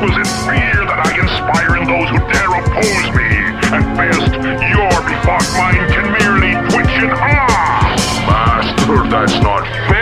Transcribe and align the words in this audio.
exquisite 0.00 0.32
fear 0.48 0.86
that 0.86 1.00
I 1.04 1.12
inspire 1.12 1.76
in 1.76 1.84
those 1.84 2.08
who 2.08 2.18
dare 2.32 2.56
oppose 2.56 3.08
me. 3.12 3.28
At 3.68 3.84
best, 3.96 4.32
your 4.72 4.88
befogged 5.04 5.52
mind 5.58 5.92
can 5.92 6.10
merely 6.12 6.52
twitch 6.70 6.96
and 6.96 7.12
ah! 7.12 7.96
Master, 8.26 9.08
that's 9.10 9.38
not 9.42 9.66
fair. 9.88 9.99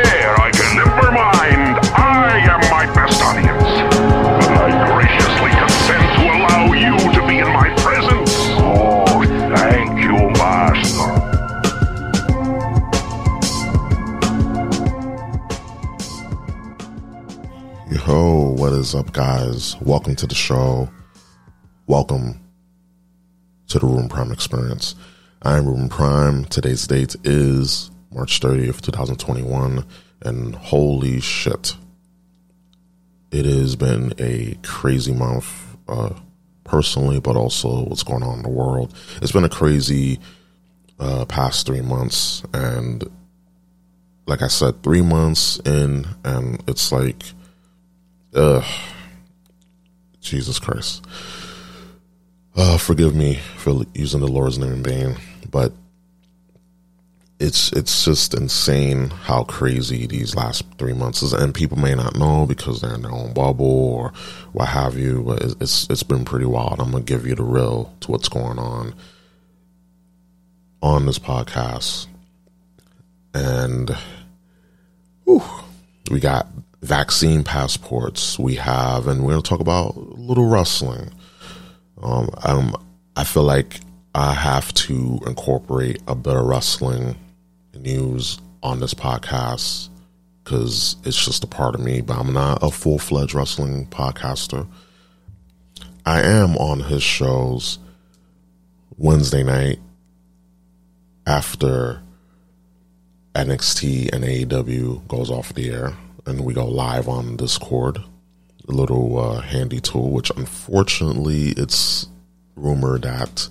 Is 18.78 18.94
up, 18.94 19.12
guys? 19.12 19.76
Welcome 19.80 20.14
to 20.14 20.26
the 20.28 20.36
show. 20.36 20.88
Welcome 21.88 22.40
to 23.66 23.80
the 23.80 23.86
Room 23.86 24.08
Prime 24.08 24.30
Experience. 24.30 24.94
I'm 25.42 25.66
Ruben 25.66 25.88
Prime. 25.88 26.44
Today's 26.44 26.86
date 26.86 27.16
is 27.24 27.90
March 28.12 28.38
30th, 28.38 28.80
2021, 28.80 29.84
and 30.22 30.54
holy 30.54 31.18
shit, 31.18 31.74
it 33.32 33.46
has 33.46 33.74
been 33.74 34.14
a 34.20 34.56
crazy 34.62 35.12
month, 35.12 35.76
uh, 35.88 36.14
personally, 36.62 37.18
but 37.18 37.34
also 37.34 37.84
what's 37.86 38.04
going 38.04 38.22
on 38.22 38.36
in 38.36 38.42
the 38.44 38.48
world. 38.48 38.96
It's 39.20 39.32
been 39.32 39.44
a 39.44 39.48
crazy 39.48 40.20
uh, 41.00 41.24
past 41.24 41.66
three 41.66 41.82
months, 41.82 42.44
and 42.54 43.02
like 44.28 44.42
I 44.42 44.48
said, 44.48 44.84
three 44.84 45.02
months 45.02 45.58
in, 45.64 46.06
and 46.22 46.62
it's 46.68 46.92
like 46.92 47.24
Ugh. 48.34 48.64
Jesus 50.20 50.58
Christ. 50.58 51.04
Uh, 52.54 52.76
forgive 52.76 53.14
me 53.14 53.36
for 53.56 53.84
using 53.94 54.20
the 54.20 54.26
Lord's 54.26 54.58
name 54.58 54.72
in 54.72 54.82
vain, 54.82 55.16
but 55.50 55.72
it's 57.38 57.72
it's 57.72 58.04
just 58.04 58.34
insane 58.34 59.10
how 59.10 59.44
crazy 59.44 60.06
these 60.06 60.34
last 60.34 60.64
three 60.76 60.92
months 60.92 61.22
is, 61.22 61.32
and 61.32 61.54
people 61.54 61.78
may 61.78 61.94
not 61.94 62.16
know 62.16 62.46
because 62.46 62.80
they're 62.80 62.94
in 62.94 63.02
their 63.02 63.12
own 63.12 63.32
bubble 63.32 63.94
or 63.94 64.12
what 64.52 64.68
have 64.68 64.98
you. 64.98 65.22
But 65.22 65.42
it's 65.60 65.86
it's 65.88 66.02
been 66.02 66.24
pretty 66.24 66.46
wild. 66.46 66.80
I'm 66.80 66.90
gonna 66.90 67.04
give 67.04 67.26
you 67.26 67.36
the 67.36 67.44
real 67.44 67.94
to 68.00 68.10
what's 68.10 68.28
going 68.28 68.58
on 68.58 68.92
on 70.82 71.06
this 71.06 71.18
podcast, 71.18 72.08
and 73.34 73.96
whew, 75.24 75.42
we 76.10 76.18
got 76.18 76.48
vaccine 76.82 77.42
passports 77.44 78.38
we 78.38 78.54
have, 78.54 79.06
and 79.06 79.22
we're 79.22 79.32
going 79.32 79.42
to 79.42 79.48
talk 79.48 79.60
about 79.60 79.96
a 79.96 80.00
little 80.00 80.48
wrestling. 80.48 81.10
Um, 82.02 82.30
um, 82.44 82.76
I 83.16 83.24
feel 83.24 83.42
like 83.42 83.80
I 84.14 84.32
have 84.32 84.72
to 84.74 85.18
incorporate 85.26 86.00
a 86.06 86.14
bit 86.14 86.36
of 86.36 86.46
wrestling 86.46 87.16
news 87.74 88.38
on 88.62 88.80
this 88.80 88.94
podcast 88.94 89.88
because 90.42 90.96
it's 91.04 91.24
just 91.24 91.44
a 91.44 91.46
part 91.46 91.74
of 91.74 91.80
me, 91.80 92.00
but 92.00 92.18
I'm 92.18 92.32
not 92.32 92.62
a 92.62 92.70
full 92.70 92.98
fledged 92.98 93.34
wrestling 93.34 93.86
podcaster. 93.86 94.66
I 96.06 96.22
am 96.22 96.56
on 96.56 96.80
his 96.80 97.02
shows 97.02 97.78
Wednesday 98.96 99.42
night 99.42 99.78
after 101.26 102.00
NXT 103.34 104.12
and 104.12 104.24
AEW 104.24 105.06
goes 105.06 105.30
off 105.30 105.52
the 105.52 105.70
air 105.70 105.92
and 106.28 106.44
we 106.44 106.52
go 106.52 106.66
live 106.66 107.08
on 107.08 107.36
Discord, 107.36 107.98
a 108.68 108.72
little 108.72 109.18
uh, 109.18 109.40
handy 109.40 109.80
tool, 109.80 110.10
which 110.10 110.30
unfortunately 110.36 111.54
it's 111.56 112.06
rumored 112.54 113.02
that 113.02 113.48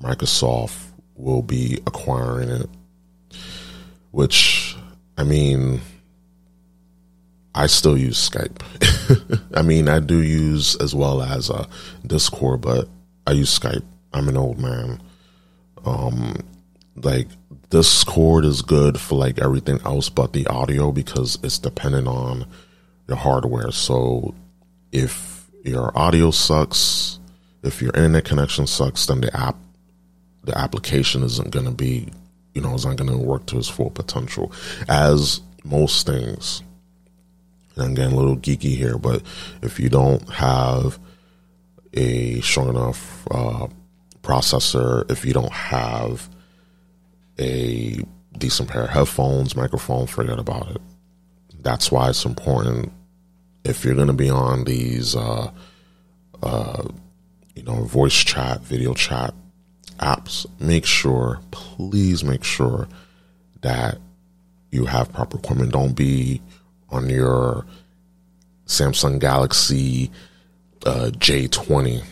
Microsoft 0.00 0.76
will 1.16 1.42
be 1.42 1.78
acquiring 1.86 2.48
it. 2.48 2.68
Which, 4.12 4.76
I 5.18 5.24
mean, 5.24 5.80
I 7.54 7.66
still 7.66 7.98
use 7.98 8.30
Skype. 8.30 8.62
I 9.54 9.62
mean, 9.62 9.88
I 9.88 9.98
do 9.98 10.22
use 10.22 10.76
as 10.76 10.94
well 10.94 11.20
as 11.20 11.50
uh, 11.50 11.66
Discord, 12.06 12.60
but 12.60 12.88
I 13.26 13.32
use 13.32 13.58
Skype. 13.58 13.84
I'm 14.12 14.28
an 14.28 14.36
old 14.36 14.58
man. 14.60 15.02
Um, 15.84 16.36
like 16.96 17.28
Discord 17.70 18.44
is 18.44 18.62
good 18.62 19.00
for 19.00 19.16
like 19.16 19.38
everything 19.38 19.80
else 19.84 20.08
but 20.08 20.32
the 20.32 20.46
audio 20.46 20.92
because 20.92 21.38
it's 21.42 21.58
dependent 21.58 22.06
on 22.06 22.46
your 23.08 23.16
hardware. 23.16 23.70
So 23.72 24.34
if 24.90 25.46
your 25.64 25.96
audio 25.96 26.30
sucks, 26.30 27.18
if 27.62 27.80
your 27.80 27.92
internet 27.94 28.24
connection 28.24 28.66
sucks, 28.66 29.06
then 29.06 29.20
the 29.20 29.34
app, 29.36 29.56
the 30.44 30.56
application 30.56 31.22
isn't 31.22 31.50
going 31.50 31.66
to 31.66 31.72
be, 31.72 32.08
you 32.54 32.60
know, 32.60 32.74
it's 32.74 32.84
not 32.84 32.96
going 32.96 33.10
to 33.10 33.16
work 33.16 33.46
to 33.46 33.58
its 33.58 33.68
full 33.68 33.90
potential. 33.90 34.52
As 34.88 35.40
most 35.64 36.06
things, 36.06 36.62
and 37.74 37.84
I'm 37.84 37.94
getting 37.94 38.12
a 38.12 38.16
little 38.16 38.36
geeky 38.36 38.76
here, 38.76 38.98
but 38.98 39.22
if 39.62 39.80
you 39.80 39.88
don't 39.88 40.28
have 40.28 40.98
a 41.94 42.40
strong 42.40 42.68
enough 42.70 43.26
uh, 43.30 43.68
processor, 44.22 45.10
if 45.10 45.24
you 45.24 45.32
don't 45.32 45.52
have 45.52 46.28
a 47.38 47.98
decent 48.38 48.68
pair 48.68 48.84
of 48.84 48.90
headphones, 48.90 49.56
microphone, 49.56 50.06
forget 50.06 50.38
about 50.38 50.70
it. 50.70 50.80
That's 51.60 51.92
why 51.92 52.10
it's 52.10 52.24
important 52.24 52.92
if 53.64 53.84
you're 53.84 53.94
going 53.94 54.08
to 54.08 54.12
be 54.12 54.30
on 54.30 54.64
these, 54.64 55.14
uh, 55.14 55.50
uh, 56.42 56.82
you 57.54 57.62
know, 57.62 57.84
voice 57.84 58.24
chat, 58.24 58.60
video 58.62 58.94
chat 58.94 59.34
apps, 59.98 60.46
make 60.60 60.84
sure, 60.84 61.40
please 61.50 62.24
make 62.24 62.42
sure 62.42 62.88
that 63.60 63.98
you 64.72 64.86
have 64.86 65.12
proper 65.12 65.38
equipment. 65.38 65.72
Don't 65.72 65.92
be 65.94 66.42
on 66.90 67.08
your 67.08 67.64
Samsung 68.66 69.20
Galaxy 69.20 70.10
uh, 70.84 71.10
J20 71.12 72.02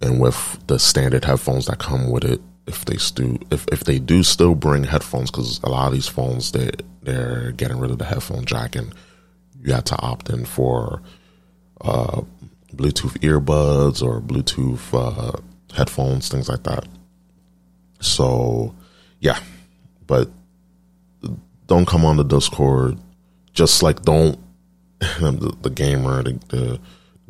and 0.00 0.20
with 0.20 0.58
the 0.66 0.78
standard 0.78 1.24
headphones 1.24 1.66
that 1.66 1.78
come 1.78 2.10
with 2.10 2.24
it 2.24 2.40
if 2.66 2.84
they 2.84 2.96
do 3.14 3.38
if, 3.50 3.66
if 3.68 3.80
they 3.84 3.98
do 3.98 4.22
still 4.22 4.54
bring 4.54 4.84
headphones 4.84 5.30
because 5.30 5.60
a 5.62 5.68
lot 5.68 5.86
of 5.86 5.92
these 5.92 6.08
phones 6.08 6.52
they 6.52 6.70
they're 7.02 7.52
getting 7.52 7.78
rid 7.78 7.90
of 7.90 7.98
the 7.98 8.04
headphone 8.04 8.44
jack 8.44 8.74
and 8.74 8.94
you 9.60 9.72
have 9.72 9.84
to 9.84 10.00
opt 10.00 10.30
in 10.30 10.44
for 10.44 11.02
uh, 11.80 12.22
Bluetooth 12.74 13.18
earbuds 13.20 14.02
or 14.02 14.20
Bluetooth 14.20 14.80
uh, 14.92 15.38
headphones 15.74 16.28
things 16.28 16.48
like 16.48 16.62
that. 16.64 16.86
So 18.00 18.74
yeah, 19.20 19.38
but 20.06 20.30
don't 21.66 21.86
come 21.86 22.04
on 22.04 22.16
the 22.16 22.24
Discord. 22.24 22.98
Just 23.52 23.82
like 23.82 24.02
don't 24.02 24.38
the, 24.98 25.56
the 25.62 25.70
gamer 25.70 26.22
the, 26.22 26.38
the 26.48 26.80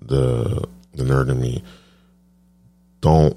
the 0.01 0.69
the 0.95 1.03
nerd 1.05 1.31
in 1.31 1.41
me 1.41 1.63
don't 3.01 3.37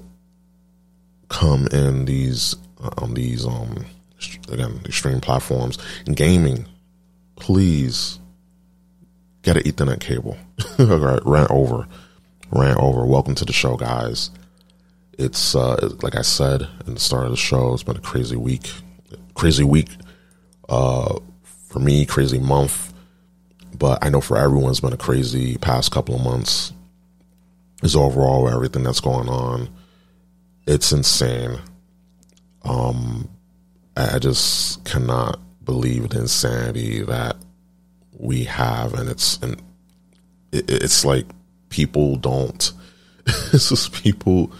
come 1.28 1.66
in 1.68 2.04
these 2.04 2.56
uh, 2.82 2.90
on 2.98 3.14
these 3.14 3.46
um 3.46 3.84
again 4.50 4.80
extreme 4.84 5.20
platforms. 5.20 5.78
Gaming 6.04 6.66
please 7.36 8.18
get 9.42 9.56
an 9.56 9.62
ethernet 9.62 10.00
cable. 10.00 10.36
All 10.78 10.98
right 10.98 11.20
ran 11.24 11.46
over 11.50 11.86
ran 12.50 12.76
over. 12.78 13.04
Welcome 13.04 13.34
to 13.36 13.44
the 13.44 13.52
show 13.52 13.76
guys. 13.76 14.30
It's 15.18 15.54
uh 15.54 15.90
like 16.02 16.14
i 16.16 16.22
said 16.22 16.66
in 16.86 16.94
the 16.94 17.00
start 17.00 17.24
of 17.24 17.30
the 17.30 17.36
show 17.36 17.74
it's 17.74 17.82
been 17.82 17.96
a 17.96 18.00
crazy 18.00 18.36
week 18.36 18.70
crazy 19.34 19.64
week 19.64 19.90
uh 20.68 21.18
for 21.42 21.78
me 21.80 22.06
crazy 22.06 22.38
month. 22.38 22.92
But 23.78 24.04
i 24.04 24.08
know 24.08 24.20
for 24.20 24.36
everyone 24.38 24.70
it's 24.70 24.80
been 24.80 24.92
a 24.92 24.96
crazy 24.96 25.58
past 25.58 25.92
couple 25.92 26.14
of 26.14 26.24
months. 26.24 26.72
Is 27.80 27.94
overall 27.94 28.48
everything 28.48 28.82
that's 28.82 28.98
going 28.98 29.28
on 29.28 29.68
it's 30.68 30.92
insane. 30.92 31.58
Um, 32.62 33.28
I 33.96 34.18
just 34.18 34.84
cannot 34.84 35.40
believe 35.64 36.10
the 36.10 36.20
insanity 36.20 37.02
that 37.02 37.36
we 38.12 38.44
have, 38.44 38.92
and 38.92 39.08
it's 39.08 39.38
and 39.38 39.60
it, 40.52 40.70
it's 40.70 41.06
like 41.06 41.24
people 41.70 42.16
don't. 42.16 42.70
it's 43.26 43.70
just 43.70 43.92
people 43.92 44.52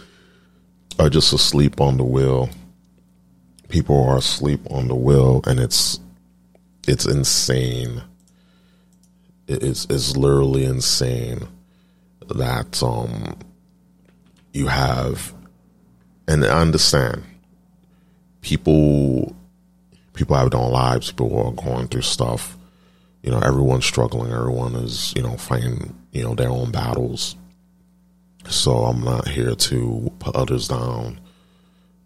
are 0.98 1.10
just 1.10 1.32
asleep 1.34 1.78
on 1.78 1.98
the 1.98 2.04
wheel. 2.04 2.48
People 3.68 4.02
are 4.08 4.16
asleep 4.16 4.60
on 4.70 4.88
the 4.88 4.96
wheel, 4.96 5.42
and 5.46 5.60
it's 5.60 6.00
it's 6.88 7.04
insane. 7.04 8.02
It's 9.46 9.86
it's 9.90 10.16
literally 10.16 10.64
insane 10.64 11.46
that 12.34 12.82
um 12.82 13.36
you 14.54 14.68
have 14.68 15.34
and 16.28 16.44
I 16.44 16.60
understand 16.60 17.24
people 18.42 19.34
people 20.12 20.36
have 20.36 20.50
their 20.50 20.60
own 20.60 20.70
lives, 20.70 21.10
people 21.10 21.36
are 21.44 21.64
going 21.64 21.88
through 21.88 22.02
stuff. 22.02 22.56
You 23.22 23.32
know, 23.32 23.40
everyone's 23.40 23.84
struggling, 23.84 24.32
everyone 24.32 24.74
is, 24.76 25.12
you 25.16 25.22
know, 25.22 25.36
fighting 25.36 25.94
you 26.12 26.22
know, 26.22 26.34
their 26.34 26.50
own 26.50 26.70
battles. 26.70 27.36
So 28.48 28.72
I'm 28.84 29.02
not 29.02 29.28
here 29.28 29.54
to 29.54 30.12
put 30.18 30.34
others 30.34 30.68
down. 30.68 31.20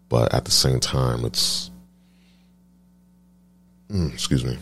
But 0.09 0.33
at 0.33 0.45
the 0.45 0.51
same 0.51 0.79
time, 0.79 1.25
it's, 1.25 1.71
mm, 3.89 4.13
excuse 4.13 4.45
me. 4.45 4.57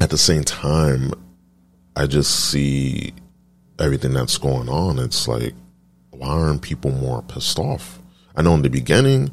At 0.00 0.10
the 0.10 0.18
same 0.18 0.44
time, 0.44 1.12
I 1.96 2.06
just 2.06 2.50
see 2.50 3.12
everything 3.78 4.14
that's 4.14 4.38
going 4.38 4.68
on. 4.68 4.98
It's 4.98 5.28
like, 5.28 5.54
why 6.12 6.28
aren't 6.28 6.62
people 6.62 6.90
more 6.90 7.22
pissed 7.22 7.58
off? 7.58 7.98
I 8.36 8.42
know 8.42 8.54
in 8.54 8.62
the 8.62 8.70
beginning, 8.70 9.32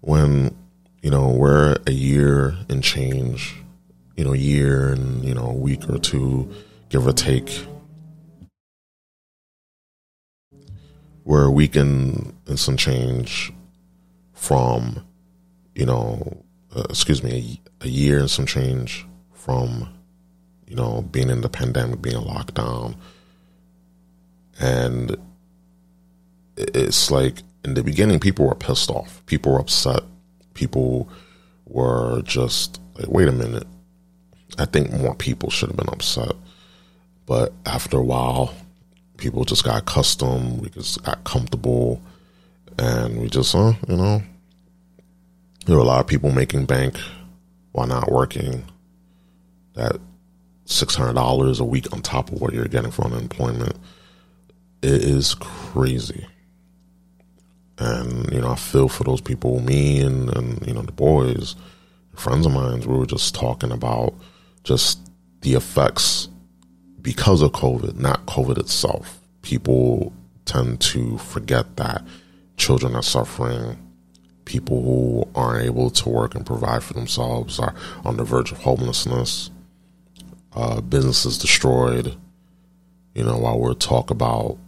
when, 0.00 0.56
you 1.02 1.10
know, 1.10 1.30
we're 1.30 1.76
a 1.86 1.92
year 1.92 2.56
and 2.68 2.82
change, 2.82 3.56
you 4.16 4.24
know, 4.24 4.32
year 4.32 4.92
and, 4.92 5.24
you 5.24 5.34
know, 5.34 5.46
a 5.46 5.54
week 5.54 5.88
or 5.88 5.98
two, 5.98 6.52
give 6.88 7.06
or 7.06 7.12
take, 7.12 7.66
we're 11.24 11.44
a 11.44 11.50
week 11.50 11.76
and, 11.76 12.34
and 12.46 12.58
some 12.58 12.76
change 12.76 13.52
from, 14.32 15.04
you 15.74 15.86
know, 15.86 16.44
uh, 16.74 16.84
excuse 16.90 17.22
me, 17.22 17.60
a, 17.80 17.86
a 17.86 17.88
year 17.88 18.18
and 18.18 18.30
some 18.30 18.46
change 18.46 19.06
from, 19.32 19.88
you 20.66 20.74
know, 20.74 21.02
being 21.02 21.30
in 21.30 21.40
the 21.40 21.48
pandemic, 21.48 22.02
being 22.02 22.20
locked 22.20 22.54
down. 22.54 22.96
And 24.58 25.16
it's 26.74 27.10
like 27.10 27.42
in 27.64 27.74
the 27.74 27.82
beginning, 27.82 28.20
people 28.20 28.46
were 28.46 28.54
pissed 28.54 28.90
off. 28.90 29.22
People 29.26 29.52
were 29.52 29.60
upset. 29.60 30.02
People 30.54 31.08
were 31.66 32.22
just 32.22 32.80
like, 32.94 33.08
wait 33.08 33.28
a 33.28 33.32
minute. 33.32 33.66
I 34.58 34.64
think 34.64 34.92
more 34.92 35.14
people 35.14 35.50
should 35.50 35.68
have 35.68 35.76
been 35.76 35.88
upset. 35.88 36.32
But 37.26 37.52
after 37.66 37.98
a 37.98 38.04
while, 38.04 38.54
people 39.16 39.44
just 39.44 39.64
got 39.64 39.82
accustomed. 39.82 40.62
We 40.62 40.70
just 40.70 41.02
got 41.04 41.22
comfortable. 41.24 42.02
And 42.78 43.20
we 43.20 43.28
just, 43.28 43.54
uh, 43.54 43.74
you 43.88 43.96
know, 43.96 44.22
there 45.66 45.76
were 45.76 45.82
a 45.82 45.86
lot 45.86 46.00
of 46.00 46.06
people 46.06 46.32
making 46.32 46.64
bank 46.64 46.98
while 47.72 47.86
not 47.86 48.10
working. 48.10 48.64
That 49.74 49.98
$600 50.66 51.60
a 51.60 51.64
week 51.64 51.92
on 51.92 52.00
top 52.00 52.32
of 52.32 52.40
what 52.40 52.54
you're 52.54 52.64
getting 52.66 52.90
for 52.90 53.04
unemployment. 53.04 53.76
It 54.82 55.04
is 55.04 55.34
crazy 55.34 56.26
and 57.80 58.30
you 58.30 58.40
know 58.40 58.50
I 58.50 58.56
feel 58.56 58.88
for 58.88 59.04
those 59.04 59.20
people. 59.20 59.60
Me 59.60 60.00
and 60.00 60.28
and 60.36 60.64
you 60.66 60.74
know 60.74 60.82
the 60.82 60.92
boys, 60.92 61.56
friends 62.14 62.46
of 62.46 62.52
mine, 62.52 62.80
we 62.80 62.96
were 62.96 63.06
just 63.06 63.34
talking 63.34 63.72
about 63.72 64.14
just 64.62 65.10
the 65.40 65.54
effects 65.54 66.28
because 67.00 67.40
of 67.40 67.52
COVID, 67.52 67.96
not 67.96 68.26
COVID 68.26 68.58
itself. 68.58 69.20
People 69.42 70.12
tend 70.44 70.80
to 70.82 71.16
forget 71.18 71.76
that 71.76 72.04
children 72.58 72.94
are 72.94 73.02
suffering. 73.02 73.78
People 74.44 74.82
who 74.82 75.28
aren't 75.34 75.64
able 75.64 75.90
to 75.90 76.08
work 76.08 76.34
and 76.34 76.44
provide 76.44 76.82
for 76.82 76.92
themselves 76.92 77.58
are 77.58 77.74
on 78.04 78.16
the 78.16 78.24
verge 78.24 78.52
of 78.52 78.58
homelessness. 78.58 79.50
Uh, 80.52 80.80
businesses 80.80 81.38
destroyed. 81.38 82.16
You 83.14 83.24
know, 83.24 83.38
while 83.38 83.58
we're 83.58 83.74
talk 83.74 84.10
about, 84.10 84.58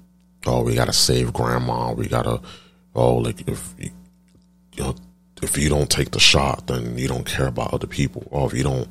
oh, 0.47 0.63
we 0.63 0.75
got 0.75 0.87
to 0.87 0.93
save 0.93 1.33
grandma, 1.33 1.93
we 1.93 2.07
got 2.07 2.23
to 2.23 2.41
oh, 2.95 3.17
like 3.17 3.49
if 3.49 3.75
you, 3.79 3.91
know, 4.79 4.95
if 5.43 5.59
you 5.59 5.69
don't 5.69 5.91
take 5.91 6.11
the 6.13 6.21
shot, 6.21 6.67
then 6.67 6.97
you 6.99 7.09
don't 7.09 7.27
care 7.27 7.47
about 7.47 7.75
other 7.75 7.87
people. 7.87 8.27
Or 8.31 8.47
if 8.47 8.55
you 8.55 8.63
don't 8.63 8.89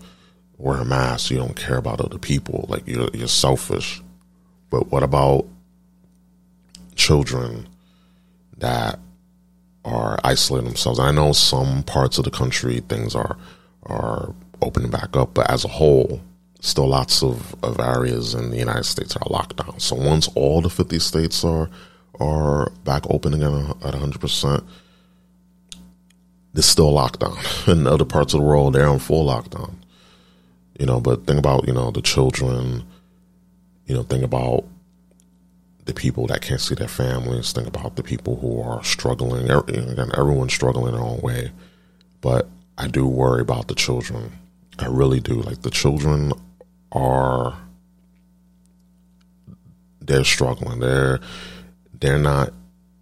wear 0.57 0.77
a 0.77 0.86
mask, 0.86 1.31
you 1.31 1.38
don't 1.38 1.56
care 1.56 1.77
about 1.77 2.01
other 2.01 2.18
people. 2.18 2.65
Like 2.68 2.88
you're 2.88 3.09
you're 3.13 3.27
selfish. 3.27 4.01
But 4.69 4.92
what 4.92 5.03
about 5.03 5.45
children 6.95 7.68
that 8.57 9.00
are 9.83 10.18
isolating 10.24 10.69
themselves? 10.69 11.00
I 11.00 11.12
know 11.12 11.33
some 11.33 11.83
parts 11.83 12.18
of 12.18 12.25
the 12.25 12.31
country 12.31 12.80
things 12.81 13.15
are 13.15 13.38
are 13.83 14.33
opening 14.62 14.92
back 14.92 15.15
up, 15.15 15.33
but 15.33 15.50
as 15.50 15.65
a 15.65 15.68
whole, 15.68 16.21
still 16.62 16.88
lots 16.88 17.24
of, 17.24 17.56
of 17.63 17.80
areas 17.80 18.36
in 18.36 18.51
the 18.51 18.57
United 18.57 18.86
States 18.86 19.15
are 19.15 19.27
locked 19.30 19.57
down. 19.57 19.80
So 19.80 19.95
once 19.95 20.27
all 20.36 20.62
the 20.62 20.69
50 20.69 21.00
states 21.00 21.44
are 21.44 21.69
are 22.22 22.70
back 22.84 23.04
open 23.10 23.34
again 23.34 23.72
at 23.84 23.94
100%. 23.94 24.64
There's 26.54 26.66
still 26.66 26.94
lockdown. 26.94 27.68
In 27.72 27.88
other 27.88 28.06
parts 28.06 28.34
of 28.34 28.42
the 28.42 28.46
world, 28.46 28.74
they're 28.74 28.88
on 28.88 29.00
full 29.00 29.26
lockdown. 29.26 29.76
You 30.80 30.86
know, 30.86 31.00
but 31.00 31.26
think 31.26 31.40
about, 31.40 31.68
you 31.68 31.74
know, 31.74 31.92
the 31.92 32.02
children, 32.02 32.86
you 33.86 33.96
know, 33.96 34.04
think 34.04 34.24
about 34.24 34.66
the 35.86 35.94
people 35.94 36.28
that 36.28 36.42
can't 36.42 36.62
see 36.62 36.76
their 36.76 36.88
families, 36.88 37.52
think 37.52 37.68
about 37.68 37.96
the 37.96 38.04
people 38.04 38.38
who 38.38 38.62
are 38.62 38.84
struggling. 38.84 39.50
Again, 39.50 40.12
everyone's 40.18 40.54
struggling 40.54 40.94
their 40.94 41.02
own 41.02 41.20
way. 41.22 41.52
But 42.22 42.48
I 42.78 42.88
do 42.88 43.08
worry 43.08 43.42
about 43.42 43.68
the 43.68 43.76
children. 43.76 44.32
I 44.80 44.86
really 44.86 45.20
do. 45.20 45.42
Like 45.42 45.62
the 45.62 45.70
children 45.70 46.34
are 46.92 47.58
they're 50.02 50.24
struggling. 50.24 50.80
They're 50.80 51.20
they're 52.01 52.19
not 52.19 52.51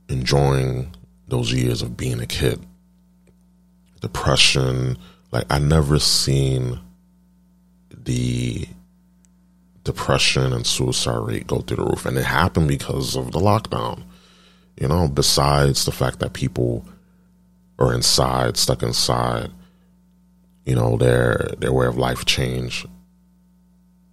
enjoying 0.09 0.93
those 1.27 1.51
years 1.51 1.81
of 1.81 1.97
being 1.97 2.19
a 2.19 2.27
kid. 2.27 2.63
Depression, 4.01 4.97
like 5.31 5.45
I 5.49 5.57
never 5.59 5.99
seen 5.99 6.79
the 7.89 8.67
depression 9.83 10.53
and 10.53 10.67
suicide 10.67 11.25
rate 11.25 11.47
go 11.47 11.59
through 11.59 11.77
the 11.77 11.85
roof. 11.85 12.05
And 12.05 12.17
it 12.17 12.25
happened 12.25 12.67
because 12.67 13.15
of 13.15 13.31
the 13.31 13.39
lockdown. 13.39 14.03
You 14.79 14.87
know, 14.87 15.07
besides 15.07 15.85
the 15.85 15.91
fact 15.91 16.19
that 16.19 16.33
people 16.33 16.85
are 17.79 17.93
inside, 17.93 18.57
stuck 18.57 18.83
inside, 18.83 19.51
you 20.65 20.75
know, 20.75 20.97
their 20.97 21.49
their 21.57 21.73
way 21.73 21.87
of 21.87 21.97
life 21.97 22.25
changed. 22.25 22.87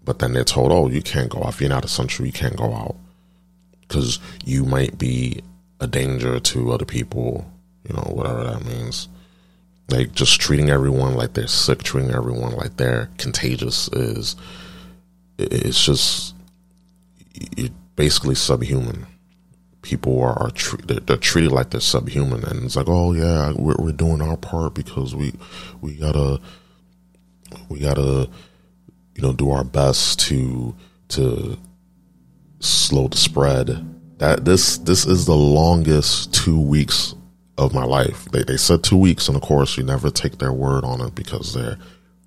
But 0.04 0.20
then 0.20 0.32
they're 0.32 0.44
told, 0.44 0.70
oh, 0.70 0.88
you 0.88 1.02
can't 1.02 1.28
go 1.28 1.42
out. 1.42 1.60
You're 1.60 1.68
not 1.68 1.84
essential, 1.84 2.26
you 2.26 2.32
can't 2.32 2.56
go 2.56 2.72
out 2.72 2.96
because 3.86 4.18
you 4.44 4.64
might 4.64 4.98
be 4.98 5.40
a 5.80 5.86
danger 5.86 6.40
to 6.40 6.72
other 6.72 6.84
people, 6.84 7.50
you 7.88 7.94
know, 7.94 8.02
whatever 8.12 8.44
that 8.44 8.64
means. 8.64 9.08
Like 9.88 10.12
just 10.12 10.40
treating 10.40 10.70
everyone 10.70 11.14
like 11.14 11.34
they're 11.34 11.46
sick, 11.46 11.82
treating 11.82 12.10
everyone 12.10 12.52
like 12.56 12.76
they're 12.76 13.08
contagious 13.18 13.88
is 13.88 14.34
it's 15.38 15.84
just 15.84 16.34
you're 17.56 17.70
basically 17.94 18.34
subhuman. 18.34 19.06
People 19.82 20.20
are, 20.20 20.42
are 20.42 20.50
they're, 20.84 20.98
they're, 21.00 21.16
treated 21.16 21.52
like 21.52 21.70
they're 21.70 21.80
subhuman, 21.80 22.44
and 22.44 22.64
it's 22.64 22.74
like, 22.74 22.88
oh 22.88 23.12
yeah, 23.12 23.52
we're, 23.52 23.76
we're 23.78 23.92
doing 23.92 24.20
our 24.20 24.36
part 24.36 24.74
because 24.74 25.14
we 25.14 25.32
we 25.80 25.94
gotta 25.94 26.40
we 27.68 27.78
gotta 27.78 28.28
you 29.14 29.22
know 29.22 29.32
do 29.32 29.50
our 29.50 29.62
best 29.62 30.18
to 30.20 30.74
to 31.08 31.56
slow 32.60 33.08
the 33.08 33.16
spread. 33.16 33.84
That 34.18 34.44
this 34.44 34.78
this 34.78 35.06
is 35.06 35.26
the 35.26 35.36
longest 35.36 36.32
two 36.34 36.60
weeks 36.60 37.14
of 37.58 37.74
my 37.74 37.84
life. 37.84 38.26
They 38.32 38.42
they 38.44 38.56
said 38.56 38.82
two 38.84 38.96
weeks, 38.96 39.28
and 39.28 39.36
of 39.36 39.42
course 39.42 39.76
you 39.76 39.84
never 39.84 40.10
take 40.10 40.38
their 40.38 40.52
word 40.52 40.84
on 40.84 41.00
it 41.00 41.14
because 41.14 41.54
they're 41.54 41.78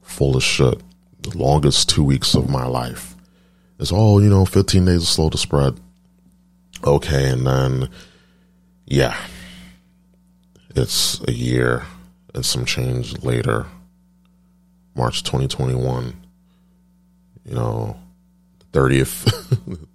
full 0.02 0.38
of 0.38 0.44
shit. 0.44 0.82
The 1.22 1.38
longest 1.38 1.90
two 1.90 2.04
weeks 2.04 2.36
of 2.36 2.50
my 2.50 2.66
life 2.66 3.16
It's 3.80 3.92
all 3.92 4.22
you 4.24 4.30
know, 4.30 4.46
fifteen 4.46 4.86
days 4.86 5.02
to 5.02 5.08
slow 5.08 5.30
the 5.30 5.38
spread. 5.38 5.80
Okay, 6.86 7.30
and 7.30 7.46
then 7.48 7.90
yeah, 8.86 9.18
it's 10.76 11.22
a 11.28 11.34
year 11.34 11.86
and 12.34 12.46
some 12.46 12.66
change 12.66 13.24
later, 13.24 13.68
March 14.96 15.24
twenty 15.24 15.48
twenty 15.48 15.76
one. 15.76 16.16
You 17.46 17.56
know, 17.56 17.98
30th, 18.72 19.26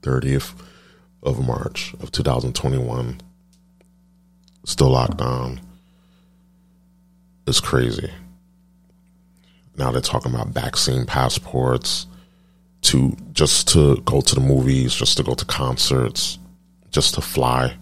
30th 0.02 0.54
of 1.22 1.46
March 1.46 1.94
of 2.00 2.10
2021. 2.12 3.20
Still 4.64 4.90
locked 4.90 5.18
down. 5.18 5.60
It's 7.46 7.60
crazy. 7.60 8.10
Now 9.76 9.90
they're 9.90 10.00
talking 10.00 10.32
about 10.32 10.48
vaccine 10.48 11.04
passports 11.04 12.06
to 12.82 13.16
just 13.32 13.68
to 13.68 13.96
go 14.02 14.20
to 14.20 14.34
the 14.34 14.40
movies, 14.40 14.94
just 14.94 15.16
to 15.16 15.22
go 15.22 15.34
to 15.34 15.44
concerts, 15.44 16.38
just 16.90 17.14
to 17.14 17.20
fly. 17.20 17.76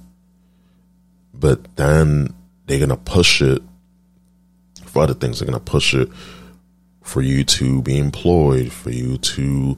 But 1.34 1.76
then 1.76 2.34
they're 2.66 2.87
to 2.87 2.96
push 2.96 3.42
it 3.42 3.62
for 4.87 5.02
other 5.02 5.14
things. 5.14 5.40
They're 5.40 5.50
to 5.50 5.61
push 5.61 5.94
it 5.94 6.08
for 7.02 7.20
you 7.20 7.44
to 7.44 7.82
be 7.82 7.99
employed, 7.99 8.72
for 8.72 8.90
you 8.90 9.18
to 9.18 9.76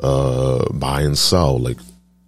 uh, 0.00 0.64
buy 0.72 1.02
and 1.02 1.16
sell, 1.16 1.58
like 1.58 1.78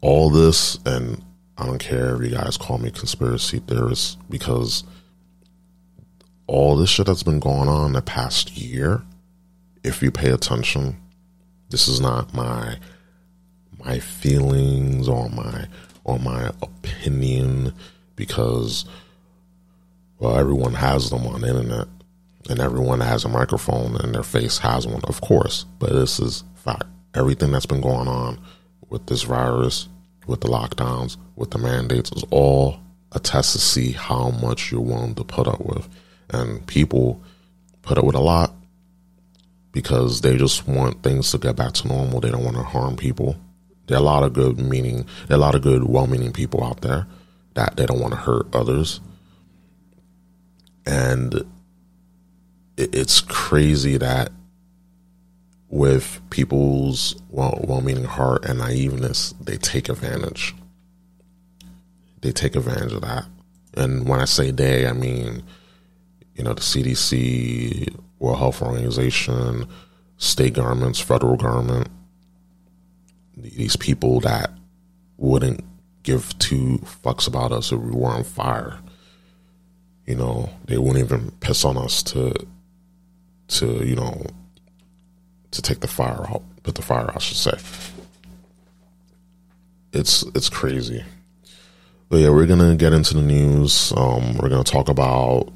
all 0.01 0.31
this. 0.31 0.79
And 0.87 1.23
I 1.59 1.67
don't 1.67 1.79
care 1.79 2.15
if 2.17 2.23
you 2.23 2.37
guys 2.37 2.57
call 2.57 2.79
me 2.79 2.91
conspiracy 2.91 3.61
theorist 3.61 4.19
because 4.31 4.85
all 6.47 6.77
this 6.77 6.91
shit 6.91 7.07
that's 7.07 7.23
been 7.23 7.41
going 7.41 7.69
on 7.69 7.93
the 7.93 8.03
past 8.03 8.57
year, 8.57 9.03
if 9.83 10.03
you 10.03 10.11
pay 10.11 10.31
attention, 10.31 10.97
this 11.71 11.89
is 11.89 12.01
not 12.01 12.33
my 12.35 12.79
my 13.85 13.99
feelings 13.99 15.09
or 15.09 15.29
my 15.31 15.67
or 16.05 16.19
my 16.19 16.51
opinion 16.63 17.73
because 18.15 18.85
well 20.19 20.37
everyone 20.37 20.75
has 20.75 21.11
them 21.11 21.27
on 21.27 21.41
the 21.43 21.49
internet 21.49 21.89
and 22.49 22.61
everyone 22.61 23.01
has 23.01 23.25
a 23.25 23.29
microphone 23.29 23.97
and 23.97 24.15
their 24.15 24.23
face 24.23 24.59
has 24.59 24.87
one 24.87 25.03
of 25.05 25.21
course 25.21 25.67
but 25.79 25.91
this 25.91 26.19
is 26.19 26.45
fact 26.55 26.85
everything 27.17 27.53
that's 27.53 27.67
been 27.67 27.81
going 27.81 28.09
on 28.09 28.39
with 28.89 29.07
this 29.07 29.23
virus 29.23 29.89
with 30.27 30.41
the 30.41 30.49
lockdowns 30.49 31.17
with 31.37 31.51
the 31.51 31.59
mandates 31.59 32.11
is 32.13 32.25
all 32.31 32.79
a 33.13 33.21
test 33.21 33.53
to 33.53 33.59
see 33.59 33.93
how 33.93 34.31
much 34.31 34.71
you're 34.71 34.81
willing 34.81 35.15
to 35.15 35.25
put 35.25 35.47
up 35.47 35.61
with. 35.61 35.89
And 36.31 36.67
people 36.67 37.23
put 37.83 37.99
up 37.99 38.05
with 38.05 38.17
a 38.17 38.21
lot 38.21 38.53
because 39.73 40.21
they 40.21 40.37
just 40.37 40.67
want 40.67 41.03
things 41.03 41.31
to 41.31 41.39
get 41.39 41.57
back 41.57 41.73
to 41.75 41.89
normal. 41.89 42.21
They 42.21 42.31
don't 42.31 42.45
want 42.45 42.57
to 42.57 42.63
harm 42.63 42.97
people. 42.97 43.37
There 43.87 43.97
are 43.97 44.01
a 44.01 44.05
lot 44.05 44.25
of 44.25 44.33
good 44.33 44.59
meaning, 44.59 45.07
there 45.29 45.37
are 45.37 45.41
a 45.41 45.43
lot 45.43 45.55
of 45.55 45.63
good, 45.63 45.85
well-meaning 45.85 46.33
people 46.33 46.65
out 46.65 46.81
there 46.81 47.07
that 47.55 47.77
they 47.77 47.87
don't 47.87 48.01
want 48.01 48.13
to 48.15 48.19
hurt 48.19 48.53
others, 48.53 49.01
and 50.85 51.45
it's 52.77 53.21
crazy 53.21 53.97
that 53.97 54.33
with 55.69 56.21
people's 56.31 57.21
well, 57.31 57.59
well-meaning 57.67 58.05
heart 58.05 58.45
and 58.45 58.61
naiveness, 58.61 59.35
they 59.41 59.57
take 59.57 59.89
advantage. 59.89 60.55
They 62.21 62.33
take 62.33 62.57
advantage 62.57 62.93
of 62.93 63.03
that, 63.03 63.27
and 63.75 64.09
when 64.09 64.21
I 64.21 64.25
say 64.25 64.51
they, 64.51 64.87
I 64.87 64.93
mean, 64.93 65.43
you 66.35 66.45
know, 66.45 66.55
the 66.55 66.61
CDC, 66.61 67.95
World 68.19 68.39
Health 68.39 68.63
Organization, 68.63 69.69
state 70.17 70.55
governments, 70.55 71.01
federal 71.01 71.37
government 71.37 71.89
these 73.37 73.77
people 73.77 74.21
that 74.21 74.51
wouldn't 75.19 75.65
give 76.03 76.37
two 76.39 76.79
fucks 77.03 77.29
about 77.29 77.53
us 77.53 77.73
if 77.73 77.79
we 77.79 77.91
were 77.91 78.09
on 78.09 78.25
fire. 78.25 78.79
You 80.07 80.15
know, 80.15 80.51
they 80.67 80.79
wouldn't 80.79 81.05
even 81.05 81.33
piss 81.41 81.65
on 81.65 81.77
us 81.77 82.03
to, 82.05 82.35
to 83.49 83.85
you 83.85 83.97
know, 83.97 84.25
to 85.53 85.63
take 85.63 85.81
the 85.81 85.89
fire 85.89 86.27
out, 86.29 86.43
put 86.63 86.75
the 86.75 86.83
fire 86.83 87.03
out, 87.03 87.17
I 87.17 87.19
should 87.19 87.37
say. 87.37 87.59
It's 89.93 90.23
it's 90.35 90.49
crazy, 90.49 91.05
but 92.09 92.19
yeah, 92.19 92.31
we're 92.31 92.47
gonna 92.47 92.77
get 92.77 92.93
into 92.93 93.15
the 93.15 93.23
news. 93.23 93.93
Um, 93.97 94.37
we're 94.37 94.51
gonna 94.51 94.65
talk 94.65 94.89
about, 94.89 95.49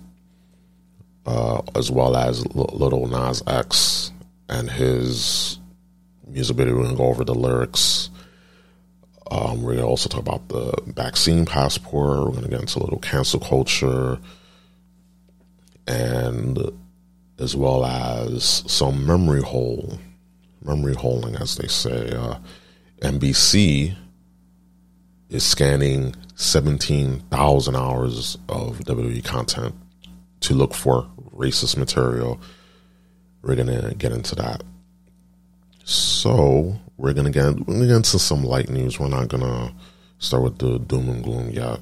uh, 1.26 1.62
as 1.74 1.90
well 1.90 2.16
as 2.16 2.46
Lil 2.54 3.06
Nas 3.06 3.42
X 3.46 4.12
and 4.48 4.70
his 4.70 5.58
music 6.26 6.56
video. 6.56 6.76
We're 6.76 6.88
to 6.88 6.96
go 6.96 7.04
over 7.04 7.24
the 7.24 7.34
lyrics. 7.34 8.10
Um, 9.30 9.62
we're 9.62 9.76
to 9.76 9.82
also 9.82 10.08
talk 10.08 10.20
about 10.20 10.48
the 10.48 10.72
vaccine 10.86 11.44
passport. 11.44 12.26
We're 12.26 12.40
to 12.42 12.48
get 12.48 12.60
into 12.60 12.78
a 12.78 12.82
little 12.82 12.98
cancel 12.98 13.38
culture 13.38 14.18
and 15.86 16.58
as 17.40 17.56
well 17.56 17.84
as 17.84 18.62
some 18.66 19.06
memory 19.06 19.42
hole, 19.42 19.98
memory 20.62 20.94
holing, 20.94 21.36
as 21.36 21.56
they 21.56 21.66
say. 21.66 22.10
Uh, 22.10 22.36
NBC 23.00 23.96
is 25.30 25.44
scanning 25.44 26.14
17,000 26.34 27.76
hours 27.76 28.36
of 28.48 28.78
WWE 28.80 29.24
content 29.24 29.74
to 30.40 30.54
look 30.54 30.74
for 30.74 31.08
racist 31.34 31.76
material. 31.76 32.40
We're 33.42 33.56
to 33.56 33.94
get 33.96 34.12
into 34.12 34.34
that. 34.36 34.62
So 35.84 36.78
we're 36.98 37.14
gonna 37.14 37.30
get 37.30 37.44
we're 37.66 37.74
gonna 37.74 37.86
get 37.86 37.96
into 37.96 38.18
some 38.18 38.44
light 38.44 38.68
news. 38.68 39.00
We're 39.00 39.08
not 39.08 39.28
gonna 39.28 39.74
start 40.18 40.42
with 40.42 40.58
the 40.58 40.78
doom 40.78 41.08
and 41.08 41.24
gloom 41.24 41.50
yet. 41.50 41.80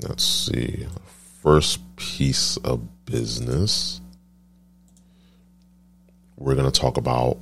Let's 0.00 0.24
see. 0.24 0.86
First 1.42 1.80
piece 1.96 2.56
of 2.58 3.04
business. 3.04 4.01
We're 6.42 6.54
gonna 6.54 6.70
talk 6.70 6.96
about 6.96 7.38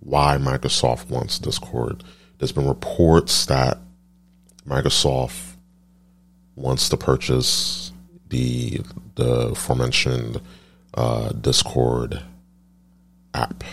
why 0.00 0.38
Microsoft 0.38 1.10
wants 1.10 1.38
Discord. 1.38 2.04
There's 2.38 2.52
been 2.52 2.68
reports 2.68 3.46
that 3.46 3.78
Microsoft 4.66 5.56
wants 6.54 6.88
to 6.90 6.96
purchase 6.96 7.92
the 8.28 8.80
the 9.16 9.48
aforementioned 9.48 10.40
uh, 10.94 11.30
Discord 11.32 12.22
app 13.34 13.64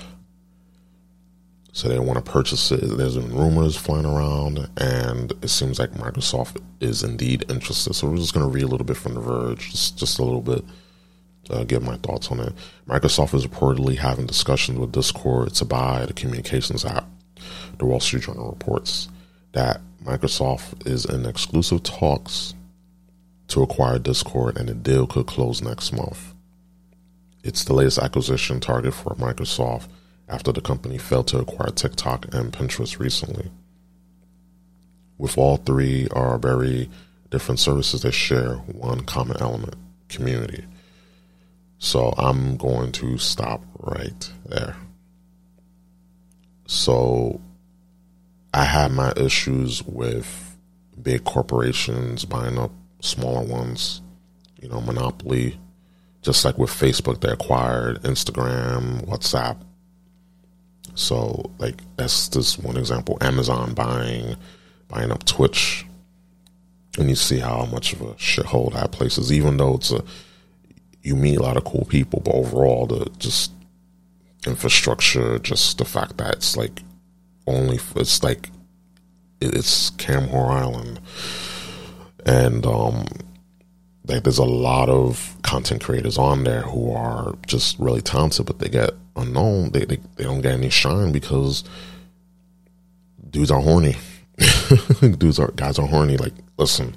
so 1.75 1.89
they 1.89 1.97
want 1.97 2.23
to 2.23 2.31
purchase 2.31 2.71
it. 2.71 2.81
There's 2.81 3.17
been 3.17 3.35
rumors 3.35 3.75
flying 3.75 4.05
around, 4.05 4.69
and 4.77 5.33
it 5.41 5.47
seems 5.47 5.79
like 5.79 5.91
Microsoft 5.93 6.61
is 6.79 7.01
indeed 7.01 7.45
interested. 7.49 7.95
So 7.95 8.07
we're 8.07 8.17
just 8.17 8.35
going 8.35 8.45
to 8.45 8.53
read 8.53 8.63
a 8.63 8.67
little 8.67 8.85
bit 8.85 8.95
from 8.95 9.15
The 9.15 9.19
Verge, 9.19 9.71
just, 9.71 9.97
just 9.97 10.19
a 10.19 10.23
little 10.23 10.41
bit, 10.41 10.63
uh, 11.53 11.63
give 11.63 11.83
my 11.83 11.97
thoughts 11.97 12.31
on 12.31 12.39
it. 12.39 12.53
Microsoft 12.87 13.33
is 13.33 13.45
reportedly 13.45 13.97
having 13.97 14.25
discussions 14.25 14.79
with 14.79 14.91
Discord 14.91 15.53
to 15.55 15.65
buy 15.65 16.05
the 16.05 16.13
communications 16.13 16.83
app. 16.83 17.07
The 17.77 17.85
Wall 17.85 17.99
Street 17.99 18.23
Journal 18.23 18.49
reports 18.49 19.09
that 19.53 19.81
Microsoft 20.03 20.87
is 20.87 21.05
in 21.05 21.25
exclusive 21.25 21.83
talks 21.83 22.53
to 23.47 23.61
acquire 23.61 23.99
Discord, 23.99 24.57
and 24.57 24.67
the 24.67 24.73
deal 24.73 25.07
could 25.07 25.27
close 25.27 25.61
next 25.61 25.93
month. 25.93 26.33
It's 27.43 27.63
the 27.63 27.73
latest 27.73 27.99
acquisition 27.99 28.59
target 28.59 28.93
for 28.93 29.15
Microsoft 29.15 29.87
after 30.29 30.51
the 30.51 30.61
company 30.61 30.97
failed 30.97 31.27
to 31.27 31.39
acquire 31.39 31.69
TikTok 31.69 32.33
and 32.33 32.51
Pinterest 32.51 32.99
recently. 32.99 33.51
With 35.17 35.37
all 35.37 35.57
three 35.57 36.07
are 36.11 36.37
very 36.37 36.89
different 37.29 37.59
services 37.59 38.01
that 38.01 38.13
share 38.13 38.55
one 38.55 39.01
common 39.01 39.37
element 39.39 39.75
community. 40.09 40.65
So 41.83 42.13
I'm 42.17 42.55
going 42.55 42.93
to 42.93 43.17
stop 43.17 43.61
right 43.77 44.31
there. 44.45 44.77
So 46.65 47.41
I 48.53 48.63
had 48.63 48.93
my 48.93 49.11
issues 49.17 49.83
with 49.83 50.57
big 51.01 51.25
corporations 51.25 52.23
buying 52.23 52.57
up 52.57 52.71
smaller 53.01 53.45
ones, 53.45 54.01
you 54.61 54.69
know, 54.69 54.79
monopoly. 54.79 55.59
Just 56.21 56.45
like 56.45 56.57
with 56.57 56.69
Facebook, 56.69 57.19
they 57.19 57.27
acquired 57.29 58.01
Instagram, 58.03 59.05
WhatsApp, 59.05 59.57
so 60.95 61.51
like 61.57 61.81
that's 61.97 62.29
just 62.29 62.63
one 62.63 62.77
example. 62.77 63.17
Amazon 63.19 63.73
buying 63.73 64.37
buying 64.87 65.11
up 65.11 65.25
Twitch, 65.25 65.85
and 66.97 67.09
you 67.09 67.15
see 67.17 67.39
how 67.39 67.65
much 67.65 67.91
of 67.91 67.99
a 68.03 68.13
shithole 68.13 68.71
that 68.71 68.93
place 68.93 69.17
is. 69.17 69.33
Even 69.33 69.57
though 69.57 69.75
it's 69.75 69.91
a 69.91 70.01
you 71.03 71.15
meet 71.15 71.37
a 71.37 71.43
lot 71.43 71.57
of 71.57 71.65
cool 71.65 71.85
people, 71.85 72.21
but 72.21 72.33
overall 72.33 72.87
the 72.87 73.09
just 73.19 73.51
infrastructure, 74.47 75.37
just 75.39 75.77
the 75.77 75.85
fact 75.85 76.17
that 76.17 76.35
it's 76.35 76.57
like 76.57 76.81
only 77.45 77.79
it's 77.97 78.23
like 78.23 78.49
it's 79.41 79.91
Camhor 79.91 80.49
Island, 80.49 81.01
and 82.25 82.65
um, 82.65 83.05
like 84.07 84.23
there's 84.23 84.37
a 84.37 84.45
lot 84.45 84.89
of 84.89 85.35
content 85.43 85.83
creators 85.83 86.17
on 86.17 86.45
there 86.45 86.61
who 86.61 86.93
are 86.93 87.35
just 87.45 87.77
really 87.79 88.01
talented, 88.01 88.45
but 88.45 88.59
they 88.59 88.69
get 88.69 88.91
unknown. 89.17 89.71
They 89.71 89.83
they, 89.85 89.97
they 90.15 90.23
don't 90.23 90.41
get 90.41 90.53
any 90.53 90.69
shine 90.69 91.11
because 91.11 91.65
dudes 93.29 93.51
are 93.51 93.61
horny. 93.61 93.97
dudes 95.17 95.37
are 95.37 95.51
guys 95.51 95.77
are 95.77 95.87
horny. 95.87 96.15
Like, 96.15 96.33
listen, 96.57 96.95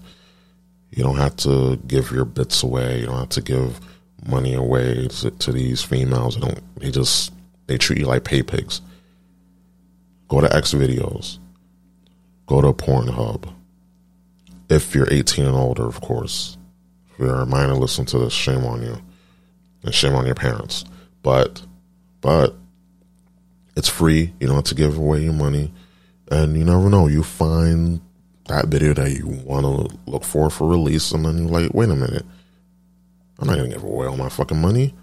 you 0.90 1.02
don't 1.02 1.16
have 1.16 1.34
to 1.38 1.76
give 1.88 2.12
your 2.12 2.24
bits 2.24 2.62
away. 2.62 3.00
You 3.00 3.06
don't 3.06 3.18
have 3.18 3.28
to 3.30 3.42
give 3.42 3.80
money 4.24 4.54
away 4.54 5.08
to, 5.08 5.30
to 5.30 5.52
these 5.52 5.82
females. 5.82 6.34
They 6.36 6.40
don't. 6.40 6.80
They 6.80 6.90
just 6.90 7.32
they 7.66 7.78
treat 7.78 7.98
you 7.98 8.06
like 8.06 8.24
pay 8.24 8.42
pigs. 8.42 8.80
Go 10.28 10.40
to 10.40 10.54
X 10.54 10.74
videos. 10.74 11.38
Go 12.46 12.60
to 12.60 12.72
Pornhub. 12.72 13.52
If 14.68 14.94
you're 14.94 15.12
18 15.12 15.44
and 15.44 15.54
older, 15.54 15.84
of 15.84 16.00
course 16.00 16.56
if 17.16 17.20
you're 17.20 17.40
a 17.40 17.46
minor, 17.46 17.74
listen 17.74 18.04
to 18.06 18.18
this. 18.18 18.34
Shame 18.34 18.66
on 18.66 18.82
you, 18.82 19.00
and 19.82 19.94
shame 19.94 20.14
on 20.14 20.26
your 20.26 20.34
parents. 20.34 20.84
But, 21.22 21.62
but 22.20 22.54
it's 23.74 23.88
free. 23.88 24.34
You 24.38 24.46
don't 24.46 24.56
have 24.56 24.64
to 24.64 24.74
give 24.74 24.98
away 24.98 25.22
your 25.22 25.32
money, 25.32 25.72
and 26.30 26.58
you 26.58 26.64
never 26.64 26.90
know. 26.90 27.06
You 27.06 27.22
find 27.22 28.02
that 28.48 28.66
video 28.66 28.92
that 28.92 29.12
you 29.12 29.26
want 29.26 29.64
to 29.64 29.96
look 30.10 30.24
for 30.24 30.50
for 30.50 30.68
release, 30.68 31.10
and 31.12 31.24
then 31.24 31.38
you're 31.38 31.48
like, 31.48 31.72
wait 31.72 31.88
a 31.88 31.94
minute, 31.96 32.26
I'm 33.38 33.46
not 33.46 33.56
gonna 33.56 33.68
give 33.68 33.82
away 33.82 34.06
all 34.06 34.16
my 34.16 34.28
fucking 34.28 34.60
money, 34.60 34.94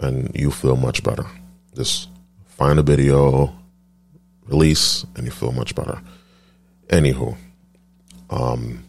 and 0.00 0.30
you 0.34 0.50
feel 0.50 0.76
much 0.76 1.02
better. 1.02 1.26
Just 1.74 2.08
find 2.46 2.78
a 2.78 2.82
video, 2.82 3.54
release, 4.46 5.04
and 5.16 5.26
you 5.26 5.30
feel 5.30 5.52
much 5.52 5.74
better. 5.74 6.00
Anywho, 6.88 7.36
um, 8.30 8.84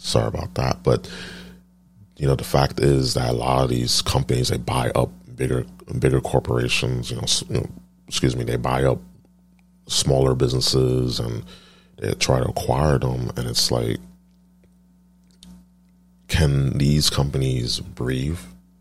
Sorry 0.00 0.28
about 0.28 0.54
that, 0.54 0.82
but 0.82 1.10
you 2.16 2.26
know 2.26 2.34
the 2.34 2.42
fact 2.42 2.80
is 2.80 3.12
that 3.14 3.28
a 3.28 3.34
lot 3.34 3.64
of 3.64 3.68
these 3.68 4.00
companies 4.00 4.48
they 4.48 4.56
buy 4.56 4.90
up 4.94 5.10
bigger 5.36 5.66
bigger 5.98 6.22
corporations. 6.22 7.10
You 7.10 7.16
know, 7.16 7.24
you 7.50 7.60
know 7.60 7.70
excuse 8.08 8.34
me, 8.34 8.44
they 8.44 8.56
buy 8.56 8.84
up 8.84 8.98
smaller 9.88 10.34
businesses 10.34 11.20
and 11.20 11.44
they 11.98 12.14
try 12.14 12.38
to 12.38 12.48
acquire 12.48 12.98
them, 12.98 13.30
and 13.36 13.46
it's 13.46 13.70
like, 13.70 13.98
can 16.30 16.78
these 16.78 17.10
companies 17.10 17.80
breathe? 17.80 18.38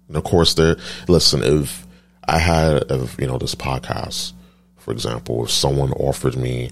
And 0.08 0.16
of 0.16 0.24
course, 0.24 0.54
they're 0.54 0.78
listen. 1.08 1.44
If 1.44 1.86
I 2.28 2.40
had, 2.40 2.84
if 2.90 3.20
you 3.20 3.28
know, 3.28 3.38
this 3.38 3.56
podcast, 3.56 4.34
for 4.78 4.92
example, 4.92 5.44
if 5.44 5.52
someone 5.52 5.92
offered 5.94 6.38
me, 6.38 6.72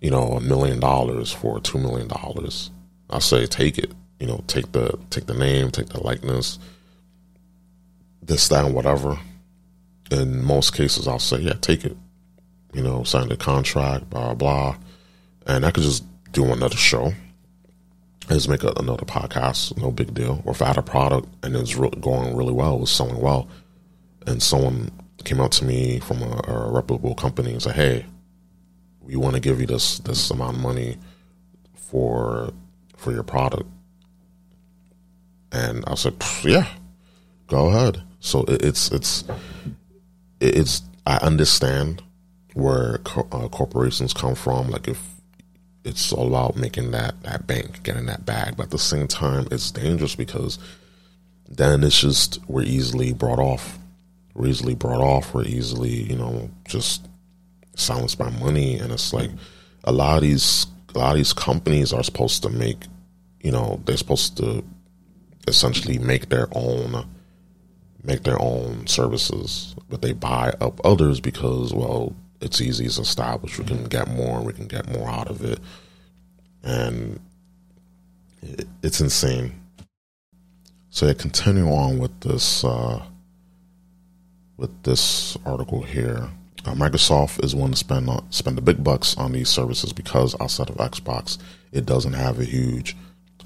you 0.00 0.10
know, 0.10 0.32
a 0.32 0.40
million 0.40 0.80
dollars 0.80 1.32
for 1.32 1.60
two 1.60 1.78
million 1.78 2.08
dollars, 2.08 2.70
I 3.10 3.18
say 3.18 3.46
take 3.46 3.78
it. 3.78 3.92
You 4.20 4.26
know, 4.26 4.42
take 4.46 4.72
the 4.72 4.98
take 5.10 5.26
the 5.26 5.34
name, 5.34 5.70
take 5.70 5.88
the 5.88 6.02
likeness, 6.02 6.58
this, 8.22 8.48
that, 8.48 8.64
and 8.64 8.74
whatever. 8.74 9.18
In 10.10 10.42
most 10.42 10.74
cases, 10.74 11.06
I'll 11.06 11.18
say, 11.18 11.38
yeah, 11.40 11.54
take 11.60 11.84
it. 11.84 11.96
You 12.72 12.82
know, 12.82 13.02
sign 13.02 13.28
the 13.28 13.36
contract, 13.36 14.08
blah 14.08 14.34
blah, 14.34 14.76
and 15.46 15.66
I 15.66 15.70
could 15.70 15.82
just 15.82 16.04
do 16.32 16.44
another 16.46 16.76
show. 16.76 17.12
I 18.28 18.34
just 18.34 18.48
make 18.48 18.64
a, 18.64 18.72
another 18.76 19.04
podcast, 19.04 19.76
no 19.76 19.90
big 19.90 20.12
deal. 20.12 20.42
Or 20.44 20.52
if 20.52 20.60
I 20.62 20.66
had 20.66 20.78
a 20.78 20.82
product 20.82 21.28
and 21.44 21.54
it's 21.54 21.76
re- 21.76 21.90
going 22.00 22.36
really 22.36 22.52
well, 22.52 22.74
it 22.74 22.80
was 22.80 22.90
selling 22.90 23.20
well, 23.20 23.48
and 24.26 24.42
someone 24.42 24.90
came 25.24 25.40
up 25.40 25.52
to 25.52 25.64
me 25.64 26.00
from 26.00 26.22
a, 26.22 26.40
a 26.48 26.70
reputable 26.72 27.14
company 27.14 27.52
and 27.52 27.62
said, 27.62 27.74
"Hey, 27.76 28.06
we 29.00 29.16
want 29.16 29.34
to 29.34 29.40
give 29.40 29.60
you 29.60 29.66
this 29.66 29.98
this 30.00 30.30
amount 30.30 30.56
of 30.56 30.62
money 30.62 30.96
for 31.74 32.52
for 32.96 33.12
your 33.12 33.22
product," 33.22 33.68
and 35.52 35.84
I 35.86 35.94
said, 35.94 36.14
"Yeah, 36.42 36.66
go 37.46 37.68
ahead." 37.68 38.02
So 38.20 38.42
it, 38.44 38.64
it's 38.64 38.90
it's 38.90 39.24
it's 40.40 40.82
I 41.06 41.18
understand 41.18 42.02
where 42.54 42.98
co- 42.98 43.28
uh, 43.30 43.48
corporations 43.48 44.12
come 44.12 44.34
from. 44.34 44.70
Like 44.70 44.88
if 44.88 45.15
it's 45.86 46.12
all 46.12 46.26
about 46.26 46.56
making 46.56 46.90
that 46.90 47.22
that 47.22 47.46
bank, 47.46 47.82
getting 47.82 48.06
that 48.06 48.26
bag, 48.26 48.56
but 48.56 48.64
at 48.64 48.70
the 48.70 48.78
same 48.78 49.06
time, 49.06 49.46
it's 49.50 49.70
dangerous 49.70 50.14
because 50.14 50.58
then 51.48 51.84
it's 51.84 52.00
just 52.00 52.40
we're 52.48 52.62
easily 52.62 53.12
brought 53.12 53.38
off. 53.38 53.78
We're 54.34 54.48
easily 54.48 54.74
brought 54.74 55.00
off. 55.00 55.32
We're 55.32 55.44
easily 55.44 56.02
you 56.02 56.16
know 56.16 56.50
just 56.66 57.06
silenced 57.76 58.18
by 58.18 58.30
money, 58.30 58.78
and 58.78 58.92
it's 58.92 59.12
like 59.12 59.30
a 59.84 59.92
lot 59.92 60.16
of 60.16 60.22
these 60.22 60.66
a 60.94 60.98
lot 60.98 61.12
of 61.12 61.16
these 61.18 61.32
companies 61.32 61.92
are 61.92 62.02
supposed 62.02 62.42
to 62.42 62.50
make 62.50 62.84
you 63.40 63.52
know 63.52 63.80
they're 63.84 63.96
supposed 63.96 64.36
to 64.38 64.64
essentially 65.46 65.98
make 65.98 66.28
their 66.28 66.48
own 66.52 67.06
make 68.06 68.22
their 68.22 68.40
own 68.40 68.86
services, 68.86 69.74
but 69.88 70.00
they 70.00 70.12
buy 70.12 70.54
up 70.60 70.80
others 70.84 71.20
because, 71.20 71.74
well, 71.74 72.14
it's 72.40 72.60
easy, 72.60 72.86
it's 72.86 72.98
established. 72.98 73.58
We 73.58 73.64
can 73.64 73.84
get 73.84 74.08
more, 74.08 74.42
we 74.42 74.52
can 74.52 74.66
get 74.66 74.88
more 74.88 75.08
out 75.08 75.28
of 75.28 75.44
it, 75.44 75.58
and 76.62 77.20
it, 78.42 78.66
it's 78.82 79.00
insane. 79.00 79.60
So, 80.90 81.06
yeah, 81.06 81.14
continue 81.14 81.68
on 81.68 81.98
with 81.98 82.20
this 82.20 82.64
uh, 82.64 83.02
with 84.56 84.82
this 84.82 85.36
article 85.44 85.82
here. 85.82 86.30
Uh, 86.64 86.74
Microsoft 86.74 87.44
is 87.44 87.54
one 87.54 87.70
to 87.70 87.76
spend 87.76 88.08
on, 88.08 88.30
spend 88.32 88.56
the 88.56 88.62
big 88.62 88.82
bucks 88.82 89.16
on 89.16 89.32
these 89.32 89.48
services 89.48 89.92
because 89.92 90.34
outside 90.40 90.68
of 90.68 90.76
Xbox, 90.76 91.38
it 91.72 91.86
doesn't 91.86 92.14
have 92.14 92.40
a 92.40 92.44
huge 92.44 92.96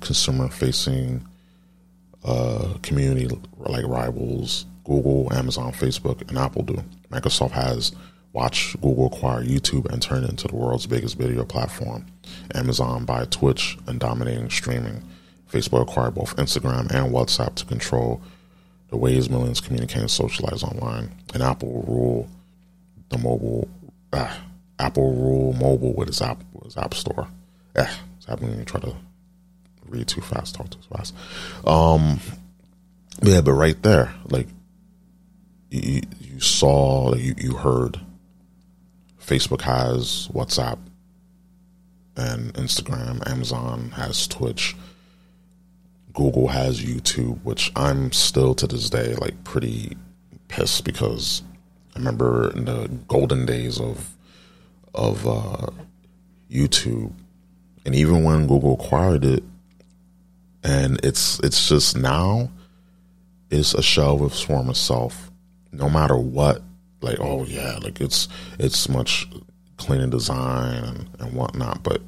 consumer 0.00 0.48
facing 0.48 1.26
uh, 2.24 2.74
community 2.82 3.28
like 3.58 3.84
rivals 3.84 4.64
Google, 4.84 5.32
Amazon, 5.32 5.72
Facebook, 5.72 6.28
and 6.28 6.36
Apple 6.36 6.62
do. 6.62 6.82
Microsoft 7.10 7.52
has 7.52 7.92
watched 8.32 8.80
Google 8.80 9.06
acquire 9.06 9.42
YouTube 9.42 9.90
and 9.92 10.00
turn 10.00 10.24
it 10.24 10.30
into 10.30 10.48
the 10.48 10.56
world's 10.56 10.86
biggest 10.86 11.18
video 11.18 11.44
platform. 11.44 12.06
Amazon 12.54 13.04
buy 13.04 13.24
Twitch 13.26 13.76
and 13.86 13.98
dominating 13.98 14.50
streaming. 14.50 15.02
Facebook 15.50 15.82
acquired 15.82 16.14
both 16.14 16.36
Instagram 16.36 16.90
and 16.92 17.12
WhatsApp 17.12 17.56
to 17.56 17.64
control 17.64 18.22
the 18.88 18.96
ways 18.96 19.28
millions 19.28 19.60
communicate 19.60 20.02
and 20.02 20.10
socialize 20.10 20.62
online. 20.62 21.10
And 21.34 21.42
Apple 21.42 21.84
rule 21.86 22.28
the 23.08 23.18
mobile. 23.18 23.68
Uh, 24.12 24.32
Apple 24.78 25.14
rule 25.14 25.52
mobile 25.52 25.92
with 25.92 26.08
its 26.08 26.22
app 26.22 26.42
with 26.52 26.66
its 26.66 26.76
app 26.76 26.94
store. 26.94 27.28
Eh, 27.76 27.92
it's 28.16 28.26
happening 28.26 28.58
you 28.58 28.64
try 28.64 28.80
to 28.80 28.94
read 29.86 30.06
too 30.06 30.20
fast, 30.20 30.54
talk 30.54 30.70
too 30.70 30.78
fast. 30.94 31.14
Um, 31.66 32.20
yeah, 33.22 33.40
but 33.40 33.52
right 33.52 33.80
there, 33.82 34.14
like 34.24 34.48
you, 35.70 36.02
you 36.20 36.40
saw, 36.40 37.14
you, 37.14 37.34
you 37.36 37.54
heard, 37.54 38.00
Facebook 39.30 39.60
has 39.60 40.28
WhatsApp 40.34 40.78
and 42.16 42.52
Instagram. 42.54 43.24
Amazon 43.30 43.92
has 43.92 44.26
Twitch. 44.26 44.74
Google 46.12 46.48
has 46.48 46.80
YouTube, 46.80 47.40
which 47.44 47.70
I'm 47.76 48.10
still 48.10 48.56
to 48.56 48.66
this 48.66 48.90
day 48.90 49.14
like 49.14 49.44
pretty 49.44 49.96
pissed 50.48 50.84
because 50.84 51.44
I 51.94 52.00
remember 52.00 52.50
in 52.50 52.64
the 52.64 52.90
golden 53.06 53.46
days 53.46 53.80
of 53.80 54.16
of 54.96 55.24
uh, 55.24 55.68
YouTube, 56.50 57.12
and 57.86 57.94
even 57.94 58.24
when 58.24 58.48
Google 58.48 58.74
acquired 58.74 59.24
it, 59.24 59.44
and 60.64 60.98
it's 61.04 61.38
it's 61.44 61.68
just 61.68 61.96
now 61.96 62.50
it's 63.48 63.74
a 63.74 63.82
shell 63.82 64.24
of 64.24 64.34
swarm 64.34 64.62
former 64.62 64.74
self. 64.74 65.30
No 65.70 65.88
matter 65.88 66.16
what, 66.16 66.62
like 67.00 67.18
oh 67.20 67.44
yeah, 67.44 67.78
like 67.82 68.00
it's 68.00 68.28
it's 68.58 68.88
much 68.88 69.28
cleaner 69.76 70.06
design 70.06 70.84
and, 70.84 71.08
and 71.18 71.32
whatnot. 71.34 71.82
But 71.82 72.02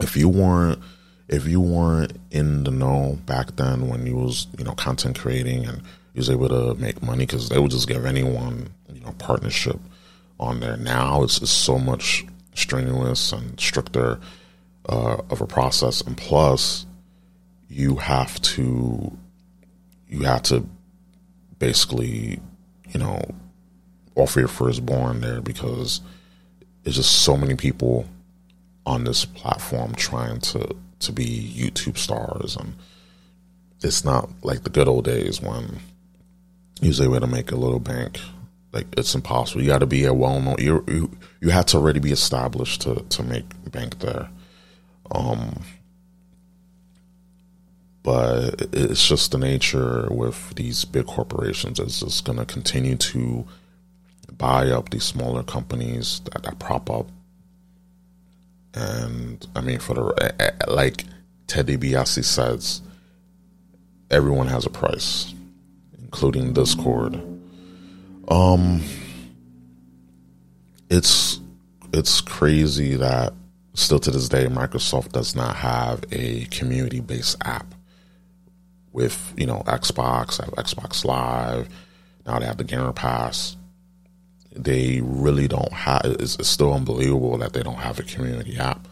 if 0.00 0.16
you 0.16 0.28
weren't 0.28 0.80
if 1.28 1.46
you 1.46 1.60
weren't 1.60 2.18
in 2.30 2.64
the 2.64 2.70
know 2.70 3.18
back 3.26 3.56
then 3.56 3.88
when 3.88 4.06
you 4.06 4.16
was 4.16 4.46
you 4.58 4.64
know 4.64 4.72
content 4.72 5.18
creating 5.18 5.64
and 5.64 5.78
you 6.14 6.18
was 6.18 6.30
able 6.30 6.48
to 6.48 6.74
make 6.74 7.02
money 7.02 7.24
because 7.24 7.48
they 7.48 7.58
would 7.58 7.70
just 7.70 7.88
give 7.88 8.04
anyone 8.04 8.68
you 8.92 9.00
know 9.00 9.14
partnership 9.18 9.78
on 10.38 10.60
there. 10.60 10.76
Now 10.76 11.22
it's, 11.22 11.40
it's 11.40 11.50
so 11.50 11.78
much 11.78 12.24
strenuous 12.54 13.32
and 13.32 13.58
stricter 13.60 14.18
uh, 14.88 15.18
of 15.30 15.40
a 15.40 15.46
process, 15.46 16.00
and 16.00 16.16
plus 16.16 16.86
you 17.68 17.96
have 17.96 18.40
to 18.42 19.16
you 20.08 20.22
have 20.22 20.42
to 20.42 20.66
basically 21.58 22.40
you 22.88 22.98
know 22.98 23.22
offer 24.20 24.40
your 24.40 24.48
firstborn 24.48 25.20
there 25.20 25.40
because 25.40 26.00
there's 26.82 26.96
just 26.96 27.22
so 27.22 27.36
many 27.36 27.54
people 27.56 28.06
on 28.86 29.04
this 29.04 29.24
platform 29.24 29.94
trying 29.94 30.40
to 30.40 30.76
to 31.00 31.12
be 31.12 31.54
YouTube 31.56 31.96
stars 31.96 32.56
and 32.56 32.74
it's 33.82 34.04
not 34.04 34.28
like 34.42 34.62
the 34.62 34.70
good 34.70 34.88
old 34.88 35.04
days 35.04 35.40
when 35.40 35.80
you 36.80 36.88
was 36.88 37.00
able 37.00 37.20
to 37.20 37.26
make 37.26 37.50
a 37.50 37.56
little 37.56 37.78
bank. 37.78 38.20
Like 38.72 38.86
it's 38.96 39.14
impossible. 39.14 39.62
You 39.62 39.68
got 39.68 39.78
to 39.78 39.86
be 39.86 40.04
a 40.04 40.14
well 40.14 40.40
known. 40.40 40.56
You 40.58 40.84
you 40.86 41.18
you 41.40 41.50
have 41.50 41.66
to 41.66 41.78
already 41.78 42.00
be 42.00 42.12
established 42.12 42.82
to 42.82 43.04
to 43.08 43.22
make 43.22 43.44
bank 43.72 43.98
there. 43.98 44.28
Um, 45.10 45.62
but 48.02 48.68
it's 48.72 49.06
just 49.06 49.32
the 49.32 49.38
nature 49.38 50.08
with 50.10 50.54
these 50.54 50.84
big 50.84 51.06
corporations. 51.06 51.80
It's 51.80 52.00
just 52.00 52.24
going 52.24 52.38
to 52.38 52.46
continue 52.46 52.96
to 52.96 53.44
buy 54.38 54.70
up 54.70 54.90
these 54.90 55.04
smaller 55.04 55.42
companies 55.42 56.20
that, 56.20 56.42
that 56.42 56.58
prop 56.58 56.90
up. 56.90 57.08
And 58.74 59.44
I 59.56 59.60
mean, 59.60 59.80
for 59.80 59.94
the 59.94 60.54
like 60.68 61.04
Teddy 61.46 61.76
DiBiase 61.76 62.24
says, 62.24 62.82
everyone 64.10 64.46
has 64.46 64.66
a 64.66 64.70
price, 64.70 65.34
including 65.98 66.52
Discord. 66.52 67.20
Um, 68.28 68.82
it's 70.88 71.40
it's 71.92 72.20
crazy 72.20 72.94
that 72.96 73.32
still 73.74 73.98
to 73.98 74.10
this 74.10 74.28
day 74.28 74.46
Microsoft 74.46 75.12
does 75.12 75.34
not 75.34 75.56
have 75.56 76.04
a 76.12 76.44
community 76.46 77.00
based 77.00 77.36
app 77.44 77.74
with 78.92 79.34
you 79.36 79.46
know 79.46 79.62
Xbox, 79.66 80.40
have 80.40 80.54
Xbox 80.54 81.04
Live. 81.04 81.68
Now 82.26 82.38
they 82.38 82.46
have 82.46 82.58
the 82.58 82.64
Gamer 82.64 82.92
Pass. 82.92 83.56
They 84.52 85.00
really 85.02 85.48
don't 85.48 85.72
have. 85.72 86.02
It's, 86.04 86.36
it's 86.36 86.48
still 86.48 86.72
unbelievable 86.72 87.38
that 87.38 87.52
they 87.52 87.62
don't 87.62 87.74
have 87.74 87.98
a 87.98 88.02
community 88.02 88.58
app. 88.58 88.86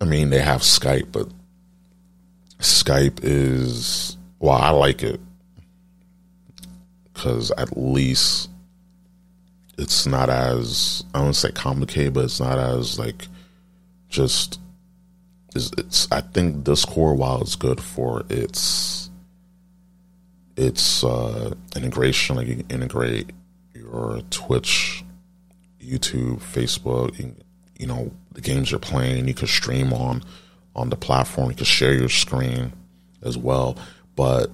I 0.00 0.04
mean, 0.04 0.30
they 0.30 0.40
have 0.40 0.62
Skype, 0.62 1.12
but 1.12 1.28
Skype 2.58 3.20
is 3.22 4.16
well, 4.38 4.58
I 4.58 4.70
like 4.70 5.02
it 5.02 5.20
because 7.12 7.50
at 7.52 7.76
least 7.76 8.50
it's 9.78 10.06
not 10.06 10.28
as 10.28 11.04
I 11.14 11.20
don't 11.20 11.34
say 11.34 11.50
complicated, 11.52 12.14
but 12.14 12.24
it's 12.24 12.40
not 12.40 12.58
as 12.58 12.98
like 12.98 13.28
just 14.08 14.60
it's, 15.54 15.70
it's 15.78 16.08
I 16.12 16.20
think 16.20 16.64
Discord 16.64 17.18
while 17.18 17.40
it's 17.40 17.56
good 17.56 17.80
for 17.80 18.24
its 18.28 19.10
its 20.56 21.02
uh, 21.02 21.54
integration, 21.74 22.36
like 22.36 22.46
you 22.46 22.64
integrate 22.68 23.30
your 23.84 24.22
Twitch 24.30 25.04
YouTube, 25.80 26.40
Facebook, 26.40 27.18
you, 27.18 27.34
you 27.78 27.86
know, 27.86 28.10
the 28.32 28.40
games 28.40 28.70
you're 28.70 28.80
playing. 28.80 29.28
You 29.28 29.34
can 29.34 29.46
stream 29.46 29.92
on 29.92 30.22
on 30.74 30.90
the 30.90 30.96
platform. 30.96 31.50
You 31.50 31.56
can 31.56 31.66
share 31.66 31.94
your 31.94 32.08
screen 32.08 32.72
as 33.22 33.36
well. 33.36 33.76
But 34.16 34.50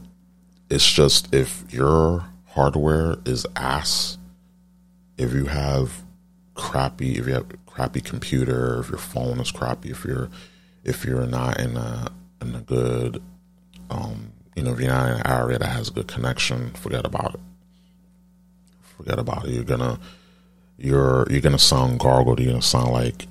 it's 0.69 0.91
just 0.91 1.33
if 1.35 1.65
your 1.73 2.27
hardware 2.47 3.17
is 3.25 3.47
ass, 3.57 4.19
if 5.17 5.33
you 5.33 5.47
have 5.47 6.03
crappy, 6.55 7.19
if 7.19 7.27
you 7.27 7.35
have 7.35 7.47
crappy 7.67 8.01
computer, 8.01 8.81
if 8.81 8.89
your 8.89 8.99
phone 8.99 9.41
is 9.41 9.51
crappy, 9.51 9.91
if 9.91 10.05
you're 10.05 10.29
if 10.85 11.05
you're 11.05 11.27
not 11.27 11.61
in 11.61 11.77
a 11.77 12.11
in 12.41 12.55
a 12.55 12.61
good 12.61 13.23
um, 13.91 14.33
you 14.57 14.63
know, 14.63 14.73
if 14.73 14.81
you're 14.81 14.89
not 14.89 15.11
in 15.11 15.17
an 15.21 15.27
area 15.27 15.59
that 15.59 15.67
has 15.67 15.89
a 15.89 15.93
good 15.93 16.09
connection, 16.09 16.71
forget 16.73 17.05
about 17.05 17.35
it. 17.35 17.41
Forget 19.01 19.19
about 19.19 19.47
it. 19.47 19.53
You're 19.53 19.65
gonna 19.65 19.99
you're 20.77 21.27
you're 21.31 21.41
gonna 21.41 21.59
sound 21.59 22.01
gargled. 22.01 22.39
You're 22.39 22.51
gonna 22.51 22.61
sound 22.61 22.93
like 22.93 23.27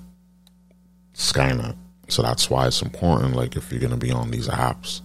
Skynet. 1.13 1.75
So 2.07 2.23
that's 2.23 2.49
why 2.49 2.65
it's 2.65 2.81
important. 2.81 3.35
Like 3.35 3.55
if 3.55 3.71
you're 3.71 3.79
gonna 3.79 3.95
be 3.95 4.11
on 4.11 4.31
these 4.31 4.47
apps, 4.47 5.01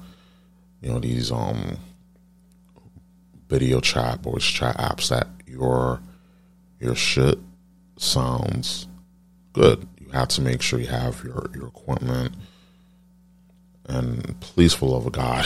you 0.80 0.90
know 0.90 0.98
these 1.00 1.30
um 1.30 1.76
video 3.46 3.78
chat, 3.80 4.20
voice 4.20 4.42
chat 4.42 4.78
apps, 4.78 5.10
that 5.10 5.26
your 5.46 6.00
your 6.80 6.94
shit 6.94 7.38
sounds 7.98 8.86
good. 9.52 9.86
You 10.00 10.08
have 10.12 10.28
to 10.28 10.40
make 10.40 10.62
sure 10.62 10.80
you 10.80 10.86
have 10.86 11.22
your 11.22 11.50
your 11.54 11.66
equipment. 11.66 12.34
And 13.86 14.40
please, 14.40 14.72
for 14.72 14.88
love 14.88 15.04
of 15.04 15.12
God, 15.12 15.44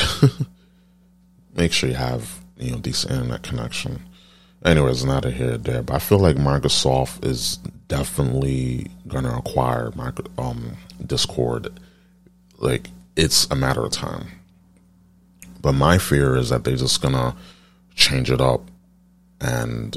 make 1.57 1.73
sure 1.73 1.89
you 1.89 1.97
have 1.97 2.39
you 2.57 2.71
know 2.71 2.79
decent 2.79 3.15
internet 3.15 3.43
connection. 3.43 4.08
Anyways, 4.69 5.03
not 5.03 5.25
a 5.25 5.31
here 5.31 5.57
there, 5.57 5.83
but 5.83 5.95
I 5.95 5.99
feel 5.99 6.19
like 6.19 6.37
Microsoft 6.37 7.25
is 7.25 7.57
definitely 7.89 8.91
to 9.09 9.39
acquire 9.39 9.91
micro, 9.95 10.27
um, 10.37 10.77
Discord. 11.07 11.69
Like 12.59 12.91
it's 13.17 13.47
a 13.51 13.57
matter 13.57 13.83
of 13.83 13.93
time. 13.93 14.27
But 15.63 15.73
my 15.73 15.97
fear 15.97 16.37
is 16.37 16.51
that 16.51 16.65
they're 16.65 16.77
just 16.77 17.01
gonna 17.01 17.35
change 17.95 18.31
it 18.31 18.43
up 18.43 18.71
and 19.41 19.97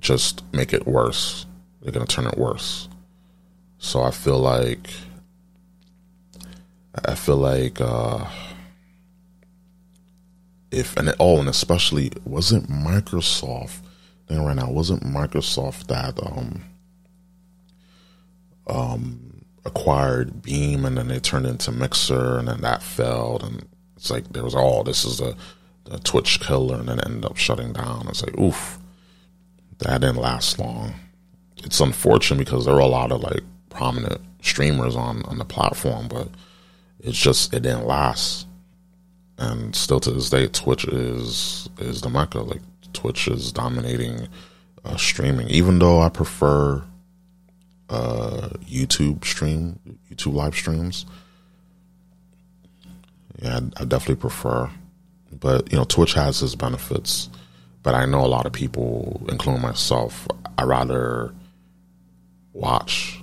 just 0.00 0.44
make 0.52 0.74
it 0.74 0.86
worse. 0.86 1.46
They're 1.80 1.90
gonna 1.90 2.04
turn 2.04 2.26
it 2.26 2.36
worse. 2.36 2.90
So 3.78 4.02
I 4.02 4.10
feel 4.10 4.38
like 4.38 4.90
I 7.06 7.14
feel 7.14 7.38
like 7.38 7.80
uh 7.80 8.26
if 10.70 10.96
and 10.96 11.08
all 11.18 11.40
and 11.40 11.48
especially 11.48 12.10
wasn't 12.24 12.68
Microsoft 12.68 13.80
then 14.28 14.44
right 14.44 14.56
now 14.56 14.70
wasn't 14.70 15.02
Microsoft 15.02 15.86
that 15.86 16.18
um 16.24 16.62
um 18.66 19.44
acquired 19.64 20.42
Beam 20.42 20.84
and 20.84 20.96
then 20.96 21.08
they 21.08 21.20
turned 21.20 21.46
into 21.46 21.72
Mixer 21.72 22.38
and 22.38 22.48
then 22.48 22.60
that 22.62 22.82
failed 22.82 23.42
and 23.42 23.66
it's 23.98 24.10
like 24.10 24.32
there 24.32 24.44
was 24.44 24.54
all 24.54 24.80
oh, 24.80 24.82
this 24.84 25.04
is 25.04 25.20
a, 25.20 25.36
a 25.90 25.98
Twitch 25.98 26.40
killer 26.40 26.78
and 26.78 26.88
then 26.88 27.00
ended 27.00 27.24
up 27.24 27.36
shutting 27.36 27.72
down. 27.72 28.06
It's 28.08 28.22
like 28.22 28.38
oof, 28.38 28.78
that 29.78 30.00
didn't 30.00 30.16
last 30.16 30.58
long. 30.58 30.94
It's 31.64 31.80
unfortunate 31.80 32.38
because 32.38 32.64
there 32.64 32.74
were 32.74 32.80
a 32.80 32.86
lot 32.86 33.10
of 33.10 33.20
like 33.22 33.42
prominent 33.70 34.20
streamers 34.40 34.94
on 34.94 35.24
on 35.24 35.38
the 35.38 35.44
platform, 35.44 36.06
but 36.08 36.28
it's 37.00 37.18
just 37.18 37.52
it 37.52 37.62
didn't 37.62 37.86
last 37.86 38.46
and 39.38 39.74
still 39.74 40.00
to 40.00 40.10
this 40.10 40.30
day, 40.30 40.48
Twitch 40.48 40.84
is 40.84 41.68
is 41.78 42.00
the 42.00 42.10
mecca. 42.10 42.40
Like 42.40 42.62
Twitch 42.92 43.28
is 43.28 43.52
dominating 43.52 44.28
uh, 44.84 44.96
streaming, 44.96 45.48
even 45.48 45.78
though 45.78 46.00
I 46.00 46.08
prefer 46.08 46.82
uh, 47.88 48.48
YouTube 48.64 49.24
stream, 49.24 49.78
YouTube 50.10 50.34
live 50.34 50.54
streams. 50.54 51.06
Yeah, 53.40 53.60
I, 53.76 53.82
I 53.82 53.84
definitely 53.84 54.16
prefer, 54.16 54.70
but 55.38 55.70
you 55.70 55.78
know, 55.78 55.84
Twitch 55.84 56.14
has 56.14 56.42
its 56.42 56.54
benefits. 56.54 57.30
But 57.84 57.94
I 57.94 58.04
know 58.06 58.24
a 58.24 58.26
lot 58.26 58.44
of 58.44 58.52
people, 58.52 59.24
including 59.28 59.62
myself, 59.62 60.26
I 60.58 60.64
rather 60.64 61.32
watch 62.52 63.22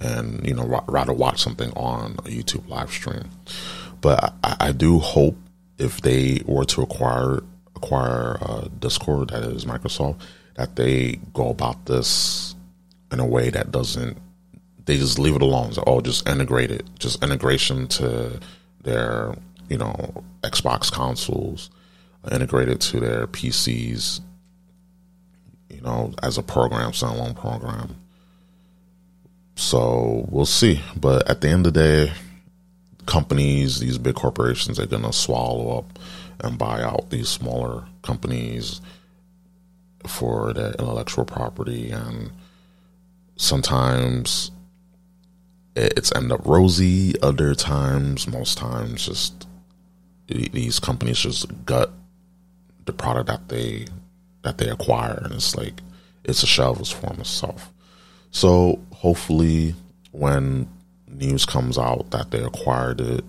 and 0.00 0.46
you 0.46 0.54
know 0.54 0.84
rather 0.86 1.12
watch 1.12 1.42
something 1.42 1.70
on 1.72 2.12
a 2.18 2.28
YouTube 2.28 2.68
live 2.68 2.90
stream. 2.90 3.30
But 4.00 4.34
I, 4.44 4.56
I 4.60 4.72
do 4.72 4.98
hope 4.98 5.36
if 5.78 6.00
they 6.00 6.42
were 6.46 6.64
to 6.66 6.82
acquire 6.82 7.42
acquire 7.76 8.38
uh, 8.42 8.68
Discord, 8.78 9.30
that 9.30 9.44
is 9.44 9.64
Microsoft, 9.64 10.20
that 10.54 10.76
they 10.76 11.20
go 11.32 11.48
about 11.48 11.86
this 11.86 12.54
in 13.12 13.20
a 13.20 13.26
way 13.26 13.50
that 13.50 13.70
doesn't. 13.70 14.18
They 14.84 14.96
just 14.96 15.18
leave 15.18 15.36
it 15.36 15.42
alone. 15.42 15.72
So, 15.72 15.84
oh, 15.86 16.00
just 16.00 16.28
integrate 16.28 16.70
it. 16.70 16.84
Just 16.98 17.22
integration 17.22 17.86
to 17.88 18.40
their, 18.82 19.34
you 19.68 19.78
know, 19.78 20.24
Xbox 20.42 20.90
consoles, 20.90 21.70
integrated 22.32 22.80
to 22.80 23.00
their 23.00 23.26
PCs. 23.26 24.20
You 25.68 25.82
know, 25.82 26.12
as 26.22 26.38
a 26.38 26.42
program, 26.42 26.92
standalone 26.92 27.36
program. 27.36 27.96
So 29.54 30.26
we'll 30.30 30.46
see. 30.46 30.80
But 30.96 31.28
at 31.28 31.40
the 31.40 31.48
end 31.48 31.66
of 31.66 31.74
the 31.74 31.80
day, 31.80 32.12
companies, 33.08 33.80
these 33.80 33.98
big 33.98 34.14
corporations, 34.14 34.78
are 34.78 34.86
going 34.86 35.02
to 35.02 35.12
swallow 35.12 35.78
up 35.78 35.98
and 36.40 36.58
buy 36.58 36.82
out 36.82 37.10
these 37.10 37.28
smaller 37.28 37.84
companies 38.02 38.80
for 40.06 40.52
their 40.52 40.72
intellectual 40.72 41.24
property. 41.24 41.90
And 41.90 42.30
sometimes 43.36 44.50
it's 45.74 46.14
end 46.14 46.30
up 46.30 46.44
rosy. 46.44 47.20
Other 47.20 47.54
times, 47.54 48.28
most 48.28 48.58
times, 48.58 49.06
just 49.06 49.46
these 50.26 50.78
companies 50.78 51.18
just 51.18 51.64
gut 51.64 51.90
the 52.84 52.92
product 52.92 53.28
that 53.28 53.48
they 53.48 53.86
that 54.42 54.58
they 54.58 54.68
acquire, 54.68 55.20
and 55.24 55.34
it's 55.34 55.56
like 55.56 55.80
it's 56.24 56.42
a 56.42 56.46
shell 56.46 56.72
of 56.72 56.80
its 56.80 57.28
self. 57.28 57.72
So 58.30 58.78
hopefully, 58.92 59.74
when 60.12 60.68
news 61.10 61.46
comes 61.46 61.78
out 61.78 62.10
that 62.10 62.30
they 62.30 62.42
acquired 62.42 63.00
it, 63.00 63.24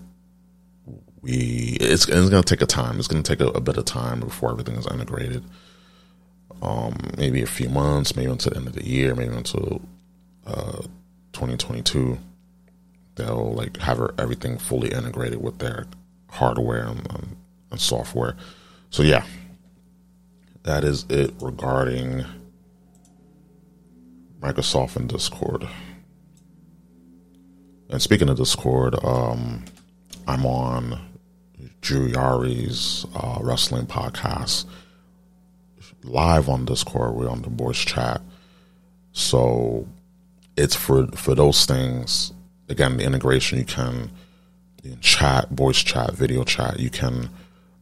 we 1.22 1.76
it's, 1.80 2.08
it's 2.08 2.30
going 2.30 2.42
to 2.42 2.42
take 2.42 2.62
a 2.62 2.66
time. 2.66 2.98
It's 2.98 3.08
going 3.08 3.22
to 3.22 3.36
take 3.36 3.40
a, 3.40 3.48
a, 3.50 3.60
bit 3.60 3.76
of 3.76 3.84
time 3.84 4.20
before 4.20 4.50
everything 4.50 4.76
is 4.76 4.86
integrated. 4.86 5.44
Um, 6.62 6.96
maybe 7.16 7.42
a 7.42 7.46
few 7.46 7.68
months, 7.68 8.16
maybe 8.16 8.30
until 8.30 8.50
the 8.50 8.58
end 8.58 8.66
of 8.66 8.74
the 8.74 8.86
year, 8.86 9.14
maybe 9.14 9.34
until 9.34 9.82
uh, 10.46 10.82
2022. 11.32 12.18
They'll 13.16 13.52
like 13.52 13.76
have 13.78 14.00
everything 14.18 14.56
fully 14.56 14.92
integrated 14.92 15.42
with 15.42 15.58
their 15.58 15.86
hardware 16.30 16.86
and, 16.86 17.06
and, 17.12 17.36
and 17.70 17.80
software. 17.80 18.36
So 18.90 19.02
yeah, 19.02 19.24
that 20.62 20.84
is 20.84 21.04
it 21.08 21.34
regarding 21.40 22.24
Microsoft 24.40 24.96
and 24.96 25.08
Discord. 25.08 25.68
And 27.90 28.00
speaking 28.00 28.28
of 28.28 28.36
Discord, 28.36 28.94
um, 29.04 29.64
I'm 30.28 30.46
on 30.46 31.00
Yari's 31.82 33.04
uh, 33.16 33.38
wrestling 33.40 33.86
podcast 33.86 34.64
live 36.04 36.48
on 36.48 36.64
Discord. 36.64 37.14
We're 37.14 37.28
on 37.28 37.42
the 37.42 37.50
voice 37.50 37.78
chat, 37.78 38.20
so 39.10 39.88
it's 40.56 40.76
for 40.76 41.08
for 41.08 41.34
those 41.34 41.66
things. 41.66 42.32
Again, 42.68 42.96
the 42.96 43.04
integration 43.04 43.58
you 43.58 43.64
can, 43.64 44.12
chat, 45.00 45.50
voice 45.50 45.82
chat, 45.82 46.12
video 46.12 46.44
chat. 46.44 46.78
You 46.78 46.90
can 46.90 47.28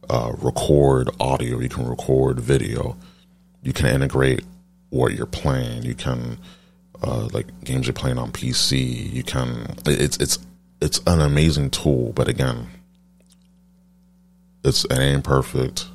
uh, 0.09 0.33
record 0.39 1.11
audio. 1.19 1.59
You 1.59 1.69
can 1.69 1.87
record 1.87 2.39
video. 2.39 2.97
You 3.61 3.73
can 3.73 3.85
integrate 3.85 4.43
what 4.89 5.13
you're 5.13 5.27
playing. 5.27 5.83
You 5.83 5.93
can 5.93 6.39
uh, 7.03 7.27
like 7.31 7.47
games 7.63 7.87
you're 7.87 7.93
playing 7.93 8.17
on 8.17 8.31
PC. 8.31 9.11
You 9.11 9.23
can 9.23 9.75
it's 9.85 10.17
it's 10.17 10.39
it's 10.81 10.99
an 11.07 11.21
amazing 11.21 11.69
tool, 11.71 12.13
but 12.13 12.27
again, 12.27 12.67
it's 14.63 14.85
it 14.85 14.97
ain't 14.99 15.23
perfect 15.23 15.87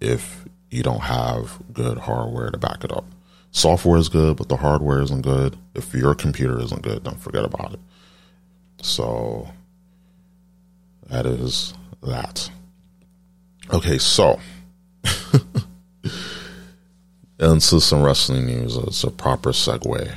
if 0.00 0.44
you 0.70 0.82
don't 0.82 1.00
have 1.00 1.60
good 1.72 1.98
hardware 1.98 2.50
to 2.50 2.58
back 2.58 2.84
it 2.84 2.92
up. 2.92 3.04
Software 3.50 3.98
is 3.98 4.08
good, 4.08 4.36
but 4.38 4.48
the 4.48 4.56
hardware 4.56 5.02
isn't 5.02 5.22
good. 5.22 5.56
If 5.74 5.94
your 5.94 6.14
computer 6.14 6.58
isn't 6.60 6.82
good, 6.82 7.04
don't 7.04 7.20
forget 7.20 7.44
about 7.44 7.74
it. 7.74 7.80
So 8.80 9.48
that 11.08 11.26
is 11.26 11.74
that. 12.02 12.50
Okay, 13.72 13.98
so 13.98 14.40
into 17.38 17.80
some 17.80 18.02
wrestling 18.02 18.46
news. 18.46 18.76
It's 18.76 19.04
a 19.04 19.10
proper 19.10 19.50
segue. 19.50 20.12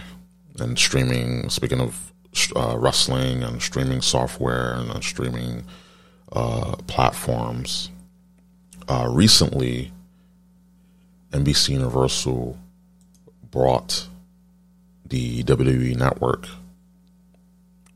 And 0.59 0.77
streaming, 0.79 1.49
speaking 1.49 1.81
of 1.81 2.13
uh, 2.55 2.75
wrestling 2.77 3.43
and 3.43 3.61
streaming 3.61 4.01
software 4.01 4.73
and 4.73 4.91
uh, 4.91 4.99
streaming 5.01 5.65
uh, 6.31 6.75
platforms, 6.87 7.89
uh, 8.87 9.07
recently 9.09 9.91
NBC 11.31 11.69
Universal 11.69 12.57
brought 13.51 14.07
the 15.05 15.43
WWE 15.43 15.95
network 15.97 16.47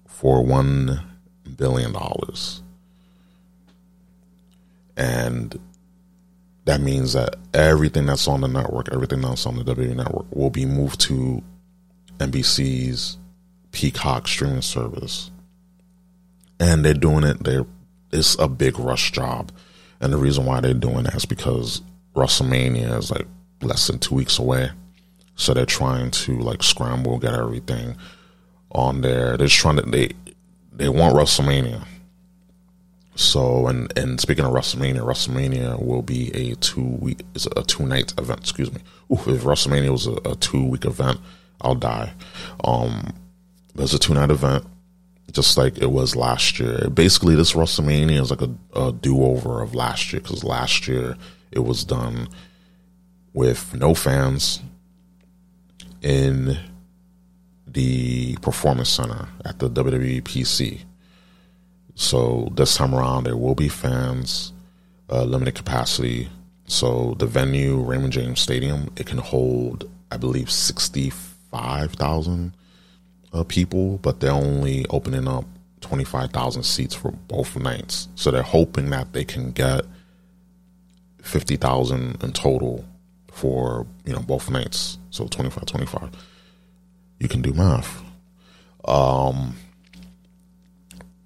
for 0.07 0.43
one 0.43 0.99
billion 1.57 1.93
dollars. 1.93 2.61
And 4.97 5.57
that 6.65 6.81
means 6.81 7.13
that 7.13 7.35
everything 7.53 8.05
that's 8.05 8.27
on 8.27 8.41
the 8.41 8.47
network, 8.47 8.89
everything 8.93 9.21
that's 9.21 9.45
on 9.45 9.55
the 9.55 9.63
WWE 9.63 9.95
network 9.95 10.25
will 10.35 10.49
be 10.49 10.65
moved 10.65 10.99
to 11.01 11.41
NBC's 12.19 13.17
Peacock 13.71 14.27
streaming 14.27 14.61
service. 14.61 15.31
And 16.59 16.83
they're 16.83 16.93
doing 16.93 17.23
it, 17.23 17.43
they're 17.43 17.65
it's 18.11 18.37
a 18.39 18.47
big 18.47 18.79
rush 18.79 19.11
job. 19.11 19.51
And 20.01 20.13
the 20.13 20.17
reason 20.17 20.45
why 20.45 20.61
they're 20.61 20.73
doing 20.73 21.03
that 21.03 21.15
is 21.15 21.25
because 21.25 21.81
WrestleMania 22.15 22.97
is 22.97 23.11
like 23.11 23.27
less 23.61 23.87
than 23.87 23.99
two 23.99 24.15
weeks 24.15 24.39
away. 24.39 24.71
So 25.35 25.53
they're 25.53 25.65
trying 25.65 26.11
to 26.11 26.37
like 26.39 26.63
scramble, 26.63 27.17
get 27.17 27.33
everything 27.33 27.95
on 28.71 29.01
there. 29.01 29.37
They're 29.37 29.47
trying 29.47 29.77
to 29.77 29.83
they 29.83 30.11
they 30.73 30.89
want 30.89 31.15
WrestleMania. 31.15 31.85
So 33.15 33.67
and 33.67 33.91
and 33.97 34.19
speaking 34.19 34.45
of 34.45 34.53
WrestleMania, 34.53 35.01
WrestleMania 35.01 35.83
will 35.85 36.01
be 36.01 36.31
a 36.33 36.55
two 36.55 36.83
week 36.83 37.21
is 37.35 37.47
a 37.55 37.63
two 37.63 37.85
night 37.85 38.13
event. 38.17 38.39
Excuse 38.39 38.73
me. 38.73 38.81
Ooh, 39.11 39.15
if 39.15 39.43
WrestleMania 39.43 39.91
was 39.91 40.07
a, 40.07 40.15
a 40.25 40.35
two 40.35 40.65
week 40.65 40.85
event, 40.85 41.19
I'll 41.61 41.75
die. 41.75 42.13
Um, 42.63 43.13
it's 43.75 43.93
a 43.93 43.99
two 43.99 44.13
night 44.13 44.31
event, 44.31 44.65
just 45.31 45.57
like 45.57 45.77
it 45.77 45.91
was 45.91 46.15
last 46.15 46.59
year. 46.59 46.89
Basically, 46.89 47.35
this 47.35 47.53
WrestleMania 47.53 48.21
is 48.21 48.29
like 48.29 48.41
a, 48.41 48.51
a 48.79 48.91
do 48.91 49.23
over 49.23 49.61
of 49.61 49.75
last 49.75 50.11
year 50.11 50.21
because 50.21 50.43
last 50.43 50.87
year 50.87 51.15
it 51.51 51.59
was 51.59 51.83
done 51.83 52.27
with 53.33 53.73
no 53.75 53.93
fans 53.93 54.61
in 56.01 56.57
the 57.67 58.35
performance 58.37 58.89
center 58.89 59.27
at 59.45 59.59
the 59.59 59.69
WWE 59.69 60.21
PC. 60.23 60.81
So 61.95 62.49
this 62.53 62.75
time 62.75 62.95
around, 62.95 63.25
there 63.25 63.37
will 63.37 63.55
be 63.55 63.67
fans, 63.67 64.53
uh, 65.09 65.23
limited 65.23 65.55
capacity. 65.55 66.29
So 66.65 67.15
the 67.19 67.25
venue, 67.25 67.77
Raymond 67.77 68.13
James 68.13 68.39
Stadium, 68.39 68.91
it 68.95 69.05
can 69.05 69.17
hold, 69.17 69.89
I 70.11 70.17
believe, 70.17 70.49
sixty-five 71.51 71.93
thousand 71.93 72.55
uh, 73.33 73.43
people, 73.43 73.97
but 73.97 74.19
they're 74.19 74.31
only 74.31 74.85
opening 74.89 75.27
up 75.27 75.45
twenty-five 75.81 76.31
thousand 76.31 76.63
seats 76.63 76.95
for 76.95 77.11
both 77.11 77.55
nights. 77.55 78.07
So 78.15 78.31
they're 78.31 78.41
hoping 78.43 78.89
that 78.91 79.13
they 79.13 79.23
can 79.25 79.51
get 79.51 79.81
fifty 81.21 81.55
thousand 81.55 82.23
in 82.23 82.33
total 82.33 82.85
for 83.31 83.85
you 84.05 84.13
know 84.13 84.21
both 84.21 84.49
nights. 84.49 84.97
So 85.11 85.25
25, 85.27 85.65
25. 85.65 86.09
You 87.19 87.27
can 87.27 87.41
do 87.41 87.53
math. 87.53 88.03
Um. 88.85 89.55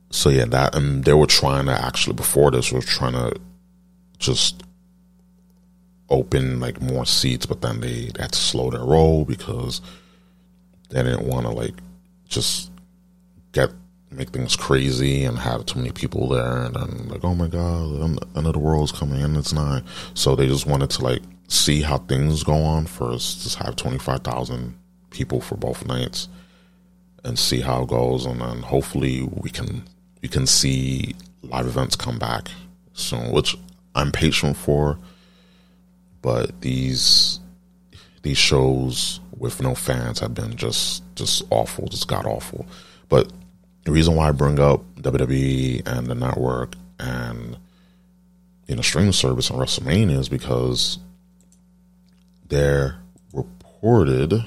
So 0.10 0.30
yeah, 0.30 0.46
that 0.46 0.76
and 0.76 1.04
they 1.04 1.14
were 1.14 1.26
trying 1.26 1.66
to 1.66 1.72
actually 1.72 2.14
before 2.14 2.52
this 2.52 2.72
was 2.72 2.86
trying 2.86 3.14
to 3.14 3.34
just 4.20 4.64
open 6.10 6.60
like 6.60 6.80
more 6.80 7.06
seats, 7.06 7.46
but 7.46 7.62
then 7.62 7.82
they, 7.82 8.12
they 8.14 8.22
had 8.22 8.32
to 8.32 8.40
slow 8.40 8.70
their 8.70 8.84
roll 8.84 9.26
because 9.26 9.82
they 10.94 11.02
didn't 11.02 11.28
want 11.28 11.46
to 11.46 11.52
like 11.52 11.74
just 12.28 12.72
get 13.52 13.72
make 14.12 14.30
things 14.30 14.56
crazy 14.56 15.24
and 15.26 15.40
have 15.40 15.66
too 15.66 15.80
many 15.80 15.92
people 15.92 16.30
there 16.30 16.64
and 16.64 16.76
then 16.76 17.08
like 17.10 17.24
oh 17.24 17.34
my 17.34 17.48
god 17.48 18.20
another 18.36 18.60
world's 18.60 18.92
coming 18.92 19.22
and 19.22 19.36
it's 19.36 19.54
not. 19.54 19.84
So 20.14 20.36
they 20.36 20.48
just 20.48 20.68
wanted 20.68 20.92
to 20.92 21.04
like 21.04 21.22
see 21.48 21.82
how 21.82 21.98
things 21.98 22.44
go 22.44 22.54
on 22.54 22.86
first 22.86 23.44
just 23.44 23.58
have 23.58 23.76
25,000 23.76 24.78
people 25.10 25.42
for 25.42 25.56
both 25.56 25.86
nights 25.88 26.30
and 27.24 27.38
see 27.38 27.60
how 27.60 27.84
it 27.84 27.90
goes 27.90 28.26
and 28.26 28.40
then 28.42 28.62
hopefully 28.62 29.24
we 29.24 29.50
can 29.50 29.84
we 30.22 30.30
can 30.30 30.46
see 30.46 31.16
live 31.42 31.66
events 31.66 31.96
come 31.96 32.20
back 32.20 32.50
soon 32.94 33.32
which 33.32 33.58
I'm 33.96 34.12
patient 34.12 34.58
for 34.58 35.00
but 36.22 36.62
these 36.62 37.40
these 38.22 38.38
shows 38.38 39.20
with 39.38 39.62
no 39.62 39.76
fans 39.76 40.19
have 40.19 40.34
been 40.34 40.56
just 40.56 41.04
just 41.15 41.43
awful 41.50 41.88
just 41.88 42.08
got 42.08 42.26
awful 42.26 42.65
but 43.10 43.32
the 43.84 43.91
reason 43.91 44.15
why 44.15 44.30
I 44.30 44.32
bring 44.32 44.60
up 44.60 44.82
WWE 44.96 45.86
and 45.88 46.08
the 46.08 46.15
network 46.15 46.76
and 47.00 47.58
you 48.67 48.76
know 48.76 48.82
streaming 48.82 49.12
service 49.12 49.50
and 49.50 49.60
WrestleMania 49.60 50.19
is 50.19 50.30
because 50.30 51.00
they're 52.48 53.00
reported 53.34 54.43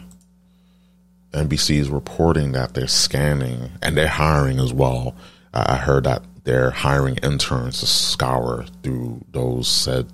NBC 1.37 1.77
is 1.77 1.91
reporting 1.91 2.53
that 2.53 2.75
they're 2.75 2.87
scanning 2.87 3.71
and 3.83 3.97
they're 3.97 4.09
hiring 4.09 4.59
as 4.59 4.73
well. 4.73 5.15
I 5.53 5.77
heard 5.77 6.05
that 6.05 6.23
they're 6.45 6.71
hiring 6.71 7.17
interns 7.19 7.81
to 7.81 7.87
scour 7.87 8.65
through 8.83 9.25
those 9.33 9.69
said 9.69 10.07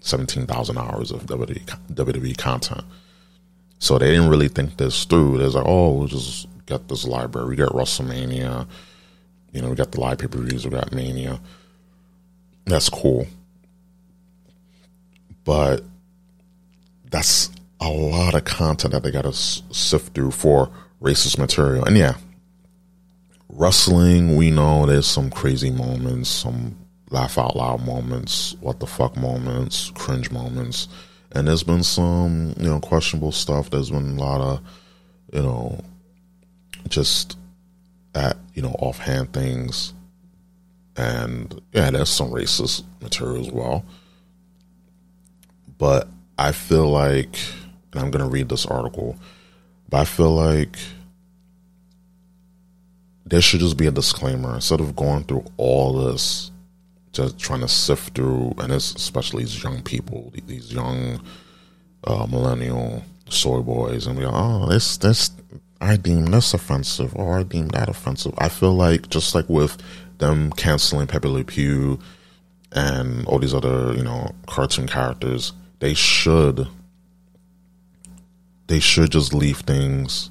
17,000 0.00 0.78
hours 0.78 1.10
of 1.10 1.26
WWE, 1.26 1.64
WWE 1.92 2.36
content. 2.36 2.84
So 3.80 3.98
they 3.98 4.10
didn't 4.10 4.28
really 4.28 4.48
think 4.48 4.76
this 4.76 5.04
through. 5.04 5.38
They're 5.38 5.48
like, 5.48 5.64
oh, 5.66 5.92
we'll 5.92 6.06
just 6.06 6.46
got 6.66 6.86
this 6.86 7.06
library. 7.06 7.48
We 7.48 7.56
got 7.56 7.72
WrestleMania. 7.72 8.68
You 9.52 9.62
know, 9.62 9.70
we 9.70 9.74
got 9.74 9.90
the 9.90 10.00
live 10.00 10.18
pay 10.18 10.26
per 10.28 10.38
views. 10.38 10.64
We 10.64 10.70
got 10.70 10.92
Mania. 10.92 11.40
That's 12.66 12.90
cool. 12.90 13.26
But 15.44 15.82
that's 17.10 17.50
a 17.80 17.88
lot 17.88 18.34
of 18.34 18.44
content 18.44 18.92
that 18.92 19.02
they 19.02 19.10
got 19.10 19.22
to 19.22 19.32
sift 19.32 20.14
through 20.14 20.32
for 20.32 20.70
racist 21.00 21.38
material. 21.38 21.84
And 21.86 21.96
yeah, 21.96 22.16
wrestling, 23.48 24.36
we 24.36 24.50
know 24.50 24.84
there's 24.84 25.06
some 25.06 25.30
crazy 25.30 25.70
moments, 25.70 26.28
some 26.28 26.76
laugh 27.08 27.38
out 27.38 27.56
loud 27.56 27.84
moments, 27.84 28.54
what 28.60 28.78
the 28.78 28.86
fuck 28.86 29.16
moments, 29.16 29.90
cringe 29.94 30.30
moments. 30.30 30.88
And 31.32 31.46
there's 31.46 31.62
been 31.62 31.84
some, 31.84 32.54
you 32.58 32.68
know, 32.68 32.80
questionable 32.80 33.32
stuff. 33.32 33.70
There's 33.70 33.90
been 33.90 34.18
a 34.18 34.20
lot 34.20 34.40
of, 34.40 34.60
you 35.32 35.42
know, 35.42 35.80
just 36.88 37.38
at, 38.14 38.36
you 38.54 38.62
know, 38.62 38.74
offhand 38.78 39.32
things. 39.32 39.92
And 40.96 41.60
yeah, 41.72 41.90
there's 41.90 42.08
some 42.08 42.30
racist 42.30 42.82
material 43.00 43.40
as 43.40 43.50
well. 43.50 43.84
But 45.78 46.08
I 46.36 46.52
feel 46.52 46.90
like, 46.90 47.38
and 47.92 48.02
I'm 48.02 48.10
going 48.10 48.24
to 48.24 48.30
read 48.30 48.48
this 48.48 48.66
article, 48.66 49.16
but 49.88 50.00
I 50.00 50.04
feel 50.04 50.34
like 50.34 50.78
there 53.24 53.40
should 53.40 53.60
just 53.60 53.76
be 53.76 53.86
a 53.86 53.92
disclaimer 53.92 54.54
instead 54.54 54.80
of 54.80 54.96
going 54.96 55.24
through 55.24 55.44
all 55.56 55.92
this, 55.92 56.50
just 57.12 57.38
trying 57.38 57.60
to 57.60 57.68
sift 57.68 58.14
through, 58.14 58.54
and 58.58 58.72
it's 58.72 58.94
especially 58.94 59.44
these 59.44 59.62
young 59.62 59.82
people, 59.82 60.32
these 60.46 60.72
young 60.72 61.20
uh, 62.04 62.26
millennial 62.26 63.02
soy 63.28 63.60
boys, 63.60 64.06
and 64.06 64.18
be 64.18 64.24
like, 64.24 64.34
oh, 64.34 64.66
this, 64.68 64.96
this, 64.98 65.30
I 65.80 65.96
deem 65.96 66.26
this 66.26 66.54
offensive, 66.54 67.14
or 67.16 67.38
I 67.38 67.42
deem 67.42 67.68
that 67.68 67.88
offensive. 67.88 68.34
I 68.38 68.48
feel 68.48 68.74
like 68.74 69.08
just 69.08 69.34
like 69.34 69.48
with 69.48 69.76
them 70.18 70.52
canceling 70.52 71.06
Pepe 71.06 71.28
Le 71.28 71.44
Pew 71.44 71.98
and 72.72 73.26
all 73.26 73.38
these 73.38 73.54
other, 73.54 73.94
you 73.94 74.04
know, 74.04 74.34
cartoon 74.46 74.86
characters, 74.86 75.52
they 75.80 75.94
should 75.94 76.68
they 78.70 78.78
should 78.78 79.10
just 79.10 79.34
leave 79.34 79.58
things 79.58 80.30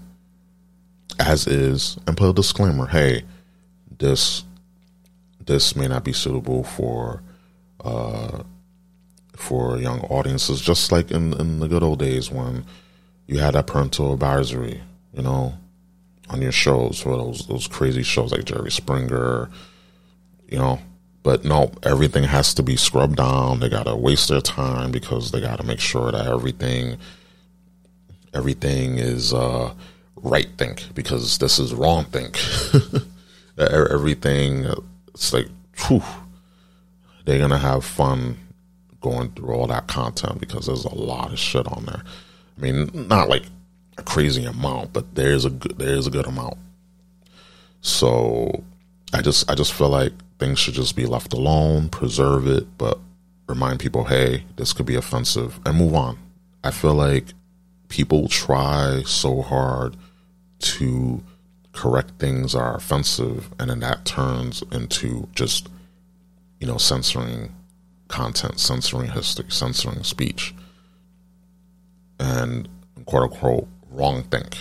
as 1.20 1.46
is 1.46 1.98
and 2.08 2.16
put 2.16 2.30
a 2.30 2.34
disclaimer 2.34 2.86
hey 2.88 3.22
this 3.98 4.46
this 5.50 5.76
may 5.76 5.88
not 5.88 6.04
be 6.04 6.14
suitable 6.14 6.64
for 6.64 7.22
uh 7.84 8.44
for 9.36 9.78
young 9.78 10.00
audiences 10.02 10.62
just 10.62 10.92
like 10.92 11.12
in 11.12 11.34
in 11.34 11.60
the 11.60 11.68
good 11.68 11.84
old 11.84 12.00
days 12.00 12.32
when 12.32 12.64
you 13.28 13.40
had 13.40 13.54
that 13.56 13.68
parental 13.68 14.14
advisory 14.14 14.82
you 15.14 15.22
know 15.22 15.54
on 16.30 16.42
your 16.42 16.52
shows 16.52 17.02
for 17.02 17.18
those 17.18 17.48
those 17.48 17.68
crazy 17.68 18.04
shows 18.04 18.32
like 18.32 18.46
Jerry 18.46 18.72
Springer 18.72 19.50
you 20.48 20.58
know 20.58 20.80
but 21.22 21.44
no, 21.44 21.72
everything 21.84 22.24
has 22.24 22.54
to 22.56 22.64
be 22.64 22.76
scrubbed 22.78 23.18
down. 23.18 23.60
They 23.60 23.70
gotta 23.70 23.96
waste 23.96 24.30
their 24.30 24.42
time 24.42 24.92
because 24.92 25.32
they 25.32 25.42
gotta 25.42 25.64
make 25.64 25.80
sure 25.80 26.12
that 26.12 26.26
everything 26.26 26.98
everything 28.34 28.98
is 28.98 29.34
uh, 29.34 29.74
right 30.16 30.48
think 30.58 30.94
because 30.96 31.38
this 31.40 31.60
is 31.60 31.74
wrong 31.74 32.06
think. 32.06 32.40
everything 33.58 34.66
it's 35.20 35.34
like 35.34 35.48
whew, 35.88 36.02
they're 37.26 37.40
gonna 37.40 37.58
have 37.58 37.84
fun 37.84 38.38
going 39.02 39.30
through 39.32 39.54
all 39.54 39.68
that 39.68 39.88
content 39.88 40.40
because 40.40 40.66
there's 40.68 40.86
a 40.86 40.96
lot 40.96 41.34
of 41.34 41.40
shit 41.40 41.68
on 41.68 41.86
there. 41.86 42.04
I 42.58 42.62
mean, 42.62 42.90
not 42.94 43.28
like 43.28 43.44
a 43.98 44.04
crazy 44.04 44.46
amount, 44.46 44.94
but 44.94 45.16
there's 45.16 45.44
a 45.44 45.50
good, 45.50 45.78
there's 45.78 46.08
a 46.08 46.10
good 46.10 46.26
amount. 46.26 46.58
So 47.82 48.64
I 49.14 49.22
just 49.22 49.50
I 49.52 49.56
just 49.56 49.74
feel 49.74 49.90
like 49.90 50.14
things 50.40 50.58
should 50.58 50.74
just 50.74 50.96
be 50.96 51.06
left 51.06 51.34
alone, 51.34 51.90
preserve 51.90 52.48
it, 52.48 52.78
but 52.78 52.98
remind 53.48 53.82
people, 53.82 54.06
hey, 54.06 54.46
this 54.56 54.72
could 54.72 54.86
be 54.86 54.96
offensive, 54.96 55.60
and 55.66 55.78
move 55.78 55.96
on. 55.96 56.18
I 56.64 56.72
feel 56.72 56.94
like 56.94 57.26
people 57.90 58.30
try 58.30 59.04
so 59.06 59.42
hard 59.42 59.98
to 60.60 61.22
correct 61.80 62.12
things 62.20 62.54
are 62.56 62.76
offensive, 62.76 63.54
and 63.58 63.70
then 63.70 63.80
that 63.80 64.04
turns 64.04 64.62
into 64.70 65.30
just, 65.34 65.70
you 66.60 66.68
know, 66.68 66.78
censoring 66.78 67.56
content, 68.10 68.60
censoring 68.60 69.10
history, 69.10 69.46
censoring 69.48 70.04
speech, 70.04 70.54
and 72.20 72.68
quote 73.06 73.32
unquote 73.32 73.68
wrong 73.92 74.24
think. 74.24 74.58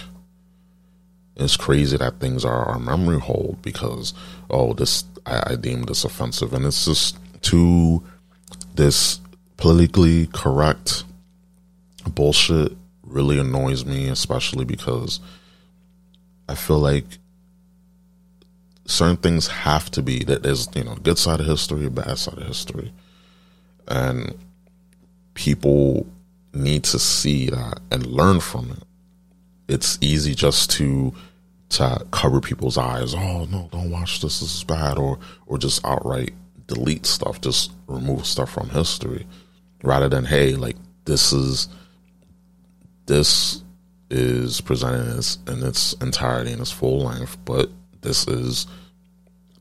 It's 1.34 1.56
crazy 1.56 1.96
that 1.96 2.20
things 2.20 2.44
are 2.44 2.66
our 2.66 2.78
memory 2.78 3.18
hold 3.18 3.62
because 3.62 4.14
oh 4.48 4.72
this 4.72 5.04
I, 5.26 5.52
I 5.52 5.56
deem 5.56 5.82
this 5.82 6.04
offensive 6.04 6.52
and 6.52 6.64
it's 6.64 6.84
just 6.84 7.16
too 7.42 8.02
this 8.74 9.20
politically 9.56 10.28
correct 10.28 11.04
bullshit 12.14 12.72
really 13.02 13.38
annoys 13.38 13.84
me, 13.84 14.08
especially 14.08 14.64
because 14.64 15.20
I 16.48 16.54
feel 16.54 16.78
like 16.78 17.04
certain 18.86 19.18
things 19.18 19.48
have 19.48 19.90
to 19.90 20.02
be 20.02 20.24
that 20.24 20.42
there's 20.42 20.68
you 20.74 20.84
know 20.84 20.94
good 20.96 21.18
side 21.18 21.40
of 21.40 21.46
history, 21.46 21.88
bad 21.88 22.18
side 22.18 22.38
of 22.38 22.46
history, 22.46 22.92
and 23.86 24.36
people 25.34 26.06
need 26.54 26.84
to 26.84 26.98
see 26.98 27.50
that 27.50 27.80
and 27.90 28.06
learn 28.06 28.40
from 28.40 28.72
it. 28.72 28.82
It's 29.68 29.98
easy 30.00 30.34
just 30.34 30.70
to 30.72 31.14
to 31.70 32.06
cover 32.10 32.40
people's 32.40 32.78
eyes. 32.78 33.14
Oh 33.14 33.44
no, 33.44 33.68
don't 33.70 33.90
watch 33.90 34.20
this. 34.20 34.40
This 34.40 34.54
is 34.56 34.64
bad, 34.64 34.98
or 34.98 35.18
or 35.46 35.58
just 35.58 35.84
outright 35.84 36.32
delete 36.66 37.06
stuff, 37.06 37.40
just 37.40 37.72
remove 37.86 38.26
stuff 38.26 38.50
from 38.50 38.70
history, 38.70 39.26
rather 39.82 40.08
than 40.08 40.24
hey, 40.24 40.54
like 40.54 40.76
this 41.04 41.32
is 41.32 41.68
this 43.06 43.62
is 44.10 44.60
presented 44.60 45.06
as 45.18 45.38
in 45.46 45.62
its 45.62 45.92
entirety 45.94 46.52
in 46.52 46.60
its 46.60 46.70
full 46.70 47.00
length, 47.04 47.36
but 47.44 47.70
this 48.00 48.26
is 48.26 48.66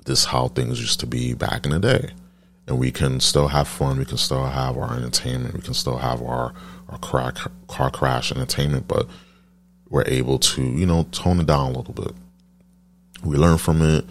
this 0.06 0.26
how 0.26 0.48
things 0.48 0.80
used 0.80 1.00
to 1.02 1.06
be 1.06 1.34
back 1.34 1.66
in 1.66 1.72
the 1.72 1.80
day. 1.80 2.12
And 2.66 2.80
we 2.80 2.92
can 2.92 3.20
still 3.20 3.48
have 3.48 3.68
fun, 3.68 3.98
we 3.98 4.06
can 4.06 4.18
still 4.18 4.46
have 4.46 4.78
our 4.78 4.96
entertainment, 4.96 5.54
we 5.54 5.62
can 5.62 5.74
still 5.74 5.98
have 5.98 6.22
our, 6.22 6.54
our 6.90 6.98
car, 7.00 7.34
car 7.68 7.92
crash 7.92 8.32
entertainment, 8.32 8.88
but 8.88 9.08
we're 9.90 10.06
able 10.06 10.38
to, 10.40 10.62
you 10.62 10.86
know, 10.86 11.04
tone 11.12 11.40
it 11.40 11.46
down 11.46 11.74
a 11.74 11.78
little 11.78 11.94
bit. 11.94 12.14
We 13.24 13.38
learn 13.38 13.58
from 13.58 13.82
it. 13.82 14.06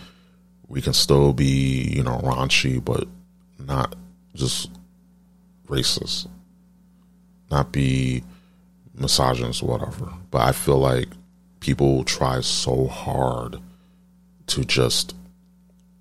We 0.69 0.81
can 0.81 0.95
still 0.95 1.33
be, 1.33 1.93
you 1.95 2.03
know, 2.03 2.19
raunchy, 2.19 2.83
but 2.83 3.07
not 3.59 3.95
just 4.35 4.71
racist. 5.69 6.27
Not 7.51 7.73
be 7.73 8.25
misogynist, 8.99 9.63
whatever. 9.63 10.13
But 10.31 10.43
I 10.43 10.53
feel 10.53 10.79
like 10.79 11.09
people 11.61 12.05
try 12.05 12.41
so 12.41 12.87
hard 12.87 13.59
to 14.47 14.65
just, 14.65 15.15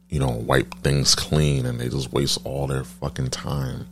you 0.09 0.19
know, 0.19 0.29
wipe 0.29 0.73
things 0.83 1.15
clean 1.15 1.65
and 1.65 1.79
they 1.79 1.89
just 1.89 2.11
waste 2.11 2.39
all 2.43 2.67
their 2.67 2.83
fucking 2.83 3.29
time. 3.29 3.87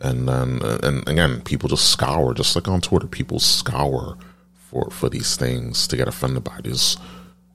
And 0.00 0.28
then, 0.28 0.60
and 0.62 1.08
again, 1.08 1.40
people 1.40 1.68
just 1.68 1.90
scour, 1.90 2.34
just 2.34 2.54
like 2.54 2.68
on 2.68 2.80
Twitter, 2.80 3.06
people 3.06 3.38
scour 3.38 4.18
for, 4.54 4.90
for 4.90 5.08
these 5.08 5.36
things 5.36 5.86
to 5.88 5.96
get 5.96 6.08
offended 6.08 6.44
by. 6.44 6.60
Just 6.60 7.00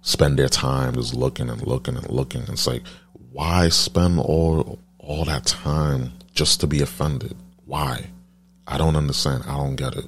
spend 0.02 0.38
their 0.38 0.50
time 0.50 0.96
just 0.96 1.14
looking 1.14 1.50
and 1.50 1.66
looking 1.66 1.96
and 1.96 2.10
looking. 2.10 2.42
It's 2.44 2.68
like, 2.68 2.84
why 3.32 3.70
spend 3.70 4.20
all 4.20 4.80
all 4.98 5.26
that 5.26 5.46
time 5.46 6.14
just 6.34 6.60
to 6.62 6.68
be 6.68 6.82
offended? 6.82 7.36
Why? 7.66 8.08
I 8.68 8.78
don't 8.78 8.96
understand. 8.96 9.44
I 9.48 9.56
don't 9.58 9.76
get 9.76 9.96
it 9.96 10.06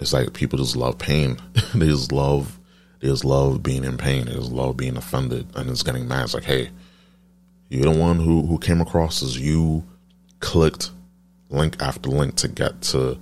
it's 0.00 0.12
like 0.12 0.32
people 0.32 0.58
just 0.58 0.76
love 0.76 0.98
pain. 0.98 1.36
they 1.74 1.86
just 1.86 2.10
love 2.10 2.58
they 3.00 3.08
just 3.08 3.24
love 3.24 3.62
being 3.62 3.84
in 3.84 3.96
pain. 3.96 4.26
They 4.26 4.34
just 4.34 4.50
love 4.50 4.76
being 4.76 4.96
offended 4.96 5.46
and 5.54 5.70
it's 5.70 5.82
getting 5.82 6.08
mad. 6.08 6.24
It's 6.24 6.34
like, 6.34 6.44
hey, 6.44 6.70
you're 7.68 7.92
the 7.92 7.98
one 7.98 8.18
who, 8.18 8.46
who 8.46 8.58
came 8.58 8.80
across 8.80 9.22
as 9.22 9.38
you 9.38 9.84
clicked 10.40 10.90
link 11.48 11.80
after 11.80 12.08
link 12.08 12.36
to 12.36 12.48
get 12.48 12.80
to 12.82 13.18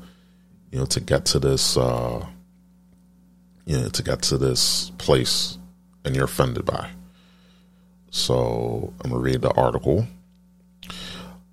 you 0.71 0.79
know, 0.79 0.87
to 0.87 1.01
get 1.01 1.25
to 1.27 1.39
this 1.39 1.77
uh 1.77 2.25
you 3.67 3.79
know, 3.79 3.89
to 3.89 4.03
get 4.03 4.23
to 4.23 4.39
this 4.39 4.91
place 4.99 5.59
and 6.05 6.15
you're 6.15 6.25
offended 6.25 6.65
by. 6.65 6.91
So 8.11 8.95
I'm 9.01 9.11
gonna 9.11 9.23
read 9.23 9.43
the 9.43 9.53
article. 9.53 10.07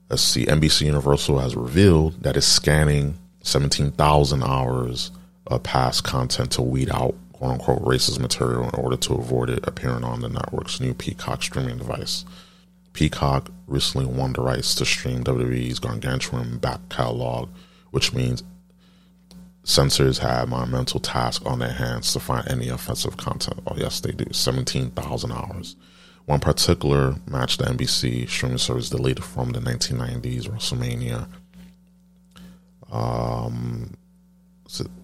Let's 0.10 0.22
see, 0.22 0.46
NBC 0.46 0.86
Universal 0.86 1.40
has 1.40 1.56
revealed 1.56 2.22
that 2.22 2.38
it's 2.38 2.46
scanning 2.46 3.18
17,000 3.46 4.44
hours 4.44 5.12
of 5.48 5.62
past 5.62 6.04
content 6.04 6.52
to 6.52 6.64
weed 6.64 6.90
out 6.90 7.16
quote 7.32 7.52
unquote 7.52 7.84
racist 7.84 8.20
material 8.20 8.64
in 8.64 8.76
order 8.76 8.98
to 8.98 9.14
avoid 9.14 9.52
it 9.52 9.68
appearing 9.68 10.04
on 10.04 10.22
the 10.22 10.30
network's 10.30 10.80
new 10.80 10.94
Peacock 10.94 11.44
streaming 11.44 11.78
device. 11.78 12.26
Peacock 12.94 13.52
recently 13.68 14.08
won 14.08 14.34
the 14.34 14.42
rights 14.42 14.74
to 14.76 14.86
stream 14.86 15.24
WWE's 15.24 15.80
gargantuan 15.80 16.58
back 16.58 16.80
catalog, 16.90 17.50
which 17.92 18.14
means 18.14 18.42
censors 19.64 20.18
have 20.20 20.48
a 20.48 20.50
monumental 20.50 21.00
task 21.00 21.46
on 21.46 21.60
their 21.60 21.74
hands 21.74 22.14
to 22.14 22.20
find 22.20 22.48
any 22.48 22.70
offensive 22.70 23.18
content. 23.18 23.60
Oh, 23.68 23.76
yes, 23.78 24.00
they 24.00 24.12
do. 24.12 24.26
17,000 24.32 25.32
hours. 25.32 25.76
One 26.26 26.40
particular 26.40 27.16
match 27.28 27.58
the 27.58 27.66
NBC 27.66 28.28
streaming 28.28 28.58
service 28.58 28.90
deleted 28.90 29.24
from 29.24 29.52
the 29.52 29.60
1990s 29.60 30.50
WrestleMania 30.50 31.28
um, 32.96 33.92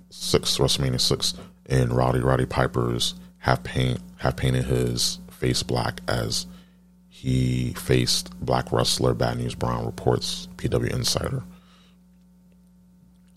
six 0.09 0.57
WrestleMania 0.57 0.99
six, 1.01 1.33
and 1.67 1.93
Rowdy 1.93 2.19
Roddy 2.19 2.45
Piper's 2.45 3.15
have 3.39 3.63
paint 3.63 3.99
have 4.17 4.37
painted 4.37 4.65
his 4.65 5.19
face 5.29 5.63
black 5.63 6.01
as 6.07 6.45
he 7.09 7.73
faced 7.73 8.31
black 8.39 8.71
wrestler 8.71 9.13
Bad 9.13 9.37
News 9.37 9.55
Brown 9.55 9.85
reports 9.85 10.47
PW 10.57 10.91
Insider. 10.91 11.43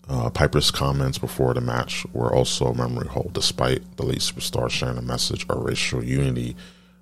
Uh, 0.07 0.29
Piper's 0.29 0.69
comments 0.69 1.17
before 1.17 1.53
the 1.55 1.61
match 1.61 2.05
were 2.13 2.33
also 2.33 2.67
a 2.67 2.75
memory 2.75 3.07
hole, 3.07 3.31
despite 3.33 3.97
the 3.97 4.05
late 4.05 4.19
superstar 4.19 4.69
sharing 4.69 4.97
a 4.97 5.01
message 5.01 5.45
of 5.49 5.63
racial 5.63 6.03
unity 6.03 6.55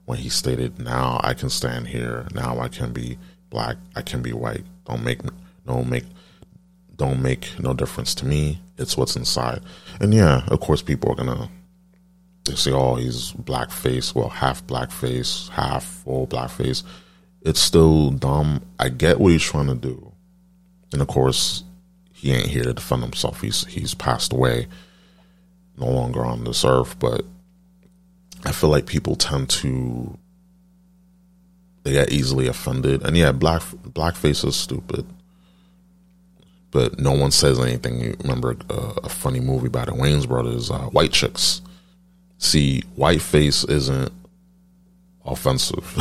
when 0.06 0.18
he 0.18 0.30
stated, 0.30 0.80
"Now 0.80 1.20
I 1.24 1.34
can 1.34 1.50
stand 1.50 1.88
here. 1.88 2.28
Now 2.34 2.60
I 2.60 2.70
can 2.70 2.94
be 2.94 3.18
black. 3.50 3.78
I 3.96 4.02
can 4.02 4.22
be 4.22 4.34
white. 4.34 4.66
Don't 4.86 5.04
make 5.04 5.24
me, 5.24 5.32
don't 5.68 5.90
make 5.90 6.06
don't 6.96 7.22
make 7.22 7.60
no 7.60 7.74
difference 7.74 8.14
to 8.16 8.26
me. 8.26 8.62
It's 8.78 8.98
what's 8.98 9.16
inside. 9.16 9.62
And 10.00 10.14
yeah, 10.14 10.44
of 10.48 10.60
course, 10.60 10.82
people 10.82 11.12
are 11.12 11.16
gonna 11.16 11.50
they 12.46 12.56
say, 12.56 12.72
"Oh, 12.72 12.96
he's 12.96 13.32
blackface." 13.34 14.14
Well, 14.14 14.30
half 14.30 14.66
blackface, 14.68 15.50
half 15.50 15.84
full 15.84 16.28
blackface. 16.28 16.84
It's 17.42 17.62
still 17.62 18.12
dumb. 18.12 18.62
I 18.80 18.90
get 18.90 19.20
what 19.20 19.32
he's 19.32 19.44
trying 19.44 19.68
to 19.68 19.76
do, 19.76 20.12
and 20.92 21.02
of 21.02 21.08
course, 21.08 21.64
he 22.12 22.32
ain't 22.32 22.48
here 22.48 22.64
to 22.64 22.74
defend 22.74 23.04
himself. 23.04 23.42
He's 23.42 23.66
he's 23.66 23.94
passed 23.94 24.34
away, 24.34 24.68
no 25.78 25.90
longer 25.90 26.26
on 26.26 26.44
this 26.44 26.66
earth. 26.66 26.98
But 27.00 27.26
I 28.46 28.52
feel 28.52 28.70
like 28.70 28.86
people 28.86 29.16
tend 29.16 29.50
to 29.50 30.18
they 31.84 31.94
get 31.94 32.12
easily 32.12 32.48
offended, 32.48 33.04
and 33.04 33.16
yeah, 33.16 33.32
black 33.32 33.62
blackface 33.62 34.46
is 34.46 34.56
stupid 34.56 35.06
but 36.74 37.00
no 37.00 37.12
one 37.12 37.30
says 37.32 37.60
anything. 37.60 38.00
You 38.00 38.16
remember 38.24 38.58
uh, 38.70 38.94
a 39.04 39.10
funny 39.10 39.40
movie 39.40 39.70
by 39.70 39.86
the 39.86 39.92
Wayans 39.92 40.28
brothers, 40.28 40.72
uh, 40.72 40.80
White 40.90 41.12
Chicks. 41.12 41.62
See, 42.40 42.82
whiteface 42.98 43.64
isn't 43.70 44.12
offensive, 45.24 45.96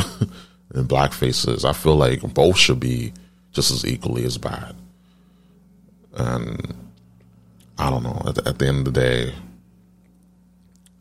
and 0.73 0.89
blackface 0.89 1.47
is. 1.47 1.63
I 1.63 1.73
feel 1.73 1.95
like 1.95 2.21
both 2.33 2.57
should 2.57 2.79
be 2.79 3.13
just 3.51 3.71
as 3.71 3.85
equally 3.85 4.25
as 4.25 4.39
bad. 4.39 4.75
And 6.15 6.75
I 7.77 7.91
don't 7.91 8.03
know. 8.03 8.21
At 8.27 8.35
the, 8.35 8.47
at 8.49 8.57
the 8.57 8.67
end 8.67 8.79
of 8.87 8.93
the 8.93 8.99
day, 8.99 9.33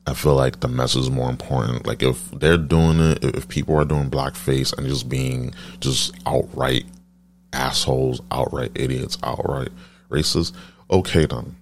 I 0.06 0.12
feel 0.12 0.34
like 0.34 0.60
the 0.60 0.68
message 0.68 1.02
is 1.02 1.10
more 1.10 1.30
important. 1.30 1.86
Like 1.86 2.02
if 2.02 2.30
they're 2.32 2.58
doing 2.58 3.00
it, 3.00 3.24
if 3.24 3.48
people 3.48 3.74
are 3.76 3.86
doing 3.86 4.10
blackface 4.10 4.76
and 4.76 4.86
just 4.86 5.08
being 5.08 5.54
just 5.80 6.14
outright 6.26 6.84
assholes, 7.52 8.20
outright 8.30 8.72
idiots, 8.74 9.18
outright 9.22 9.70
racist, 10.08 10.52
okay 10.90 11.26
then. 11.26 11.56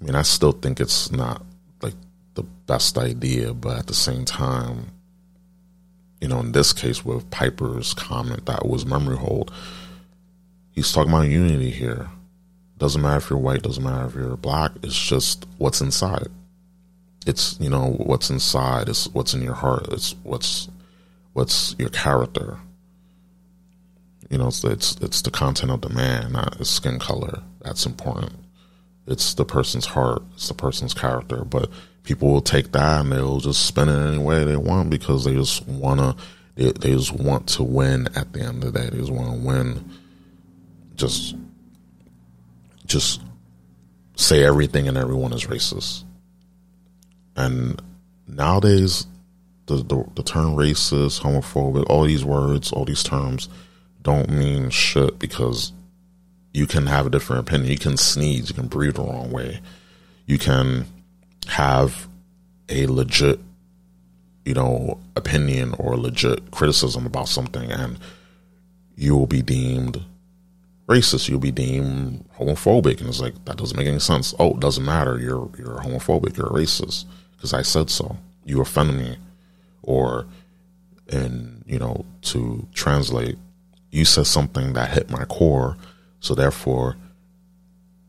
I 0.00 0.04
mean, 0.04 0.14
I 0.14 0.22
still 0.22 0.52
think 0.52 0.80
it's 0.80 1.10
not 1.10 1.42
like 1.82 1.94
the 2.34 2.42
best 2.42 2.98
idea, 2.98 3.54
but 3.54 3.78
at 3.78 3.86
the 3.86 3.94
same 3.94 4.24
time, 4.24 4.90
you 6.20 6.28
know, 6.28 6.40
in 6.40 6.52
this 6.52 6.72
case 6.72 7.04
with 7.04 7.30
Piper's 7.30 7.94
comment 7.94 8.46
that 8.46 8.66
was 8.66 8.86
memory 8.86 9.16
hold, 9.16 9.52
he's 10.70 10.92
talking 10.92 11.12
about 11.12 11.28
unity 11.28 11.70
here. 11.70 12.08
Doesn't 12.78 13.00
matter 13.00 13.18
if 13.18 13.30
you're 13.30 13.38
white, 13.38 13.62
doesn't 13.62 13.82
matter 13.82 14.06
if 14.06 14.14
you're 14.14 14.36
black, 14.36 14.72
it's 14.82 14.98
just 14.98 15.46
what's 15.58 15.80
inside. 15.80 16.28
It's, 17.26 17.58
you 17.58 17.70
know, 17.70 17.92
what's 17.92 18.30
inside 18.30 18.88
is 18.88 19.08
what's 19.12 19.34
in 19.34 19.42
your 19.42 19.54
heart. 19.54 19.88
It's 19.90 20.14
what's 20.22 20.68
what's 21.32 21.74
your 21.78 21.88
character. 21.88 22.58
You 24.30 24.38
know, 24.38 24.48
it's, 24.48 24.64
it's 24.64 24.96
it's 24.96 25.22
the 25.22 25.30
content 25.30 25.70
of 25.70 25.82
the 25.82 25.88
man, 25.88 26.32
not 26.32 26.56
his 26.56 26.68
skin 26.68 26.98
color. 26.98 27.42
That's 27.60 27.86
important. 27.86 28.32
It's 29.06 29.34
the 29.34 29.44
person's 29.44 29.86
heart. 29.86 30.22
It's 30.34 30.48
the 30.48 30.54
person's 30.54 30.94
character. 30.94 31.44
But 31.44 31.70
people 32.02 32.32
will 32.32 32.40
take 32.40 32.72
that 32.72 33.02
and 33.02 33.12
they'll 33.12 33.40
just 33.40 33.66
spin 33.66 33.88
it 33.88 34.08
any 34.08 34.18
way 34.18 34.44
they 34.44 34.56
want 34.56 34.90
because 34.90 35.24
they 35.24 35.34
just 35.34 35.66
wanna 35.68 36.16
they, 36.56 36.72
they 36.72 36.90
just 36.90 37.12
want 37.12 37.48
to 37.50 37.62
win 37.62 38.08
at 38.16 38.32
the 38.32 38.40
end 38.40 38.64
of 38.64 38.72
the 38.72 38.80
day. 38.80 38.88
They 38.88 38.98
just 38.98 39.12
want 39.12 39.30
to 39.30 39.46
win. 39.46 39.90
Just 40.96 41.36
just 42.86 43.20
say 44.16 44.44
everything 44.44 44.88
and 44.88 44.96
everyone 44.96 45.32
is 45.32 45.44
racist. 45.44 46.04
And 47.36 47.80
nowadays, 48.26 49.06
the, 49.66 49.76
the, 49.76 50.04
the 50.14 50.22
term 50.22 50.56
racist, 50.56 51.20
homophobic, 51.20 51.84
all 51.90 52.04
these 52.04 52.24
words, 52.24 52.72
all 52.72 52.86
these 52.86 53.02
terms 53.02 53.48
don't 54.06 54.30
mean 54.30 54.70
shit 54.70 55.18
because 55.18 55.72
you 56.54 56.66
can 56.68 56.86
have 56.86 57.06
a 57.06 57.10
different 57.10 57.40
opinion. 57.40 57.72
You 57.72 57.76
can 57.78 57.96
sneeze, 57.96 58.48
you 58.48 58.54
can 58.54 58.68
breathe 58.68 58.94
the 58.94 59.02
wrong 59.02 59.32
way, 59.32 59.60
you 60.26 60.38
can 60.38 60.86
have 61.48 62.08
a 62.68 62.86
legit, 62.86 63.40
you 64.44 64.54
know, 64.54 65.00
opinion 65.16 65.74
or 65.78 65.96
legit 65.96 66.52
criticism 66.52 67.04
about 67.04 67.28
something, 67.28 67.72
and 67.72 67.98
you 68.94 69.16
will 69.16 69.26
be 69.26 69.42
deemed 69.42 70.04
racist. 70.86 71.28
You'll 71.28 71.40
be 71.40 71.50
deemed 71.50 72.24
homophobic, 72.38 73.00
and 73.00 73.08
it's 73.08 73.20
like 73.20 73.44
that 73.44 73.56
doesn't 73.56 73.76
make 73.76 73.88
any 73.88 73.98
sense. 73.98 74.34
Oh, 74.38 74.52
it 74.52 74.60
doesn't 74.60 74.84
matter. 74.84 75.18
You're 75.18 75.50
you're 75.58 75.80
homophobic. 75.80 76.36
You're 76.36 76.46
racist 76.46 77.06
because 77.32 77.52
I 77.52 77.62
said 77.62 77.90
so. 77.90 78.16
You 78.44 78.60
offended 78.60 78.96
me, 78.96 79.16
or 79.82 80.26
and 81.08 81.64
you 81.66 81.80
know 81.80 82.04
to 82.22 82.66
translate, 82.72 83.36
you 83.96 84.04
said 84.04 84.26
something 84.26 84.74
that 84.74 84.90
hit 84.90 85.10
my 85.10 85.24
core, 85.24 85.76
so 86.20 86.34
therefore 86.34 86.96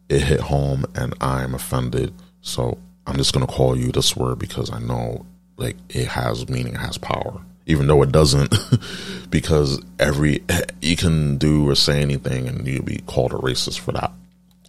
it 0.09 0.21
hit 0.21 0.39
home, 0.39 0.85
and 0.95 1.13
I'm 1.21 1.55
offended. 1.55 2.13
So 2.41 2.77
I'm 3.05 3.17
just 3.17 3.33
gonna 3.33 3.47
call 3.47 3.77
you 3.77 3.91
this 3.91 4.15
word 4.15 4.39
because 4.39 4.71
I 4.71 4.79
know 4.79 5.25
like 5.57 5.77
it 5.89 6.07
has 6.07 6.47
meaning, 6.49 6.75
it 6.75 6.79
has 6.79 6.97
power 6.97 7.41
even 7.67 7.87
though 7.87 8.01
it 8.01 8.11
doesn't, 8.11 8.55
because 9.29 9.79
every 9.99 10.43
you 10.81 10.95
can 10.95 11.37
do 11.37 11.69
or 11.69 11.75
say 11.75 12.01
anything 12.01 12.47
and 12.47 12.65
you'll 12.65 12.83
be 12.83 13.03
called 13.05 13.33
a 13.33 13.37
racist 13.37 13.79
for 13.79 13.91
that. 13.91 14.11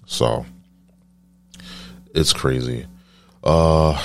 So 0.04 0.44
it's 2.14 2.32
crazy. 2.32 2.86
Uh, 3.42 4.04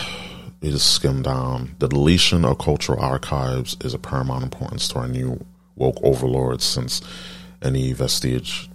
we 0.62 0.70
just 0.70 0.94
skim 0.94 1.24
down. 1.24 1.76
The 1.80 1.90
deletion 1.90 2.46
of 2.46 2.60
cultural 2.60 3.02
archives 3.02 3.76
is 3.82 3.96
a 3.96 4.00
paramount 4.00 4.44
importance 4.44 4.88
to 4.90 5.00
our 5.00 5.08
new 5.08 5.44
woke 5.76 5.98
overlords, 6.04 6.64
since 6.64 7.02
any 7.62 7.94
vestige 7.94 8.70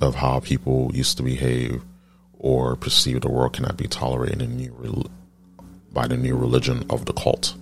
of 0.00 0.16
how 0.16 0.40
people 0.40 0.90
used 0.94 1.16
to 1.16 1.22
behave 1.22 1.82
or 2.38 2.76
perceive 2.76 3.20
the 3.20 3.30
world 3.30 3.54
cannot 3.54 3.76
be 3.76 3.88
tolerated 3.88 4.42
in 4.42 4.56
new 4.56 5.04
by 5.92 6.06
the 6.06 6.16
new 6.16 6.36
religion 6.36 6.84
of 6.90 7.06
the 7.06 7.12
cult. 7.12 7.54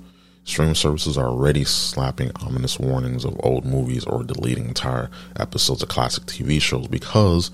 Streaming 0.43 0.75
services 0.75 1.17
are 1.17 1.29
already 1.29 1.65
slapping 1.65 2.31
ominous 2.43 2.79
warnings 2.79 3.25
of 3.25 3.41
old 3.43 3.65
movies 3.65 4.05
or 4.05 4.25
deleting 4.25 4.67
entire 4.67 5.09
episodes 5.39 5.83
of 5.83 5.89
classic 5.89 6.25
TV 6.25 6.61
shows 6.61 6.87
because 6.89 7.51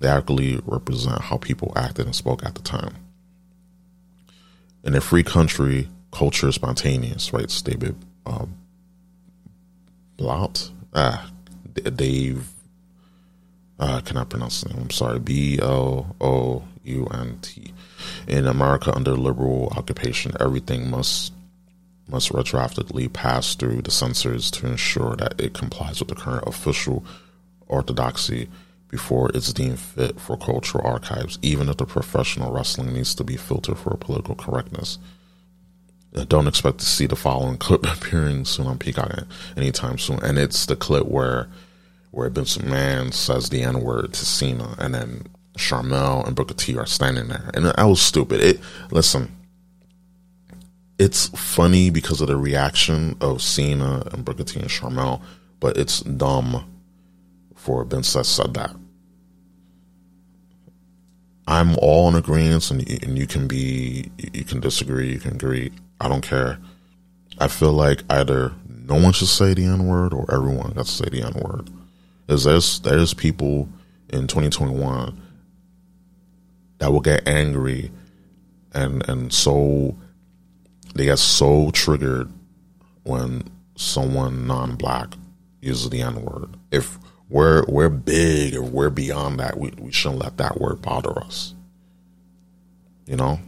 they 0.00 0.08
accurately 0.08 0.60
represent 0.64 1.20
how 1.20 1.36
people 1.36 1.72
acted 1.76 2.06
and 2.06 2.16
spoke 2.16 2.44
at 2.44 2.56
the 2.56 2.62
time. 2.62 2.94
In 4.82 4.96
a 4.96 5.00
free 5.00 5.22
country, 5.22 5.88
culture 6.10 6.48
is 6.48 6.56
spontaneous, 6.56 7.32
right? 7.32 7.62
David 7.64 7.94
uh, 8.26 8.46
Blount, 10.22 10.70
ah, 10.94 11.28
Dave, 11.96 12.46
uh, 13.80 13.96
I 13.96 14.00
cannot 14.02 14.30
pronounce 14.30 14.60
the 14.60 14.68
name. 14.68 14.82
I'm 14.82 14.90
sorry, 14.90 15.18
B 15.18 15.58
L 15.60 16.14
O 16.20 16.62
U 16.84 17.06
N 17.12 17.40
T. 17.42 17.74
In 18.28 18.46
America, 18.46 18.94
under 18.94 19.16
liberal 19.16 19.72
occupation, 19.76 20.32
everything 20.38 20.88
must 20.88 21.32
must 22.06 22.30
retroactively 22.30 23.12
pass 23.12 23.56
through 23.56 23.82
the 23.82 23.90
censors 23.90 24.48
to 24.52 24.68
ensure 24.68 25.16
that 25.16 25.40
it 25.40 25.54
complies 25.54 25.98
with 25.98 26.08
the 26.08 26.14
current 26.14 26.46
official 26.46 27.04
orthodoxy 27.66 28.48
before 28.88 29.28
it's 29.34 29.52
deemed 29.52 29.80
fit 29.80 30.20
for 30.20 30.36
cultural 30.36 30.86
archives, 30.86 31.36
even 31.42 31.68
if 31.68 31.78
the 31.78 31.86
professional 31.86 32.52
wrestling 32.52 32.92
needs 32.92 33.12
to 33.16 33.24
be 33.24 33.36
filtered 33.36 33.78
for 33.78 33.96
political 33.96 34.36
correctness. 34.36 34.98
Don't 36.28 36.46
expect 36.46 36.78
to 36.78 36.84
see 36.84 37.06
the 37.06 37.16
following 37.16 37.56
clip 37.56 37.86
appearing 37.96 38.44
soon 38.44 38.66
on 38.66 38.78
Peacock 38.78 39.26
anytime 39.56 39.98
soon. 39.98 40.22
And 40.22 40.38
it's 40.38 40.66
the 40.66 40.76
clip 40.76 41.06
where 41.06 41.48
where 42.12 42.28
Vince 42.28 42.58
McMahon 42.58 43.12
says 43.12 43.48
the 43.48 43.62
N 43.62 43.80
word 43.80 44.12
to 44.12 44.26
Cena, 44.26 44.74
and 44.78 44.94
then 44.94 45.24
Sharmell 45.56 46.26
and 46.26 46.36
Booker 46.36 46.54
T 46.54 46.76
are 46.76 46.86
standing 46.86 47.28
there, 47.28 47.50
and 47.54 47.64
that 47.64 47.82
was 47.82 48.00
stupid. 48.00 48.40
It 48.40 48.60
listen, 48.90 49.34
it's 50.98 51.28
funny 51.28 51.90
because 51.90 52.20
of 52.20 52.28
the 52.28 52.36
reaction 52.36 53.16
of 53.20 53.42
Cena 53.42 54.06
and 54.12 54.24
Booker 54.24 54.44
T 54.44 54.60
and 54.60 54.68
Sharmell, 54.68 55.22
but 55.58 55.76
it's 55.76 56.00
dumb 56.00 56.68
for 57.56 57.84
Vince 57.84 58.12
that 58.12 58.26
said 58.26 58.54
that. 58.54 58.76
I'm 61.46 61.76
all 61.78 62.08
in 62.08 62.14
agreement, 62.14 62.70
and, 62.70 62.88
and 63.02 63.18
you 63.18 63.26
can 63.26 63.48
be, 63.48 64.10
you 64.32 64.44
can 64.44 64.60
disagree, 64.60 65.12
you 65.12 65.18
can 65.18 65.34
agree. 65.34 65.72
I 66.02 66.08
don't 66.08 66.20
care. 66.20 66.58
I 67.38 67.48
feel 67.48 67.72
like 67.72 68.02
either 68.10 68.52
no 68.68 68.96
one 68.96 69.12
should 69.12 69.28
say 69.28 69.54
the 69.54 69.64
N 69.64 69.86
word 69.86 70.12
or 70.12 70.26
everyone 70.32 70.72
got 70.72 70.86
to 70.86 70.90
say 70.92 71.08
the 71.08 71.22
N 71.22 71.34
word. 71.34 71.70
Is 72.28 72.44
there's 72.44 72.80
there's 72.80 73.14
people 73.14 73.68
in 74.10 74.26
2021 74.26 75.20
that 76.78 76.92
will 76.92 77.00
get 77.00 77.26
angry 77.26 77.90
and 78.72 79.08
and 79.08 79.32
so 79.32 79.96
they 80.94 81.04
get 81.04 81.18
so 81.18 81.70
triggered 81.70 82.30
when 83.04 83.44
someone 83.76 84.46
non-black 84.46 85.14
uses 85.60 85.90
the 85.90 86.02
N-word. 86.02 86.56
If 86.70 86.98
we're 87.28 87.64
we're 87.66 87.88
big, 87.88 88.54
if 88.54 88.62
we're 88.62 88.90
beyond 88.90 89.40
that, 89.40 89.58
we, 89.58 89.72
we 89.78 89.92
shouldn't 89.92 90.20
let 90.20 90.36
that 90.36 90.60
word 90.60 90.82
bother 90.82 91.18
us. 91.18 91.54
You 93.06 93.16
know? 93.16 93.40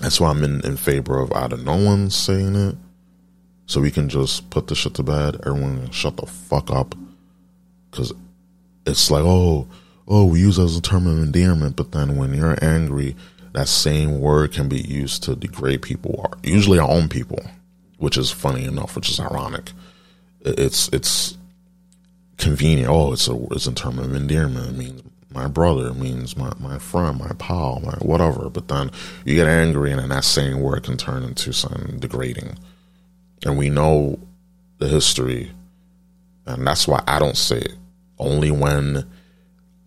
That's 0.00 0.20
why 0.20 0.30
I'm 0.30 0.44
in, 0.44 0.60
in 0.64 0.76
favor 0.76 1.20
of 1.20 1.32
either 1.32 1.56
no 1.56 1.76
one 1.76 2.10
saying 2.10 2.54
it, 2.54 2.76
so 3.66 3.80
we 3.80 3.90
can 3.90 4.08
just 4.08 4.50
put 4.50 4.68
the 4.68 4.74
shit 4.74 4.94
to 4.94 5.02
bed, 5.02 5.40
everyone 5.46 5.90
shut 5.90 6.16
the 6.16 6.26
fuck 6.26 6.70
up. 6.70 6.94
Cause 7.90 8.12
it's 8.86 9.10
like, 9.10 9.24
oh, 9.24 9.66
oh, 10.06 10.26
we 10.26 10.40
use 10.40 10.58
as 10.58 10.76
a 10.76 10.82
term 10.82 11.06
of 11.06 11.18
endearment, 11.18 11.76
but 11.76 11.92
then 11.92 12.16
when 12.16 12.34
you're 12.34 12.62
angry, 12.62 13.16
that 13.52 13.68
same 13.68 14.20
word 14.20 14.52
can 14.52 14.68
be 14.68 14.80
used 14.80 15.22
to 15.24 15.34
degrade 15.34 15.82
people, 15.82 16.30
usually 16.42 16.78
our 16.78 16.90
own 16.90 17.08
people, 17.08 17.42
which 17.98 18.18
is 18.18 18.30
funny 18.30 18.64
enough, 18.64 18.94
which 18.94 19.08
is 19.08 19.18
ironic. 19.18 19.72
It's 20.42 20.88
it's 20.88 21.36
convenient. 22.36 22.90
Oh, 22.90 23.12
it's 23.12 23.28
a 23.28 23.46
it's 23.52 23.66
in 23.66 23.74
term 23.74 23.98
of 23.98 24.14
endearment. 24.14 24.68
It 24.68 24.76
means 24.76 25.02
my 25.36 25.46
brother. 25.46 25.92
Means 25.92 26.36
my 26.36 26.52
my 26.58 26.78
friend, 26.78 27.18
my 27.18 27.30
pal, 27.38 27.80
my 27.84 27.94
whatever. 28.00 28.48
But 28.48 28.68
then 28.68 28.90
you 29.24 29.36
get 29.36 29.46
angry, 29.46 29.92
and 29.92 30.10
that 30.10 30.24
same 30.24 30.60
word 30.60 30.84
can 30.84 30.96
turn 30.96 31.22
into 31.22 31.52
something 31.52 31.98
degrading. 31.98 32.58
And 33.44 33.58
we 33.58 33.68
know 33.68 34.18
the 34.78 34.88
history, 34.88 35.52
and 36.46 36.66
that's 36.66 36.88
why 36.88 37.02
I 37.06 37.18
don't 37.18 37.36
say 37.36 37.58
it. 37.58 37.74
Only 38.18 38.50
when 38.50 39.06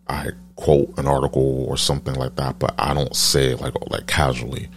I 0.08 0.30
quote 0.56 0.94
an 0.98 1.08
article 1.08 1.66
or 1.66 1.78
something 1.78 2.14
like 2.14 2.36
that, 2.36 2.60
but 2.60 2.76
I 2.78 2.94
don't 2.94 3.16
say 3.16 3.54
it 3.54 3.62
like 3.62 3.74
like 3.90 4.08
casually. 4.08 4.70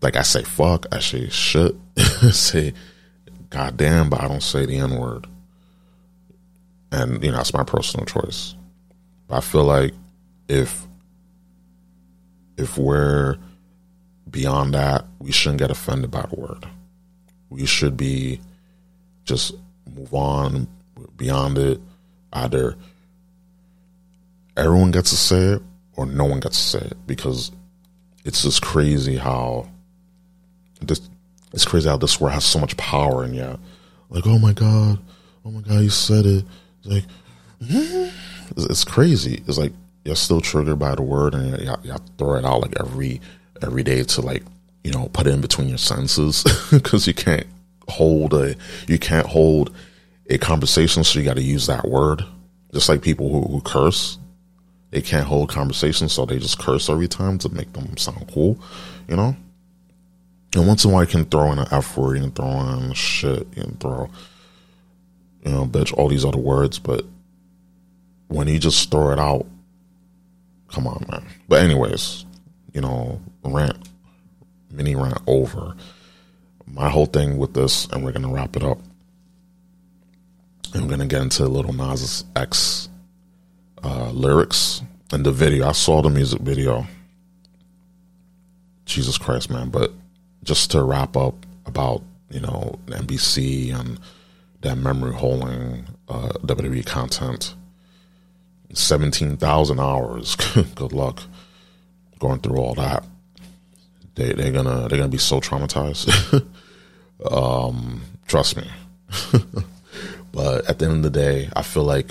Like 0.00 0.16
I 0.16 0.22
say 0.22 0.44
fuck, 0.44 0.86
I 0.92 1.00
say 1.00 1.28
shit, 1.28 1.74
say 2.30 2.74
goddamn, 3.50 4.08
but 4.08 4.22
I 4.22 4.28
don't 4.28 4.42
say 4.42 4.66
the 4.66 4.78
N 4.78 4.98
word. 4.98 5.26
And 6.92 7.22
you 7.24 7.32
know, 7.32 7.38
that's 7.38 7.52
my 7.52 7.64
personal 7.64 8.06
choice. 8.06 8.54
I 9.30 9.40
feel 9.40 9.64
like 9.64 9.94
if 10.48 10.86
if 12.56 12.76
we're 12.76 13.36
beyond 14.28 14.74
that, 14.74 15.04
we 15.18 15.32
shouldn't 15.32 15.60
get 15.60 15.70
offended 15.70 16.10
by 16.10 16.22
the 16.22 16.36
word. 16.36 16.66
We 17.50 17.66
should 17.66 17.96
be 17.96 18.40
just 19.24 19.54
move 19.94 20.12
on 20.14 20.68
beyond 21.16 21.58
it. 21.58 21.80
Either 22.32 22.76
everyone 24.56 24.90
gets 24.90 25.10
to 25.10 25.16
say 25.16 25.40
it 25.54 25.62
or 25.96 26.06
no 26.06 26.24
one 26.24 26.40
gets 26.40 26.56
to 26.58 26.78
say 26.78 26.86
it 26.86 26.96
because 27.06 27.52
it's 28.24 28.42
just 28.42 28.60
crazy 28.60 29.16
how 29.16 29.68
this 30.80 31.08
it's 31.52 31.64
crazy 31.64 31.88
how 31.88 31.96
this 31.96 32.20
word 32.20 32.30
has 32.30 32.44
so 32.44 32.58
much 32.58 32.76
power 32.76 33.24
and 33.24 33.34
yeah 33.34 33.56
like 34.10 34.26
oh 34.26 34.38
my 34.38 34.52
god 34.52 34.98
oh 35.44 35.50
my 35.50 35.60
god 35.62 35.80
you 35.80 35.90
said 35.90 36.26
it 36.26 36.44
it's 36.78 36.86
like 36.86 37.04
it's, 37.60 38.64
it's, 38.64 38.84
crazy 38.84 39.42
it's 39.46 39.58
like 39.58 39.72
you're 40.04 40.16
still 40.16 40.40
triggered 40.40 40.78
by 40.78 40.94
the 40.94 41.02
word 41.02 41.34
and 41.34 41.60
you, 41.60 41.66
you, 41.66 41.74
you 41.84 41.96
throw 42.16 42.34
it 42.34 42.44
out 42.44 42.60
like 42.60 42.74
every 42.80 43.20
every 43.62 43.82
day 43.82 44.02
to 44.02 44.20
like 44.20 44.42
you 44.84 44.92
know 44.92 45.08
put 45.12 45.26
it 45.26 45.30
in 45.30 45.40
between 45.40 45.68
your 45.68 45.78
senses 45.78 46.44
because 46.70 47.06
you 47.06 47.14
can't 47.14 47.46
hold 47.88 48.34
a 48.34 48.54
you 48.86 48.98
can't 48.98 49.26
hold 49.26 49.74
a 50.30 50.38
conversation 50.38 51.02
so 51.02 51.18
you 51.18 51.24
got 51.24 51.36
to 51.36 51.42
use 51.42 51.66
that 51.66 51.88
word 51.88 52.22
just 52.72 52.88
like 52.88 53.02
people 53.02 53.28
who, 53.30 53.42
who 53.50 53.60
curse 53.62 54.18
they 54.90 55.02
can't 55.02 55.26
hold 55.26 55.50
conversations, 55.50 56.12
so 56.12 56.24
they 56.24 56.38
just 56.38 56.58
curse 56.58 56.88
every 56.88 57.08
time 57.08 57.38
to 57.38 57.48
make 57.50 57.72
them 57.74 57.96
sound 57.96 58.30
cool, 58.32 58.58
you 59.06 59.16
know. 59.16 59.36
And 60.54 60.66
once 60.66 60.84
in 60.84 60.90
a 60.90 60.94
while, 60.94 61.02
you 61.02 61.10
can 61.10 61.26
throw 61.26 61.52
in 61.52 61.58
an 61.58 61.66
F 61.70 61.96
word, 61.96 62.16
you 62.16 62.22
can 62.22 62.32
throw 62.32 62.60
in 62.72 62.92
shit, 62.94 63.46
you 63.54 63.62
can 63.62 63.76
throw, 63.76 64.08
you 65.44 65.52
know, 65.52 65.66
bitch, 65.66 65.92
all 65.92 66.08
these 66.08 66.24
other 66.24 66.38
words, 66.38 66.78
but 66.78 67.04
when 68.28 68.46
you 68.48 68.58
just 68.58 68.90
throw 68.90 69.10
it 69.10 69.18
out, 69.18 69.46
come 70.68 70.86
on, 70.86 71.04
man. 71.10 71.26
But 71.48 71.62
anyways, 71.62 72.24
you 72.72 72.80
know, 72.80 73.20
rant, 73.42 73.88
mini 74.70 74.94
rant 74.94 75.18
over. 75.26 75.74
My 76.66 76.88
whole 76.88 77.06
thing 77.06 77.38
with 77.38 77.54
this, 77.54 77.86
and 77.86 78.04
we're 78.04 78.12
gonna 78.12 78.32
wrap 78.32 78.54
it 78.56 78.62
up. 78.62 78.78
I'm 80.74 80.86
gonna 80.86 81.06
get 81.06 81.22
into 81.22 81.46
Little 81.46 81.72
Nas 81.72 82.24
X 82.36 82.90
uh, 83.82 84.10
lyrics 84.10 84.82
and 85.12 85.24
the 85.24 85.32
video. 85.32 85.68
I 85.68 85.72
saw 85.72 86.02
the 86.02 86.10
music 86.10 86.40
video. 86.42 86.86
Jesus 88.84 89.16
Christ, 89.18 89.50
man! 89.50 89.70
But 89.70 89.92
just 90.44 90.70
to 90.72 90.82
wrap 90.82 91.16
up 91.16 91.34
about 91.66 92.02
you 92.30 92.40
know 92.40 92.78
NBC 92.86 93.74
and 93.74 93.98
that 94.60 94.76
memory 94.76 95.14
holding 95.14 95.86
uh, 96.08 96.30
WWE 96.44 96.84
content. 96.84 97.54
Seventeen 98.72 99.36
thousand 99.36 99.80
hours. 99.80 100.36
Good 100.74 100.92
luck 100.92 101.22
going 102.18 102.40
through 102.40 102.58
all 102.58 102.74
that. 102.74 103.04
They 104.14 104.32
they're 104.32 104.52
gonna 104.52 104.88
they're 104.88 104.98
gonna 104.98 105.08
be 105.08 105.18
so 105.18 105.40
traumatized. 105.40 106.44
um, 107.30 108.02
trust 108.26 108.56
me. 108.56 108.68
but 110.32 110.68
at 110.68 110.78
the 110.78 110.86
end 110.86 110.96
of 110.96 111.02
the 111.02 111.10
day, 111.10 111.48
I 111.54 111.62
feel 111.62 111.84
like 111.84 112.08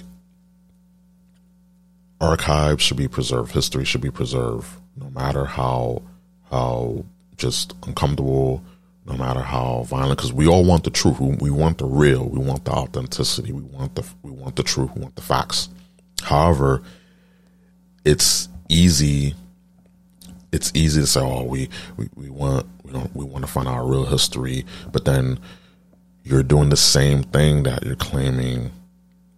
archives 2.20 2.82
should 2.82 2.98
be 2.98 3.08
preserved. 3.08 3.52
History 3.52 3.86
should 3.86 4.02
be 4.02 4.12
preserved, 4.12 4.68
no 4.96 5.10
matter 5.10 5.46
how 5.46 6.02
how 6.50 7.06
just 7.36 7.76
uncomfortable, 7.86 8.64
no 9.06 9.14
matter 9.14 9.42
how 9.42 9.84
violent. 9.88 10.18
Because 10.18 10.34
we 10.34 10.48
all 10.48 10.64
want 10.64 10.84
the 10.84 10.90
truth. 10.90 11.20
We 11.20 11.52
want 11.52 11.78
the 11.78 11.86
real. 11.86 12.28
We 12.28 12.40
want 12.40 12.66
the 12.66 12.72
authenticity. 12.72 13.52
We 13.52 13.62
want 13.62 13.96
the 13.96 14.04
we 14.24 14.32
want 14.32 14.56
the 14.56 14.64
truth. 14.64 14.92
We 14.96 15.02
want 15.02 15.16
the 15.16 15.22
facts. 15.22 15.70
However, 16.24 16.82
it's 18.06 18.50
easy. 18.70 19.36
It's 20.52 20.72
easy 20.74 21.02
to 21.02 21.08
say, 21.08 21.22
"Oh, 21.22 21.44
we 21.44 21.70
we, 21.98 22.10
we 22.16 22.30
want 22.30 22.66
we 22.84 22.92
don't 22.92 23.14
we 23.16 23.26
want 23.26 23.46
to 23.46 23.52
find 23.52 23.68
out 23.68 23.88
real 23.88 24.06
history," 24.06 24.66
but 24.92 25.06
then 25.06 25.40
you're 26.24 26.44
doing 26.44 26.70
the 26.70 26.78
same 26.78 27.24
thing 27.24 27.64
that 27.64 27.86
you're 27.86 27.96
claiming 27.96 28.72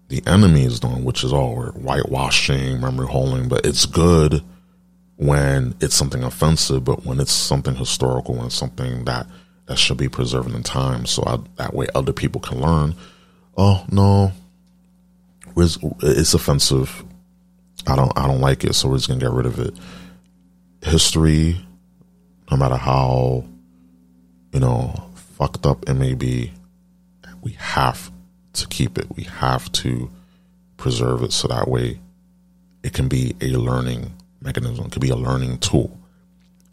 the 0.09 0.23
enemy 0.25 0.63
is 0.63 0.79
doing, 0.79 1.03
which 1.03 1.23
is 1.23 1.31
all 1.31 1.55
we're 1.55 1.71
whitewashing, 1.71 2.81
memory 2.81 3.07
holding. 3.07 3.47
But 3.47 3.65
it's 3.65 3.85
good 3.85 4.43
when 5.17 5.75
it's 5.81 5.95
something 5.95 6.23
offensive, 6.23 6.83
but 6.83 7.05
when 7.05 7.19
it's 7.19 7.31
something 7.31 7.75
historical, 7.75 8.35
when 8.35 8.47
it's 8.47 8.55
something 8.55 9.05
that 9.05 9.27
that 9.67 9.77
should 9.77 9.97
be 9.97 10.09
preserved 10.09 10.53
in 10.55 10.63
time, 10.63 11.05
so 11.05 11.23
I, 11.27 11.37
that 11.57 11.75
way 11.75 11.87
other 11.93 12.11
people 12.11 12.41
can 12.41 12.59
learn. 12.59 12.95
Oh 13.55 13.85
no, 13.91 14.31
it's, 15.61 16.33
offensive. 16.33 17.03
I 17.87 17.95
don't 17.95 18.11
I 18.17 18.27
don't 18.27 18.41
like 18.41 18.63
it, 18.63 18.73
so 18.73 18.89
we're 18.89 18.97
just 18.97 19.07
gonna 19.07 19.19
get 19.19 19.31
rid 19.31 19.45
of 19.45 19.59
it. 19.59 19.73
History, 20.81 21.57
no 22.51 22.57
matter 22.57 22.75
how 22.75 23.45
you 24.53 24.59
know 24.59 24.93
fucked 25.37 25.65
up 25.65 25.87
it 25.89 25.93
may 25.93 26.13
be, 26.13 26.51
we 27.41 27.53
have 27.53 28.11
to 28.53 28.67
keep 28.67 28.97
it. 28.97 29.07
We 29.15 29.23
have 29.23 29.71
to 29.73 30.09
preserve 30.77 31.23
it 31.23 31.33
so 31.33 31.47
that 31.47 31.67
way 31.67 31.99
it 32.83 32.93
can 32.93 33.07
be 33.07 33.35
a 33.41 33.47
learning 33.47 34.13
mechanism. 34.41 34.85
It 34.85 34.91
can 34.91 35.01
be 35.01 35.09
a 35.09 35.15
learning 35.15 35.59
tool. 35.59 35.97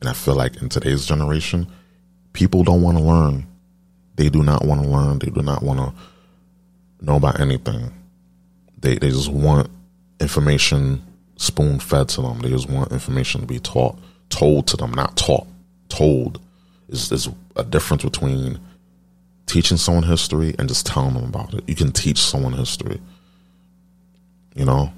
And 0.00 0.08
I 0.08 0.12
feel 0.12 0.34
like 0.34 0.60
in 0.62 0.68
today's 0.68 1.06
generation, 1.06 1.66
people 2.32 2.62
don't 2.62 2.82
want 2.82 2.98
to 2.98 3.02
learn. 3.02 3.46
They 4.16 4.28
do 4.28 4.42
not 4.42 4.64
want 4.64 4.82
to 4.82 4.88
learn. 4.88 5.18
They 5.18 5.30
do 5.30 5.42
not 5.42 5.62
want 5.62 5.80
to 5.80 7.04
know 7.04 7.16
about 7.16 7.40
anything. 7.40 7.92
They 8.78 8.96
they 8.96 9.10
just 9.10 9.30
want 9.30 9.70
information 10.20 11.02
spoon 11.36 11.78
fed 11.78 12.08
to 12.10 12.22
them. 12.22 12.40
They 12.40 12.50
just 12.50 12.68
want 12.68 12.92
information 12.92 13.42
to 13.42 13.46
be 13.46 13.58
taught, 13.58 13.98
told 14.30 14.66
to 14.68 14.76
them, 14.76 14.92
not 14.92 15.16
taught. 15.16 15.46
Told 15.88 16.40
is 16.88 17.12
is 17.12 17.28
a 17.54 17.64
difference 17.64 18.04
between 18.04 18.58
teaching 19.46 19.76
someone 19.76 20.02
history 20.02 20.54
and 20.58 20.68
just 20.68 20.86
telling 20.86 21.14
them 21.14 21.24
about 21.24 21.54
it. 21.54 21.68
You 21.68 21.74
can 21.74 21.92
teach 21.92 22.18
someone 22.18 22.52
history, 22.52 23.00
you 24.54 24.64
know, 24.64 24.92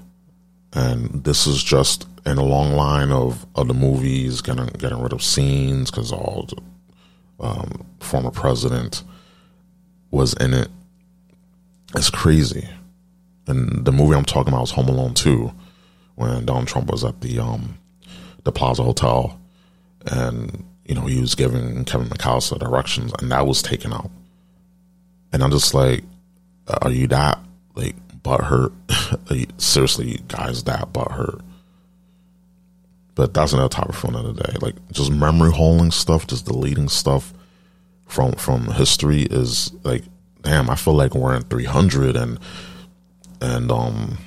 and 0.73 1.23
this 1.23 1.47
is 1.47 1.63
just 1.63 2.07
in 2.25 2.37
a 2.37 2.43
long 2.43 2.73
line 2.73 3.11
of 3.11 3.45
other 3.55 3.73
movies 3.73 4.41
getting 4.41 4.67
getting 4.67 5.01
rid 5.01 5.13
of 5.13 5.23
scenes 5.23 5.91
because 5.91 6.11
all 6.11 6.47
the 6.49 7.45
um, 7.45 7.85
former 7.99 8.31
president 8.31 9.03
was 10.11 10.33
in 10.33 10.53
it. 10.53 10.69
It's 11.95 12.09
crazy, 12.09 12.67
and 13.49 13.83
the 13.85 13.91
movie 13.91 14.15
I'm 14.15 14.25
talking 14.25 14.53
about 14.53 14.63
is 14.63 14.71
Home 14.71 14.87
Alone 14.87 15.13
Two, 15.13 15.51
when 16.15 16.45
Donald 16.45 16.67
Trump 16.67 16.91
was 16.91 17.03
at 17.03 17.21
the 17.21 17.39
um, 17.39 17.77
the 18.43 18.51
Plaza 18.51 18.83
Hotel, 18.83 19.39
and 20.05 20.65
you 20.85 20.95
know 20.95 21.01
he 21.01 21.19
was 21.19 21.35
giving 21.35 21.83
Kevin 21.85 22.09
McAllister 22.09 22.59
directions, 22.59 23.11
and 23.19 23.31
that 23.31 23.47
was 23.47 23.61
taken 23.61 23.91
out. 23.91 24.11
And 25.33 25.43
I'm 25.43 25.51
just 25.51 25.73
like, 25.73 26.03
are 26.81 26.91
you 26.91 27.07
that 27.07 27.39
like 27.75 27.95
butthurt? 28.21 28.73
Seriously, 29.61 30.19
guys 30.27 30.63
that 30.65 30.93
butthurt? 30.93 31.41
But 33.15 33.33
that's 33.33 33.51
another 33.51 33.69
topic 33.69 33.95
for 33.95 34.07
another 34.07 34.33
day. 34.33 34.55
Like 34.61 34.75
just 34.91 35.11
memory 35.11 35.51
holding 35.51 35.91
stuff, 35.91 36.27
just 36.27 36.45
deleting 36.45 36.87
stuff 36.87 37.33
from 38.05 38.33
from 38.33 38.67
history 38.71 39.23
is 39.23 39.73
like, 39.83 40.03
damn. 40.41 40.69
I 40.69 40.75
feel 40.75 40.93
like 40.93 41.15
we're 41.15 41.35
in 41.35 41.43
300 41.43 42.15
and 42.15 42.39
and 43.41 43.71
um, 43.71 44.17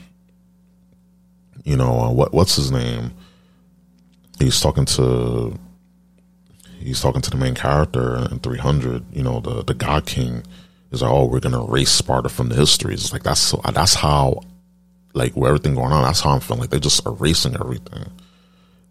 you 1.64 1.76
know 1.76 2.00
uh, 2.00 2.12
what 2.12 2.32
what's 2.32 2.56
his 2.56 2.70
name? 2.70 3.12
He's 4.38 4.60
talking 4.60 4.84
to 4.86 5.58
he's 6.80 7.00
talking 7.00 7.22
to 7.22 7.30
the 7.30 7.36
main 7.36 7.54
character 7.54 8.26
in 8.30 8.38
300. 8.40 9.04
You 9.14 9.22
know 9.22 9.40
the 9.40 9.62
the 9.62 9.74
God 9.74 10.06
King 10.06 10.42
is 10.90 11.02
like, 11.02 11.10
oh, 11.10 11.26
we're 11.26 11.40
gonna 11.40 11.64
erase 11.64 11.90
Sparta 11.90 12.28
from 12.28 12.48
the 12.48 12.54
history. 12.54 12.94
It's 12.94 13.12
like 13.12 13.22
that's 13.22 13.40
so, 13.40 13.60
that's 13.72 13.94
how, 13.94 14.40
like, 15.14 15.34
with 15.36 15.48
everything 15.48 15.74
going 15.74 15.92
on, 15.92 16.04
that's 16.04 16.20
how 16.20 16.30
I'm 16.30 16.40
feeling. 16.40 16.60
Like 16.60 16.70
they're 16.70 16.80
just 16.80 17.04
erasing 17.06 17.54
everything, 17.54 18.04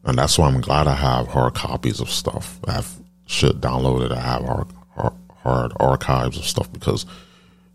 and 0.04 0.18
that's 0.18 0.38
why 0.38 0.48
I'm 0.48 0.62
glad 0.62 0.88
I 0.88 0.96
have 0.96 1.28
hard 1.28 1.54
copies 1.54 2.00
of 2.00 2.10
stuff. 2.10 2.60
I 2.68 2.74
have 2.74 2.92
shit 3.28 3.62
downloaded. 3.62 4.12
I 4.12 4.20
have 4.20 4.44
hard, 4.44 4.68
hard, 4.96 5.14
hard 5.44 5.74
archives 5.80 6.38
of 6.38 6.46
stuff 6.46 6.72
because 6.74 7.06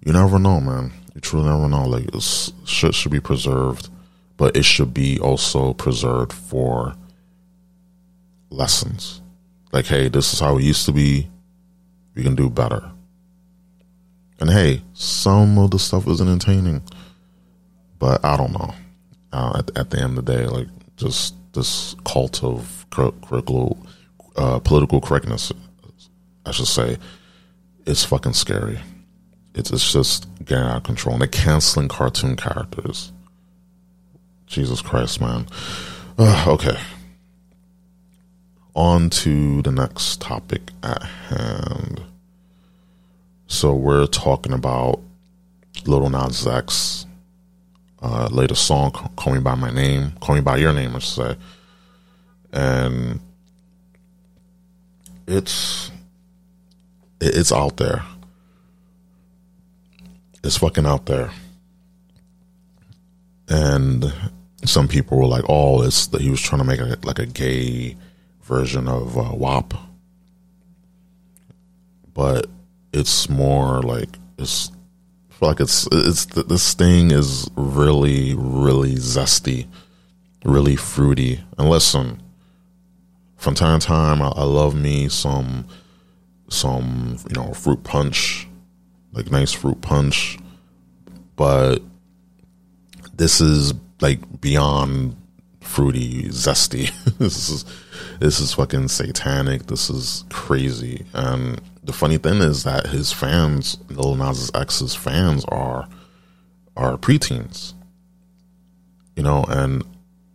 you 0.05 0.13
never 0.13 0.39
know, 0.39 0.61
man. 0.61 0.93
Truly 1.23 1.47
never 1.47 1.69
know. 1.69 1.87
Like 1.87 2.09
shit 2.65 2.95
should 2.95 3.13
be 3.13 3.21
preserved, 3.21 3.89
but 4.37 4.57
it 4.57 4.65
should 4.65 4.93
be 4.93 5.19
also 5.19 5.73
preserved 5.73 6.33
for 6.33 6.95
lessons. 8.51 9.23
Like, 9.73 9.87
hey, 9.87 10.09
this 10.09 10.33
is 10.33 10.41
how 10.41 10.59
it 10.59 10.65
used 10.65 10.87
to 10.87 10.93
be. 10.93 11.29
We 12.15 12.23
can 12.23 12.35
do 12.35 12.49
better 12.49 12.91
and 14.41 14.51
hey, 14.51 14.83
some 14.93 15.59
of 15.59 15.71
the 15.71 15.79
stuff 15.79 16.07
is 16.07 16.21
entertaining, 16.21 16.83
but 17.99 18.25
I 18.25 18.37
don't 18.37 18.53
know. 18.53 18.75
Uh, 19.33 19.59
at, 19.59 19.79
at, 19.79 19.91
the 19.91 20.01
end 20.01 20.19
of 20.19 20.25
the 20.25 20.37
day, 20.37 20.47
like 20.47 20.69
just 20.97 21.35
this 21.53 21.97
cult 22.05 22.43
of 22.45 22.87
critical, 22.91 23.79
uh, 24.37 24.59
political 24.61 25.01
correctness, 25.01 25.53
I 26.45 26.51
should 26.53 26.67
say, 26.67 26.99
it's 27.87 28.05
fucking 28.05 28.35
scary. 28.35 28.79
It's, 29.57 29.71
it's 29.71 29.93
just 29.93 30.29
getting 30.45 30.65
out 30.65 30.77
of 30.77 30.83
control. 30.85 31.15
And 31.15 31.23
they're 31.23 31.29
canceling 31.29 31.89
cartoon 31.89 32.37
characters. 32.37 33.11
Jesus 34.47 34.81
Christ, 34.81 35.21
man. 35.21 35.47
Uh, 36.19 36.45
okay. 36.49 36.79
On 38.75 39.11
to 39.11 39.63
the 39.63 39.73
next 39.73 40.21
topic 40.21 40.71
at 40.83 41.03
hand. 41.03 42.03
So 43.47 43.75
we're 43.75 44.07
talking 44.07 44.53
about 44.53 45.01
Little 45.87 46.11
Nas 46.11 46.47
X, 46.47 47.07
uh, 48.03 48.29
latest 48.31 48.67
song, 48.67 48.91
"Call 48.91 49.35
Me 49.35 49.41
by 49.41 49.55
My 49.55 49.71
Name," 49.71 50.13
"Call 50.21 50.35
Me 50.35 50.41
by 50.41 50.57
Your 50.57 50.73
Name," 50.73 50.97
I 50.97 50.99
should 50.99 51.15
say, 51.15 51.37
and 52.53 53.21
it's 55.27 55.91
it's 57.21 57.53
out 57.53 57.77
there. 57.77 58.03
It's 60.47 60.59
fucking 60.59 60.87
out 60.87 61.07
there, 61.07 61.31
and 63.49 64.13
some 64.65 64.89
people 64.89 65.19
were 65.19 65.27
like, 65.27 65.45
"Oh, 65.49 65.83
it's 65.83 66.07
that 66.09 66.21
he 66.21 66.31
was 66.31 66.41
trying 66.41 66.61
to 66.61 66.65
make 66.65 66.81
a, 66.81 66.97
like 67.03 67.19
a 67.19 67.27
gay 67.27 67.97
version 68.43 68.89
of 68.89 69.19
uh, 69.19 69.33
WAP," 69.35 69.75
but 72.15 72.47
it's 72.93 73.29
more 73.29 73.83
like 73.83 74.19
it's 74.39 74.71
like 75.41 75.61
it's 75.61 75.89
it's 75.93 76.27
this 76.27 76.75
thing 76.75 77.11
is 77.11 77.51
really 77.57 78.35
really 78.35 78.95
zesty 78.95 79.67
really 80.47 80.77
fruity. 80.77 81.41
And 81.59 81.69
listen, 81.69 82.23
from 83.37 83.55
time 83.55 83.81
to 83.81 83.87
time, 83.87 84.23
I, 84.23 84.29
I 84.29 84.45
love 84.45 84.75
me 84.75 85.09
some 85.09 85.67
some 86.49 87.19
you 87.29 87.35
know 87.35 87.53
fruit 87.53 87.83
punch, 87.83 88.49
like 89.17 89.31
nice 89.31 89.53
fruit 89.53 89.81
punch, 89.81 90.39
but 91.35 91.79
this 93.15 93.41
is 93.41 93.73
like 94.01 94.41
beyond 94.41 95.17
fruity, 95.61 96.25
zesty. 96.25 96.91
this 97.19 97.49
is 97.49 97.65
this 98.21 98.39
is 98.39 98.53
fucking 98.53 98.89
satanic. 98.89 99.67
This 99.67 99.91
is 99.91 100.25
crazy. 100.31 101.07
And 101.15 101.61
the 101.83 101.93
funny 101.93 102.19
thing 102.19 102.41
is 102.41 102.65
that 102.65 102.87
his 102.89 103.13
fans, 103.13 103.79
Lil 103.89 104.15
Nas 104.15 104.51
X's 104.55 104.95
fans, 104.95 105.45
are 105.47 105.89
are 106.77 106.99
preteens. 106.99 107.73
You 109.17 109.23
know, 109.23 109.45
and 109.49 109.83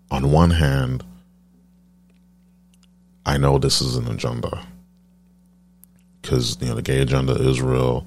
on 0.09 0.31
one 0.31 0.49
hand, 0.49 1.03
I 3.25 3.37
know 3.37 3.59
this 3.59 3.79
is 3.81 3.95
an 3.95 4.07
agenda 4.07 4.65
because 6.21 6.57
you 6.61 6.67
know 6.67 6.75
the 6.75 6.81
gay 6.81 7.01
agenda 7.01 7.33
is 7.33 7.61
real. 7.61 8.05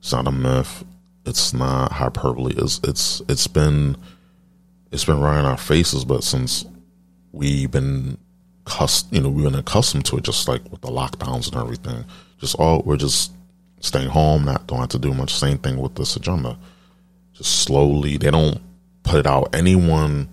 It's 0.00 0.12
not 0.12 0.26
a 0.26 0.32
myth. 0.32 0.84
It's 1.24 1.54
not 1.54 1.92
hyperbole. 1.92 2.54
It's 2.56 2.80
it's 2.84 3.22
it's 3.28 3.46
been 3.46 3.96
it's 4.90 5.04
been 5.04 5.20
right 5.20 5.38
in 5.38 5.44
our 5.44 5.56
faces, 5.56 6.04
but 6.04 6.24
since 6.24 6.64
we've 7.32 7.70
been 7.70 8.18
cust 8.64 9.12
you 9.12 9.20
know, 9.20 9.28
we've 9.28 9.44
been 9.44 9.54
accustomed 9.54 10.06
to 10.06 10.16
it 10.16 10.24
just 10.24 10.48
like 10.48 10.62
with 10.70 10.80
the 10.80 10.88
lockdowns 10.88 11.52
and 11.52 11.56
everything. 11.56 12.04
Just 12.38 12.56
all 12.56 12.82
we're 12.84 12.96
just 12.96 13.32
staying 13.80 14.08
home, 14.08 14.44
not 14.44 14.66
don't 14.66 14.80
have 14.80 14.88
to 14.88 14.98
do 14.98 15.14
much. 15.14 15.34
Same 15.34 15.58
thing 15.58 15.76
with 15.78 15.94
this 15.94 16.16
agenda. 16.16 16.58
Just 17.34 17.62
slowly 17.62 18.16
they 18.16 18.30
don't 18.30 18.60
put 19.02 19.20
it 19.20 19.26
out. 19.26 19.54
Anyone 19.54 20.28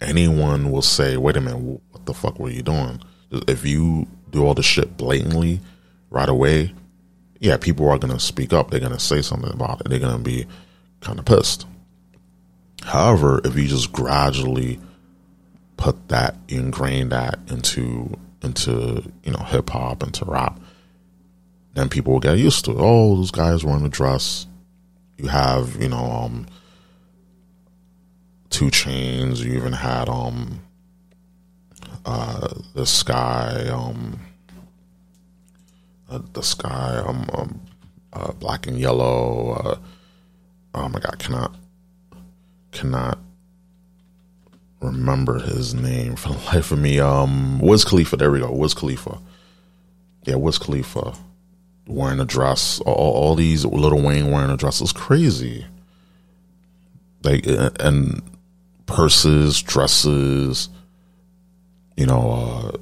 anyone 0.00 0.70
will 0.70 0.82
say, 0.82 1.16
Wait 1.16 1.36
a 1.36 1.40
minute, 1.40 1.58
what 1.58 2.04
the 2.04 2.14
fuck 2.14 2.38
were 2.38 2.50
you 2.50 2.62
doing? 2.62 3.00
If 3.30 3.64
you 3.64 4.06
do 4.30 4.44
all 4.44 4.54
the 4.54 4.62
shit 4.62 4.96
blatantly 4.96 5.60
right 6.10 6.28
away, 6.28 6.72
yeah, 7.40 7.56
people 7.56 7.88
are 7.88 7.98
gonna 7.98 8.20
speak 8.20 8.52
up. 8.52 8.70
They're 8.70 8.80
gonna 8.80 8.98
say 8.98 9.22
something 9.22 9.52
about 9.52 9.80
it. 9.80 9.88
They're 9.88 9.98
gonna 9.98 10.18
be 10.18 10.46
kind 11.00 11.18
of 11.18 11.24
pissed. 11.24 11.66
However, 12.82 13.40
if 13.44 13.56
you 13.56 13.66
just 13.66 13.92
gradually 13.92 14.78
put 15.76 16.08
that, 16.08 16.36
ingrain 16.48 17.10
that 17.10 17.38
into 17.48 18.16
into 18.42 19.02
you 19.24 19.32
know 19.32 19.42
hip 19.44 19.70
hop, 19.70 20.02
into 20.02 20.24
rap, 20.24 20.58
then 21.74 21.88
people 21.88 22.12
will 22.12 22.20
get 22.20 22.38
used 22.38 22.64
to 22.64 22.72
it. 22.72 22.76
Oh, 22.78 23.16
those 23.16 23.30
guys 23.30 23.64
wearing 23.64 23.84
a 23.84 23.88
dress. 23.88 24.46
You 25.18 25.28
have 25.28 25.80
you 25.80 25.88
know 25.88 26.04
um, 26.04 26.46
2 28.50 28.66
Chainz. 28.66 29.38
You 29.38 29.54
even 29.54 29.72
had 29.72 30.08
um 30.08 30.60
uh 32.04 32.54
the 32.74 32.86
sky 32.86 33.68
um 33.68 34.20
uh, 36.08 36.20
the 36.32 36.42
sky 36.42 37.02
um, 37.06 37.28
um 37.32 37.60
uh, 38.12 38.32
black 38.32 38.66
and 38.66 38.78
yellow. 38.78 39.52
Uh, 39.52 39.78
oh 40.74 40.88
my 40.88 41.00
god, 41.00 41.18
cannot 41.18 41.54
cannot 42.72 43.18
remember 44.80 45.38
his 45.38 45.74
name 45.74 46.16
for 46.16 46.28
the 46.30 46.38
life 46.54 46.72
of 46.72 46.78
me. 46.78 47.00
Um, 47.00 47.58
Wiz 47.58 47.84
Khalifa. 47.84 48.16
There 48.16 48.30
we 48.30 48.40
go. 48.40 48.52
Wiz 48.52 48.74
Khalifa. 48.74 49.20
Yeah, 50.24 50.36
Wiz 50.36 50.58
Khalifa 50.58 51.14
wearing 51.86 52.20
a 52.20 52.24
dress. 52.24 52.80
All, 52.80 52.94
all 52.94 53.34
these 53.34 53.64
little 53.64 54.02
Wayne 54.02 54.30
wearing 54.30 54.50
a 54.50 54.56
dress 54.56 54.80
is 54.80 54.92
crazy. 54.92 55.66
Like 57.22 57.46
and 57.80 58.22
purses, 58.86 59.62
dresses. 59.62 60.68
You 61.96 62.06
know, 62.06 62.72
uh, 62.74 62.78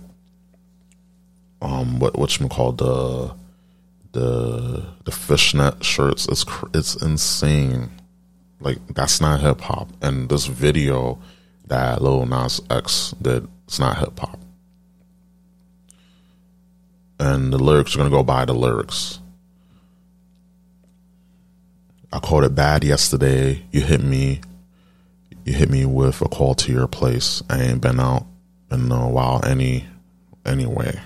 um, 1.65 1.99
what 1.99 2.19
what 2.19 2.39
you 2.39 2.49
call 2.49 2.73
the 2.73 3.35
the 4.13 4.87
the 5.05 5.11
fishnet 5.11 5.83
shirts. 5.83 6.29
It's 6.29 6.45
it's 6.75 6.95
insane. 7.03 7.91
Like 8.61 8.79
that's 8.89 9.21
not 9.21 9.41
hip 9.41 9.63
hop. 9.63 9.89
And 10.03 10.29
this 10.29 10.47
video 10.47 11.19
that 11.67 12.03
Lil 12.03 12.27
Nas 12.27 12.61
X 12.71 13.15
did, 13.21 13.49
it's 13.67 13.79
not 13.79 13.99
hip 13.99 14.19
hop. 14.19 14.39
And 17.19 17.53
the 17.53 17.59
lyrics 17.59 17.95
are 17.95 17.99
gonna 17.99 18.11
go 18.11 18.23
by 18.23 18.45
the 18.45 18.55
lyrics. 18.55 19.21
I 22.13 22.21
called 22.21 22.45
it 22.45 22.55
bad 22.55 22.85
yesterday. 22.85 23.63
You 23.73 23.81
hit 23.81 24.03
me. 24.03 24.41
You 25.45 25.53
hit 25.53 25.71
me 25.71 25.85
with 25.85 26.21
a 26.23 26.29
call 26.29 26.55
to 26.57 26.73
your 26.73 26.87
place. 26.87 27.43
I 27.51 27.61
ain't 27.61 27.81
been 27.81 28.01
out 28.01 28.27
in 28.71 28.91
a 28.93 29.09
while 29.09 29.45
any 29.45 29.87
anyway. 30.47 31.01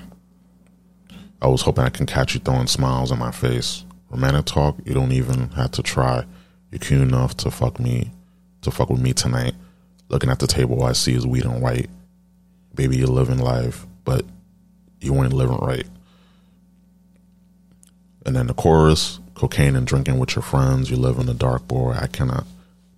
I 1.41 1.47
was 1.47 1.63
hoping 1.63 1.85
I 1.85 1.91
can 1.91 2.07
catch 2.07 2.35
you 2.35 2.41
throwing 2.41 2.67
smiles 2.67 3.11
in 3.11 3.19
my 3.19 3.31
face. 3.31 3.85
Romantic 4.11 4.47
talk, 4.47 4.77
you 4.85 4.95
don't 4.95 5.13
even 5.13 5.51
have 5.51 5.71
to 5.73 5.83
try. 5.83 6.25
You're 6.71 6.81
cute 6.81 7.01
enough 7.01 7.37
to 7.39 7.51
fuck 7.51 7.79
me, 7.79 8.11
to 8.63 8.71
fuck 8.71 8.91
with 8.91 9.01
me 9.01 9.13
tonight. 9.13 9.55
Looking 10.09 10.31
at 10.31 10.39
the 10.39 10.47
table, 10.47 10.83
I 10.83 10.93
see 10.93 11.15
is 11.15 11.27
weed 11.27 11.45
and 11.45 11.63
white. 11.63 11.91
Baby, 12.75 12.97
you're 12.97 13.07
living 13.07 13.39
life, 13.39 13.87
but 14.05 14.25
you 15.01 15.15
ain't 15.23 15.33
living 15.33 15.59
right. 15.59 15.87
And 18.27 18.35
then 18.35 18.47
the 18.47 18.55
chorus, 18.55 19.21
cocaine 19.35 19.77
and 19.77 19.87
drinking 19.87 20.19
with 20.19 20.35
your 20.35 20.43
friends. 20.43 20.91
You 20.91 20.97
live 20.97 21.19
in 21.19 21.27
the 21.27 21.35
dark, 21.35 21.69
boy. 21.69 21.93
I 21.93 22.09
cannot 22.09 22.45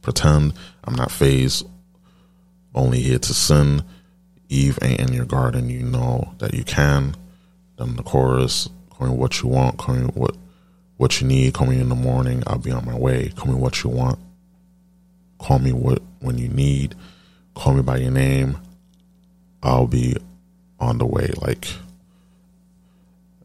pretend 0.03 0.55
I'm 0.84 0.95
not 0.95 1.11
phased. 1.11 1.66
Only 2.74 3.01
here 3.01 3.18
to 3.18 3.34
sin. 3.34 3.84
Eve 4.49 4.78
ain't 4.82 5.01
in 5.01 5.12
your 5.12 5.24
garden. 5.24 5.68
You 5.68 5.82
know 5.82 6.34
that 6.38 6.55
you 6.55 6.64
can. 6.64 7.14
Then 7.81 7.97
the 7.97 8.03
chorus, 8.03 8.68
call 8.91 9.09
me 9.09 9.14
what 9.14 9.41
you 9.41 9.49
want, 9.49 9.78
call 9.78 9.95
me 9.95 10.03
what 10.12 10.37
what 10.99 11.18
you 11.18 11.26
need. 11.26 11.55
Call 11.55 11.66
me 11.66 11.81
in 11.81 11.89
the 11.89 11.95
morning. 11.95 12.43
I'll 12.47 12.59
be 12.59 12.72
on 12.72 12.85
my 12.85 12.95
way. 12.95 13.33
Call 13.35 13.51
me 13.51 13.59
what 13.59 13.83
you 13.83 13.89
want. 13.89 14.18
Call 15.39 15.59
me 15.59 15.72
what 15.72 16.03
when 16.18 16.37
you 16.37 16.47
need. 16.47 16.95
Call 17.55 17.72
me 17.72 17.81
by 17.81 17.97
your 17.97 18.11
name. 18.11 18.59
I'll 19.62 19.87
be 19.87 20.14
on 20.78 20.99
the 20.99 21.07
way. 21.07 21.33
Like, 21.41 21.68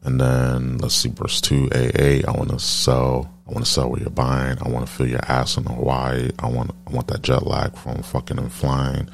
and 0.02 0.20
then 0.20 0.76
let's 0.76 0.96
see, 0.96 1.08
verse 1.08 1.40
two. 1.40 1.70
AA. 1.74 2.28
I 2.28 2.36
want 2.36 2.50
to 2.50 2.58
sell. 2.58 3.32
I 3.48 3.52
want 3.52 3.64
to 3.64 3.72
sell 3.72 3.88
what 3.88 4.02
you're 4.02 4.10
buying. 4.10 4.58
I 4.60 4.68
want 4.68 4.86
to 4.86 4.92
fill 4.92 5.08
your 5.08 5.24
ass 5.24 5.56
in 5.56 5.64
Hawaii. 5.64 6.32
I 6.38 6.50
want. 6.50 6.72
I 6.86 6.90
want 6.90 7.08
that 7.08 7.22
jet 7.22 7.46
lag 7.46 7.74
from 7.74 8.02
fucking 8.02 8.38
and 8.38 8.52
flying. 8.52 9.08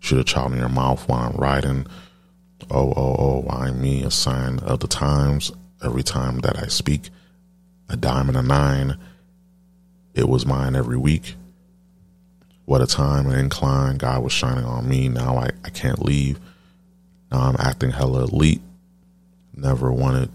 Shoot 0.00 0.20
a 0.20 0.24
child 0.24 0.52
in 0.52 0.58
your 0.58 0.68
mouth 0.68 1.08
while 1.08 1.30
I'm 1.30 1.36
riding. 1.36 1.86
Oh, 2.70 2.92
oh, 2.96 3.16
oh, 3.18 3.40
why 3.40 3.70
me? 3.70 4.02
A 4.02 4.10
sign 4.10 4.58
of 4.60 4.80
the 4.80 4.88
times. 4.88 5.52
Every 5.84 6.02
time 6.02 6.38
that 6.38 6.58
I 6.58 6.66
speak, 6.68 7.10
a 7.88 7.96
dime 7.96 8.28
and 8.28 8.36
a 8.36 8.42
nine. 8.42 8.96
It 10.14 10.28
was 10.28 10.46
mine 10.46 10.74
every 10.74 10.96
week. 10.96 11.34
What 12.64 12.80
a 12.80 12.86
time, 12.86 13.26
an 13.26 13.38
incline. 13.38 13.98
God 13.98 14.22
was 14.22 14.32
shining 14.32 14.64
on 14.64 14.88
me. 14.88 15.08
Now 15.08 15.36
I, 15.36 15.50
I 15.64 15.70
can't 15.70 16.02
leave. 16.02 16.40
Now 17.30 17.40
I'm 17.40 17.56
acting 17.58 17.90
hella 17.90 18.24
elite. 18.24 18.62
Never 19.54 19.92
wanted 19.92 20.30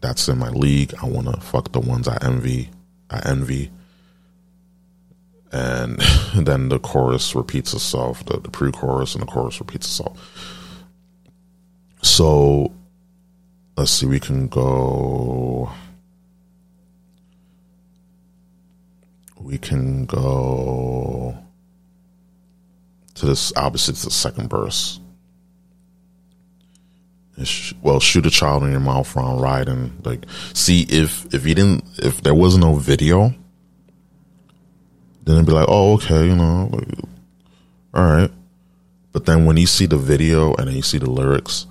that's 0.00 0.28
in 0.28 0.38
my 0.38 0.50
league. 0.50 0.94
I 1.02 1.06
want 1.06 1.26
to 1.26 1.40
fuck 1.40 1.72
the 1.72 1.80
ones 1.80 2.08
I 2.08 2.18
envy. 2.22 2.70
I 3.10 3.20
envy. 3.24 3.70
And 5.50 5.98
then 6.36 6.68
the 6.68 6.78
chorus 6.78 7.34
repeats 7.34 7.72
itself, 7.72 8.24
the, 8.24 8.38
the 8.38 8.50
pre 8.50 8.70
chorus 8.70 9.14
and 9.14 9.22
the 9.22 9.26
chorus 9.26 9.60
repeats 9.60 9.86
itself. 9.86 10.56
So 12.02 12.72
let's 13.76 13.90
see, 13.90 14.06
we 14.06 14.20
can 14.20 14.48
go. 14.48 15.70
we 19.48 19.56
can 19.56 20.04
go 20.04 21.34
to 23.14 23.24
this 23.24 23.50
obviously 23.56 23.92
it's 23.92 24.04
the 24.04 24.10
second 24.10 24.50
verse 24.50 25.00
well 27.80 27.98
shoot 27.98 28.26
a 28.26 28.30
child 28.30 28.62
in 28.62 28.70
your 28.70 28.80
mouth 28.80 29.16
while 29.16 29.38
riding 29.38 29.98
like 30.04 30.26
see 30.52 30.82
if 30.90 31.32
if 31.32 31.46
you 31.46 31.54
didn't 31.54 31.82
if 31.98 32.20
there 32.22 32.34
was 32.34 32.58
no 32.58 32.74
video 32.74 33.32
then 35.24 35.36
it'd 35.36 35.46
be 35.46 35.52
like 35.52 35.68
oh 35.68 35.94
okay 35.94 36.26
you 36.26 36.36
know 36.36 36.68
like, 36.70 36.88
all 37.94 38.04
right 38.04 38.30
but 39.12 39.24
then 39.24 39.46
when 39.46 39.56
you 39.56 39.66
see 39.66 39.86
the 39.86 39.96
video 39.96 40.54
and 40.56 40.68
then 40.68 40.76
you 40.76 40.82
see 40.82 40.98
the 40.98 41.10
lyrics 41.10 41.66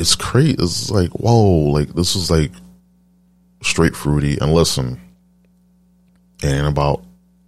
it's 0.00 0.16
crazy 0.16 0.56
it's 0.58 0.90
like 0.90 1.10
whoa 1.10 1.70
like 1.70 1.90
this 1.90 2.16
is 2.16 2.30
like 2.30 2.52
straight 3.62 3.94
fruity 3.94 4.38
and 4.40 4.52
listen 4.52 5.00
and 6.42 6.66
about 6.66 7.04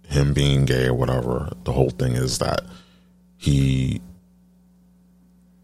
him 0.07 0.33
being 0.33 0.65
gay 0.65 0.87
or 0.87 0.93
whatever. 0.93 1.51
The 1.63 1.71
whole 1.71 1.89
thing 1.89 2.13
is 2.13 2.37
that 2.39 2.61
he 3.37 4.01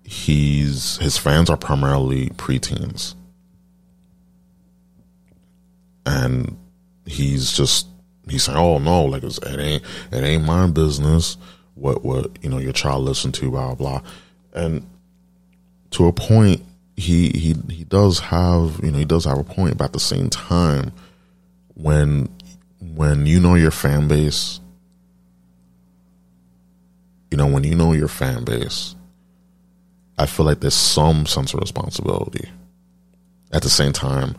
he's 0.03 0.97
his 0.97 1.17
fans 1.17 1.49
are 1.49 1.57
primarily 1.57 2.29
preteens. 2.31 3.15
And 6.05 6.57
he's 7.05 7.51
just 7.51 7.87
he's 8.27 8.43
saying, 8.43 8.57
"Oh 8.57 8.79
no, 8.79 9.05
like 9.05 9.23
it 9.23 9.39
ain't 9.45 9.83
it 10.11 10.23
ain't 10.23 10.45
my 10.45 10.67
business 10.67 11.37
what 11.75 12.03
what 12.03 12.43
you 12.43 12.49
know 12.49 12.57
your 12.57 12.73
child 12.73 13.03
listen 13.03 13.31
to, 13.33 13.51
blah 13.51 13.75
blah." 13.75 14.01
And 14.53 14.85
to 15.91 16.07
a 16.07 16.13
point, 16.13 16.63
he 16.99 17.29
he 17.29 17.55
he 17.73 17.85
does 17.85 18.19
have 18.19 18.81
you 18.83 18.91
know 18.91 18.97
he 18.97 19.05
does 19.05 19.23
have 19.23 19.37
a 19.37 19.43
point, 19.43 19.77
but 19.77 19.85
at 19.85 19.93
the 19.93 19.99
same 19.99 20.29
time, 20.29 20.91
when 21.73 22.27
when 22.81 23.25
you 23.25 23.39
know 23.39 23.55
your 23.55 23.71
fan 23.71 24.09
base, 24.09 24.59
you 27.31 27.37
know 27.37 27.47
when 27.47 27.63
you 27.63 27.73
know 27.73 27.93
your 27.93 28.09
fan 28.09 28.43
base, 28.43 28.95
I 30.17 30.25
feel 30.25 30.45
like 30.45 30.59
there's 30.59 30.73
some 30.73 31.25
sense 31.25 31.53
of 31.53 31.61
responsibility. 31.61 32.49
At 33.53 33.63
the 33.63 33.69
same 33.69 33.93
time, 33.93 34.35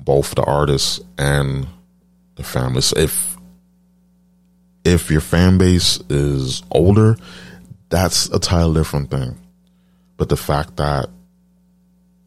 both 0.00 0.34
the 0.34 0.42
artists 0.42 1.00
and 1.16 1.68
the 2.34 2.42
families, 2.42 2.92
if 2.96 3.36
if 4.84 5.08
your 5.08 5.20
fan 5.20 5.56
base 5.56 6.00
is 6.10 6.64
older, 6.72 7.16
that's 7.90 8.26
a 8.30 8.40
totally 8.40 8.80
different 8.80 9.10
thing. 9.10 9.38
But 10.16 10.28
the 10.28 10.36
fact 10.36 10.76
that 10.78 11.08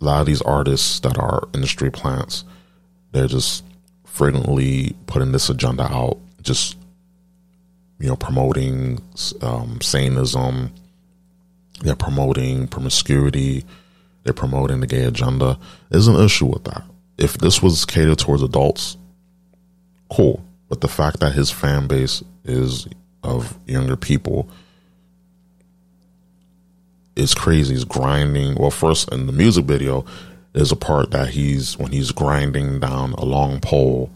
a 0.06 0.10
lot 0.10 0.20
of 0.22 0.28
these 0.28 0.42
artists 0.42 1.00
that 1.02 1.18
are 1.18 1.48
industry 1.54 1.92
plants, 1.92 2.44
they're 3.12 3.28
just 3.28 3.64
frequently 4.06 4.96
putting 5.08 5.32
this 5.32 5.50
agenda 5.50 5.84
out, 5.84 6.18
just 6.42 6.78
you 8.00 8.08
know, 8.08 8.16
promoting 8.16 9.02
um, 9.42 9.80
Satanism. 9.82 10.72
They're 11.82 11.96
promoting 11.96 12.68
promiscuity. 12.68 13.66
They're 14.24 14.34
promoting 14.34 14.80
the 14.80 14.88
gay 14.88 15.04
agenda. 15.04 15.58
There's 15.90 16.08
an 16.08 16.16
issue 16.24 16.48
with 16.48 16.64
that. 16.66 16.84
If 17.18 17.38
this 17.38 17.62
was 17.62 17.86
catered 17.86 18.20
towards 18.20 18.44
adults, 18.44 18.98
cool. 20.12 20.44
But 20.68 20.82
the 20.82 20.88
fact 20.88 21.20
that 21.20 21.34
his 21.34 21.52
fan 21.52 21.88
base 21.88 22.24
is 22.44 22.88
of 23.24 23.58
younger 23.66 23.96
people 23.96 24.50
is 27.16 27.34
crazy. 27.34 27.74
He's 27.74 27.86
grinding. 27.86 28.56
Well, 28.56 28.72
first 28.72 29.12
in 29.12 29.28
the 29.28 29.34
music 29.34 29.66
video, 29.66 30.06
there's 30.54 30.72
a 30.72 30.78
part 30.78 31.12
that 31.12 31.30
he's 31.30 31.78
when 31.78 31.92
he's 31.92 32.12
grinding 32.12 32.80
down 32.80 33.14
a 33.14 33.26
long 33.26 33.60
pole 33.60 34.10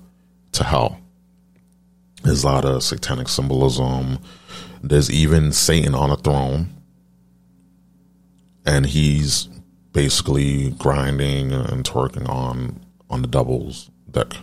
to 0.54 0.64
hell. 0.64 1.00
There's 2.24 2.44
a 2.44 2.48
lot 2.48 2.66
of 2.66 2.84
satanic 2.84 3.30
symbolism. 3.30 4.20
There's 4.82 5.12
even 5.12 5.52
Satan 5.52 5.96
on 5.96 6.12
a 6.12 6.18
throne, 6.18 6.70
and 8.66 8.86
he's 8.86 9.48
basically 9.94 10.72
grinding 10.72 11.52
and 11.52 11.84
twerking 11.84 12.28
on 12.28 12.80
on 13.10 13.22
the 13.22 13.28
doubles 13.28 13.90
deck, 14.10 14.34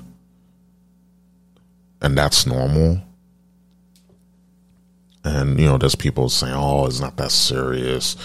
and 2.01 2.17
that's 2.17 2.47
normal. 2.47 3.03
And 5.25 5.59
you 5.59 5.67
know, 5.67 5.79
there's 5.79 5.95
people 5.95 6.29
saying, 6.29 6.55
"Oh, 6.55 6.87
it's 6.87 7.01
not 7.01 7.17
that 7.17 7.31
serious." 7.31 8.17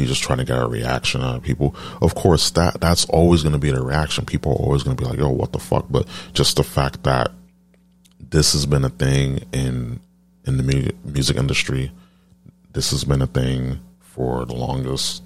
He's 0.00 0.08
just 0.08 0.22
trying 0.22 0.38
to 0.38 0.44
get 0.44 0.60
a 0.60 0.66
reaction 0.66 1.22
out 1.22 1.36
of 1.36 1.42
people. 1.42 1.74
Of 2.00 2.14
course, 2.14 2.50
that 2.52 2.80
that's 2.80 3.04
always 3.06 3.42
going 3.42 3.52
to 3.52 3.58
be 3.58 3.70
the 3.70 3.82
reaction. 3.82 4.24
People 4.24 4.52
are 4.52 4.64
always 4.64 4.82
going 4.82 4.96
to 4.96 5.02
be 5.02 5.08
like, 5.08 5.18
"Yo, 5.18 5.28
what 5.28 5.52
the 5.52 5.58
fuck?" 5.58 5.86
But 5.90 6.06
just 6.32 6.56
the 6.56 6.64
fact 6.64 7.02
that 7.04 7.30
this 8.18 8.52
has 8.52 8.66
been 8.66 8.84
a 8.84 8.90
thing 8.90 9.44
in 9.52 10.00
in 10.46 10.56
the 10.56 10.62
mu- 10.62 11.12
music 11.12 11.36
industry, 11.36 11.92
this 12.72 12.90
has 12.90 13.04
been 13.04 13.22
a 13.22 13.26
thing 13.26 13.80
for 14.00 14.44
the 14.44 14.54
longest. 14.54 15.22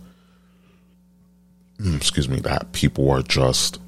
Mm, 1.79 1.97
excuse 1.97 2.29
me. 2.29 2.41
That 2.41 2.73
people 2.73 3.11
are 3.11 3.23
just 3.23 3.81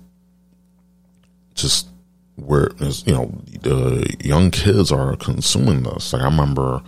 just 1.55 1.89
where 2.37 2.71
you 2.79 3.15
know 3.15 3.33
the 3.63 4.17
young 4.21 4.51
kids 4.51 4.93
are 4.93 5.17
consuming 5.17 5.83
this. 5.83 6.13
Like 6.13 6.23
I 6.23 6.27
remember 6.27 6.83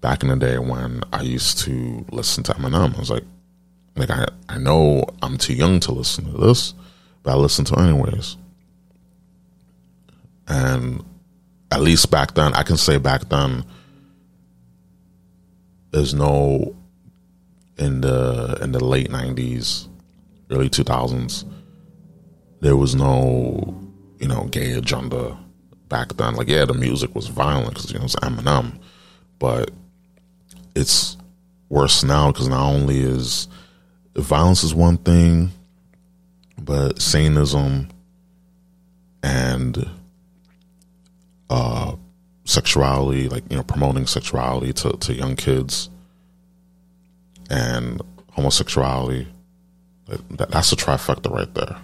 back 0.00 0.22
in 0.22 0.28
the 0.28 0.36
day 0.36 0.58
when 0.58 1.02
I 1.12 1.22
used 1.22 1.58
to 1.60 2.04
listen 2.10 2.42
to 2.44 2.54
Eminem. 2.54 2.96
I 2.96 2.98
was 2.98 3.10
like, 3.10 3.24
like 3.96 4.10
I, 4.10 4.26
I 4.48 4.58
know 4.58 5.04
I'm 5.22 5.36
too 5.36 5.54
young 5.54 5.80
to 5.80 5.92
listen 5.92 6.30
to 6.32 6.38
this, 6.38 6.74
but 7.22 7.32
I 7.32 7.34
listen 7.34 7.64
to 7.66 7.78
anyways. 7.78 8.36
And 10.48 11.04
at 11.70 11.80
least 11.80 12.10
back 12.10 12.34
then, 12.34 12.54
I 12.54 12.62
can 12.62 12.76
say 12.76 12.98
back 12.98 13.28
then, 13.28 13.64
there's 15.90 16.14
no 16.14 16.74
in 17.78 18.00
the 18.00 18.58
in 18.62 18.72
the 18.72 18.84
late 18.84 19.10
'90s, 19.10 19.88
early 20.50 20.68
2000s, 20.68 21.44
there 22.60 22.76
was 22.76 22.94
no 22.94 23.76
you 24.18 24.28
know 24.28 24.44
gay 24.50 24.72
agenda 24.72 25.36
back 25.88 26.16
then. 26.16 26.34
Like 26.34 26.48
yeah, 26.48 26.64
the 26.64 26.74
music 26.74 27.14
was 27.14 27.28
violent 27.28 27.74
because 27.74 27.92
you 27.92 27.98
know 27.98 28.04
it's 28.04 28.16
Eminem, 28.16 28.78
but 29.38 29.70
it's 30.74 31.16
worse 31.68 32.02
now 32.02 32.32
because 32.32 32.48
not 32.48 32.68
only 32.68 33.00
is 33.00 33.48
violence 34.14 34.64
is 34.64 34.74
one 34.74 34.96
thing, 34.98 35.50
but 36.58 37.00
Satanism 37.00 37.88
and 39.22 39.90
uh, 41.48 41.96
sexuality, 42.44 43.28
like 43.28 43.44
you 43.50 43.56
know, 43.56 43.62
promoting 43.62 44.06
sexuality 44.06 44.72
to, 44.72 44.92
to 44.92 45.14
young 45.14 45.36
kids 45.36 45.90
and 47.48 48.00
homosexuality, 48.32 49.28
that, 50.06 50.50
that's 50.50 50.72
a 50.72 50.76
trifecta 50.76 51.30
right 51.30 51.52
there. 51.54 51.76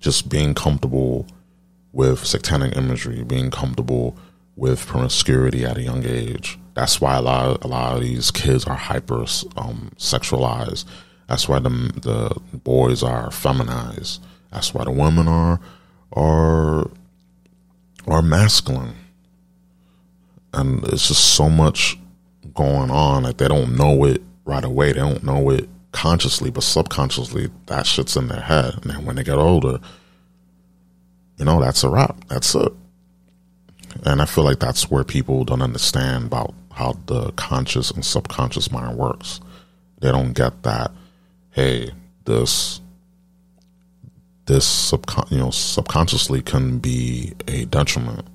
Just 0.00 0.28
being 0.28 0.54
comfortable 0.54 1.26
with 1.92 2.24
satanic 2.24 2.76
imagery, 2.76 3.22
being 3.22 3.50
comfortable 3.50 4.16
with 4.56 4.86
promiscuity 4.86 5.64
at 5.64 5.76
a 5.76 5.82
young 5.82 6.04
age. 6.04 6.58
That's 6.74 7.00
why 7.00 7.16
a 7.16 7.22
lot 7.22 7.46
of, 7.46 7.64
a 7.64 7.68
lot 7.68 7.96
of 7.96 8.02
these 8.02 8.30
kids 8.30 8.64
are 8.64 8.76
hyper 8.76 9.20
um, 9.56 9.92
sexualized 9.96 10.84
that's 11.26 11.48
why 11.48 11.58
the 11.58 11.70
the 11.70 12.58
boys 12.58 13.02
are 13.02 13.30
feminized. 13.30 14.22
That's 14.50 14.74
why 14.74 14.84
the 14.84 14.90
women 14.90 15.28
are 15.28 15.60
are 16.12 16.90
are 18.06 18.22
masculine. 18.22 18.94
And 20.52 20.84
it's 20.84 21.08
just 21.08 21.34
so 21.34 21.48
much 21.48 21.98
going 22.54 22.90
on 22.90 23.24
that 23.24 23.38
they 23.38 23.48
don't 23.48 23.76
know 23.76 24.04
it 24.04 24.22
right 24.44 24.64
away. 24.64 24.92
They 24.92 25.00
don't 25.00 25.24
know 25.24 25.50
it 25.50 25.68
consciously, 25.92 26.50
but 26.50 26.62
subconsciously 26.62 27.50
that 27.66 27.86
shit's 27.86 28.16
in 28.16 28.28
their 28.28 28.40
head. 28.40 28.74
And 28.82 28.90
then 28.90 29.04
when 29.04 29.16
they 29.16 29.24
get 29.24 29.38
older, 29.38 29.80
you 31.38 31.44
know, 31.44 31.60
that's 31.60 31.82
a 31.82 31.88
wrap. 31.88 32.16
That's 32.28 32.54
it. 32.54 32.72
And 34.04 34.20
I 34.20 34.26
feel 34.26 34.44
like 34.44 34.58
that's 34.60 34.90
where 34.90 35.04
people 35.04 35.44
don't 35.44 35.62
understand 35.62 36.26
about 36.26 36.54
how 36.72 36.98
the 37.06 37.32
conscious 37.32 37.90
and 37.90 38.04
subconscious 38.04 38.70
mind 38.70 38.96
works. 38.96 39.40
They 40.00 40.10
don't 40.10 40.32
get 40.32 40.62
that 40.64 40.90
hey, 41.54 41.90
this 42.24 42.80
this 44.46 44.92
subcon- 44.92 45.30
you 45.30 45.38
know 45.38 45.50
subconsciously 45.50 46.42
can 46.42 46.78
be 46.78 47.32
a 47.48 47.64
detriment, 47.66 48.26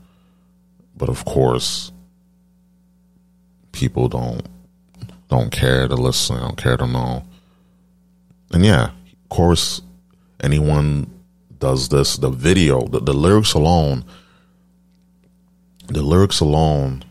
but 0.96 1.10
of 1.10 1.26
course, 1.26 1.92
people 3.74 4.08
don't 4.08 4.48
don't 5.28 5.52
care 5.52 5.88
to 5.88 5.96
listen, 5.96 6.38
don't 6.38 6.58
care 6.58 6.78
to 6.78 6.88
know, 6.88 7.24
and 8.52 8.66
yeah, 8.66 8.86
of 8.86 9.30
course, 9.30 9.82
anyone 10.42 11.12
does 11.60 11.90
this. 11.90 12.16
The 12.16 12.30
video, 12.30 12.88
the, 12.88 13.02
the 13.02 13.14
lyrics 13.14 13.54
alone, 13.54 14.06
the 15.88 16.02
lyrics 16.02 16.40
alone, 16.40 17.04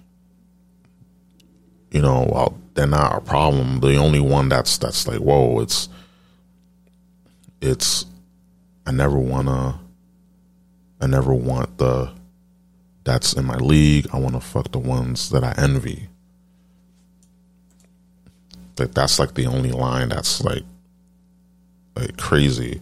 you 1.91 2.01
know, 2.01 2.29
well, 2.33 2.59
they're 2.75 2.87
not 2.87 3.17
a 3.17 3.21
problem. 3.21 3.81
The 3.81 3.97
only 3.97 4.21
one 4.21 4.49
that's 4.49 4.79
that's 4.79 5.07
like, 5.07 5.19
whoa, 5.19 5.61
it's 5.61 5.89
it's 7.61 8.07
I 8.87 8.93
never 8.93 9.19
wanna 9.19 9.81
I 11.01 11.07
never 11.07 11.33
want 11.33 11.79
the 11.79 12.13
that's 13.05 13.33
in 13.33 13.45
my 13.45 13.57
league. 13.57 14.07
I 14.13 14.19
wanna 14.19 14.41
fuck 14.41 14.73
the 14.73 14.79
ones 14.79 15.31
that 15.31 15.45
I 15.45 15.55
envy. 15.57 16.09
Like 18.79 18.95
that's 18.95 19.19
like 19.19 19.35
the 19.35 19.47
only 19.47 19.73
line 19.73 20.11
that's 20.11 20.43
like 20.43 20.65
like 21.97 22.17
crazy. 22.17 22.81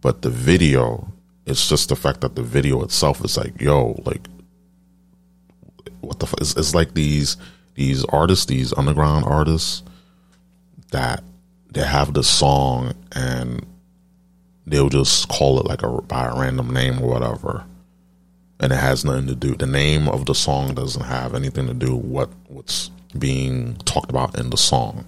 But 0.00 0.22
the 0.22 0.30
video, 0.30 1.12
it's 1.46 1.68
just 1.68 1.88
the 1.88 1.96
fact 1.96 2.22
that 2.22 2.34
the 2.34 2.42
video 2.42 2.82
itself 2.82 3.24
is 3.24 3.36
like, 3.36 3.60
yo, 3.60 4.00
like 4.04 4.26
what 6.00 6.18
the 6.18 6.26
fuck? 6.26 6.40
It's, 6.40 6.56
it's 6.56 6.74
like 6.74 6.94
these 6.94 7.36
these 7.74 8.04
artists, 8.06 8.46
these 8.46 8.72
underground 8.72 9.24
artists 9.24 9.82
that 10.90 11.22
they 11.70 11.84
have 11.84 12.12
the 12.12 12.22
song 12.22 12.94
and 13.12 13.64
they'll 14.66 14.88
just 14.88 15.28
call 15.28 15.58
it 15.60 15.66
like 15.66 15.82
a 15.82 15.88
by 16.02 16.26
a 16.26 16.38
random 16.38 16.72
name 16.72 17.02
or 17.02 17.08
whatever, 17.08 17.64
and 18.60 18.72
it 18.72 18.76
has 18.76 19.04
nothing 19.04 19.26
to 19.26 19.34
do. 19.34 19.54
The 19.54 19.66
name 19.66 20.08
of 20.08 20.26
the 20.26 20.34
song 20.34 20.74
doesn't 20.74 21.04
have 21.04 21.34
anything 21.34 21.66
to 21.66 21.74
do 21.74 21.94
what 21.96 22.30
what's 22.48 22.90
being 23.18 23.76
talked 23.84 24.10
about 24.10 24.38
in 24.38 24.50
the 24.50 24.56
song. 24.56 25.06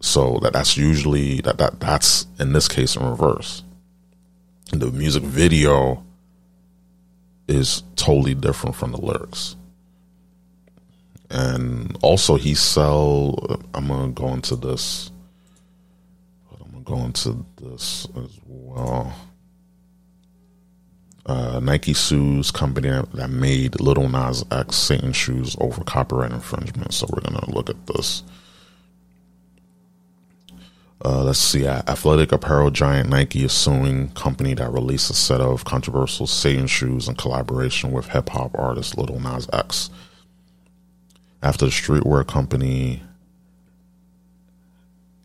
So 0.00 0.38
that 0.42 0.52
that's 0.52 0.76
usually 0.76 1.40
that 1.42 1.58
that 1.58 1.80
that's 1.80 2.26
in 2.38 2.52
this 2.52 2.68
case 2.68 2.96
in 2.96 3.04
reverse. 3.08 3.62
The 4.72 4.90
music 4.90 5.22
video 5.22 6.04
is 7.48 7.82
totally 7.96 8.34
different 8.34 8.76
from 8.76 8.92
the 8.92 9.00
lyrics. 9.00 9.56
And 11.30 11.96
also, 12.02 12.36
he 12.36 12.54
sell. 12.54 13.60
I'm 13.74 13.88
gonna 13.88 14.12
go 14.12 14.28
into 14.28 14.56
this. 14.56 15.10
Go 16.90 17.04
into 17.04 17.46
this 17.62 18.08
as 18.16 18.40
well. 18.44 19.14
Uh, 21.24 21.60
Nike 21.60 21.94
sues 21.94 22.50
company 22.50 22.88
that 23.14 23.30
made 23.30 23.80
Little 23.80 24.08
Nas 24.08 24.44
X 24.50 24.74
Satan 24.74 25.12
shoes 25.12 25.56
over 25.60 25.84
copyright 25.84 26.32
infringement. 26.32 26.92
So 26.92 27.06
we're 27.08 27.20
gonna 27.20 27.48
look 27.48 27.70
at 27.70 27.86
this. 27.86 28.24
Uh, 31.04 31.22
let's 31.22 31.38
see. 31.38 31.64
Athletic 31.64 32.32
apparel 32.32 32.72
giant 32.72 33.08
Nike 33.08 33.44
is 33.44 33.52
suing 33.52 34.08
company 34.14 34.54
that 34.54 34.72
released 34.72 35.10
a 35.10 35.14
set 35.14 35.40
of 35.40 35.64
controversial 35.64 36.26
Satan 36.26 36.66
shoes 36.66 37.06
in 37.06 37.14
collaboration 37.14 37.92
with 37.92 38.08
hip 38.08 38.30
hop 38.30 38.50
artist 38.58 38.98
Little 38.98 39.20
Nas 39.20 39.48
X. 39.52 39.90
After 41.40 41.66
the 41.66 41.70
streetwear 41.70 42.26
company, 42.26 43.04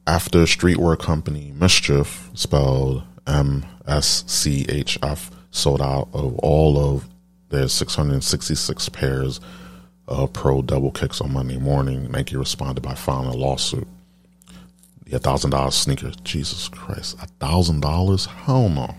after 0.08 0.39
streetwear 0.39 0.97
company 0.97 1.51
Mischief, 1.56 2.30
spelled 2.34 3.03
M 3.28 3.66
S 3.88 4.24
C 4.28 4.66
H 4.70 4.97
F, 5.01 5.32
sold 5.51 5.82
out 5.82 6.10
of 6.14 6.38
all 6.39 6.78
of 6.78 7.08
their 7.49 7.68
666 7.68 8.89
pairs 8.89 9.39
of 10.08 10.34
pro 10.34 10.62
double 10.62 10.91
kicks 10.91 11.22
on 11.22 11.34
Monday 11.34 11.58
morning, 11.58 12.12
Nike 12.12 12.36
responded 12.36 12.82
by 12.82 12.93
filing 12.93 13.28
a 13.28 13.34
lawsuit. 13.34 13.88
A 15.12 15.20
thousand 15.20 15.51
dollar 15.51 15.72
sneaker. 15.72 16.12
Jesus 16.24 16.68
Christ. 16.68 17.16
A 17.22 17.28
thousand 17.39 17.82
dollars? 17.82 18.26
Hell 18.26 18.70
no. 18.70 18.95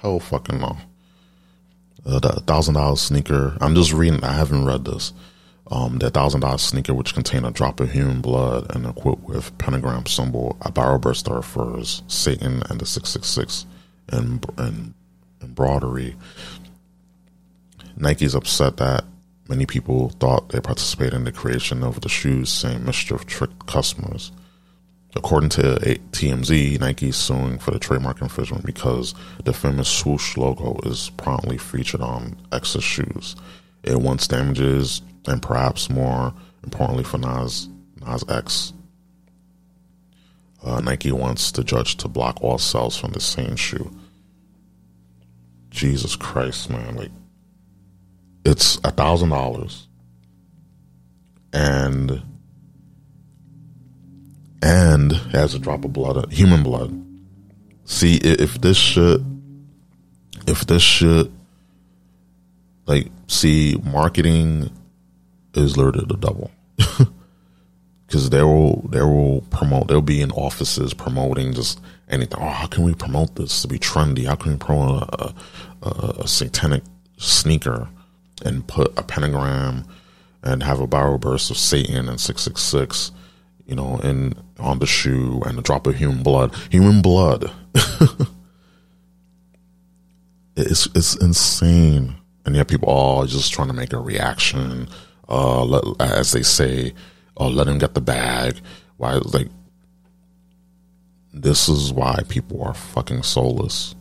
Hell 0.00 0.20
fucking 0.20 0.60
no. 0.60 0.76
Uh, 2.04 2.18
the 2.18 2.40
thousand 2.46 2.74
dollar 2.74 2.96
sneaker. 2.96 3.56
I'm 3.60 3.74
just 3.74 3.92
reading. 3.92 4.22
I 4.22 4.32
haven't 4.32 4.66
read 4.66 4.84
this. 4.84 5.12
Um, 5.72 5.98
the 6.00 6.10
thousand 6.10 6.42
dollar 6.42 6.58
sneaker, 6.58 6.92
which 6.92 7.14
contained 7.14 7.46
a 7.46 7.50
drop 7.50 7.80
of 7.80 7.90
human 7.90 8.20
blood 8.20 8.66
and 8.76 8.84
equipped 8.84 9.22
with 9.22 9.56
pentagram 9.56 10.04
symbol, 10.04 10.58
a 10.60 10.70
barrel 10.70 10.98
burster 10.98 11.32
refers 11.32 12.02
Satan 12.08 12.62
and 12.68 12.78
the 12.78 12.84
six 12.84 13.08
six 13.08 13.26
six, 13.28 13.64
and 14.10 14.44
and 14.58 14.92
embroidery. 15.40 16.14
Nike's 17.96 18.34
upset 18.34 18.76
that 18.76 19.04
many 19.48 19.64
people 19.64 20.10
thought 20.20 20.50
they 20.50 20.60
participated 20.60 21.14
in 21.14 21.24
the 21.24 21.32
creation 21.32 21.82
of 21.82 22.02
the 22.02 22.08
shoes, 22.10 22.50
saying 22.50 22.84
mischief 22.84 23.24
tricked 23.24 23.66
customers. 23.66 24.30
According 25.16 25.50
to 25.50 25.78
TMZ, 26.12 26.80
Nike 26.80 27.08
is 27.08 27.16
suing 27.16 27.58
for 27.58 27.70
the 27.70 27.78
trademark 27.78 28.20
infringement 28.20 28.66
because 28.66 29.14
the 29.44 29.54
famous 29.54 29.88
swoosh 29.88 30.36
logo 30.36 30.78
is 30.84 31.10
prominently 31.16 31.58
featured 31.58 32.02
on 32.02 32.36
X's 32.52 32.84
shoes. 32.84 33.36
It 33.82 34.00
wants 34.00 34.28
damages 34.28 35.02
and 35.26 35.42
perhaps 35.42 35.90
more 35.90 36.32
importantly 36.62 37.04
for 37.04 37.18
Nas, 37.18 37.68
Nas 38.00 38.24
X. 38.28 38.72
Uh, 40.64 40.80
Nike 40.80 41.10
wants 41.10 41.50
the 41.50 41.64
judge 41.64 41.96
to 41.96 42.08
block 42.08 42.38
all 42.40 42.58
sales 42.58 42.96
from 42.96 43.12
the 43.12 43.20
same 43.20 43.56
shoe. 43.56 43.90
Jesus 45.70 46.14
Christ, 46.16 46.70
man! 46.70 46.96
Like, 46.96 47.10
it's 48.44 48.78
a 48.84 48.90
thousand 48.90 49.30
dollars, 49.30 49.88
and 51.52 52.22
and 54.62 55.12
has 55.12 55.54
a 55.54 55.58
drop 55.58 55.84
of 55.84 55.92
blood, 55.92 56.32
human 56.32 56.62
blood. 56.62 56.96
See, 57.84 58.16
if 58.16 58.60
this 58.60 58.76
shit, 58.76 59.20
if 60.46 60.66
this 60.66 60.82
shit, 60.82 61.30
like, 62.86 63.08
see, 63.32 63.80
marketing 63.84 64.70
is 65.54 65.76
literally 65.76 66.06
the 66.06 66.16
devil. 66.16 66.50
Because 68.06 68.28
they 68.28 68.42
will, 68.42 68.82
they 68.90 69.00
will 69.00 69.40
promote, 69.48 69.88
they'll 69.88 70.02
be 70.02 70.20
in 70.20 70.32
offices 70.32 70.92
promoting 70.92 71.54
just 71.54 71.80
anything. 72.10 72.38
Oh, 72.42 72.50
how 72.50 72.66
can 72.66 72.84
we 72.84 72.92
promote 72.92 73.36
this 73.36 73.62
to 73.62 73.68
be 73.68 73.78
trendy? 73.78 74.26
How 74.26 74.34
can 74.34 74.52
we 74.52 74.58
promote 74.58 75.04
a, 75.04 75.34
a, 75.82 76.14
a 76.18 76.28
satanic 76.28 76.82
sneaker 77.16 77.88
and 78.44 78.66
put 78.66 78.92
a 78.98 79.02
pentagram 79.02 79.86
and 80.42 80.62
have 80.62 80.78
a 80.78 80.86
barrel 80.86 81.16
burst 81.16 81.50
of 81.50 81.56
Satan 81.56 82.06
and 82.06 82.20
666? 82.20 83.12
you 83.66 83.76
know, 83.76 83.98
and 84.02 84.34
on 84.58 84.78
the 84.80 84.86
shoe 84.86 85.40
and 85.46 85.58
a 85.58 85.62
drop 85.62 85.86
of 85.86 85.96
human 85.96 86.22
blood. 86.22 86.54
Human 86.70 87.00
blood. 87.00 87.50
it's 90.56 90.86
it's 90.94 91.16
insane. 91.16 92.16
And 92.44 92.56
yet 92.56 92.68
people 92.68 92.90
are 92.90 93.26
just 93.26 93.52
trying 93.52 93.68
to 93.68 93.74
make 93.74 93.92
a 93.92 93.98
reaction, 93.98 94.88
uh, 95.28 95.64
let, 95.64 95.84
as 96.00 96.32
they 96.32 96.42
say, 96.42 96.92
oh, 97.36 97.48
let 97.48 97.68
him 97.68 97.78
get 97.78 97.94
the 97.94 98.00
bag. 98.00 98.60
Why, 98.96 99.14
like, 99.14 99.48
this 101.32 101.68
is 101.68 101.92
why 101.92 102.22
people 102.28 102.62
are 102.62 102.74
fucking 102.74 103.22
soulless. 103.22 103.94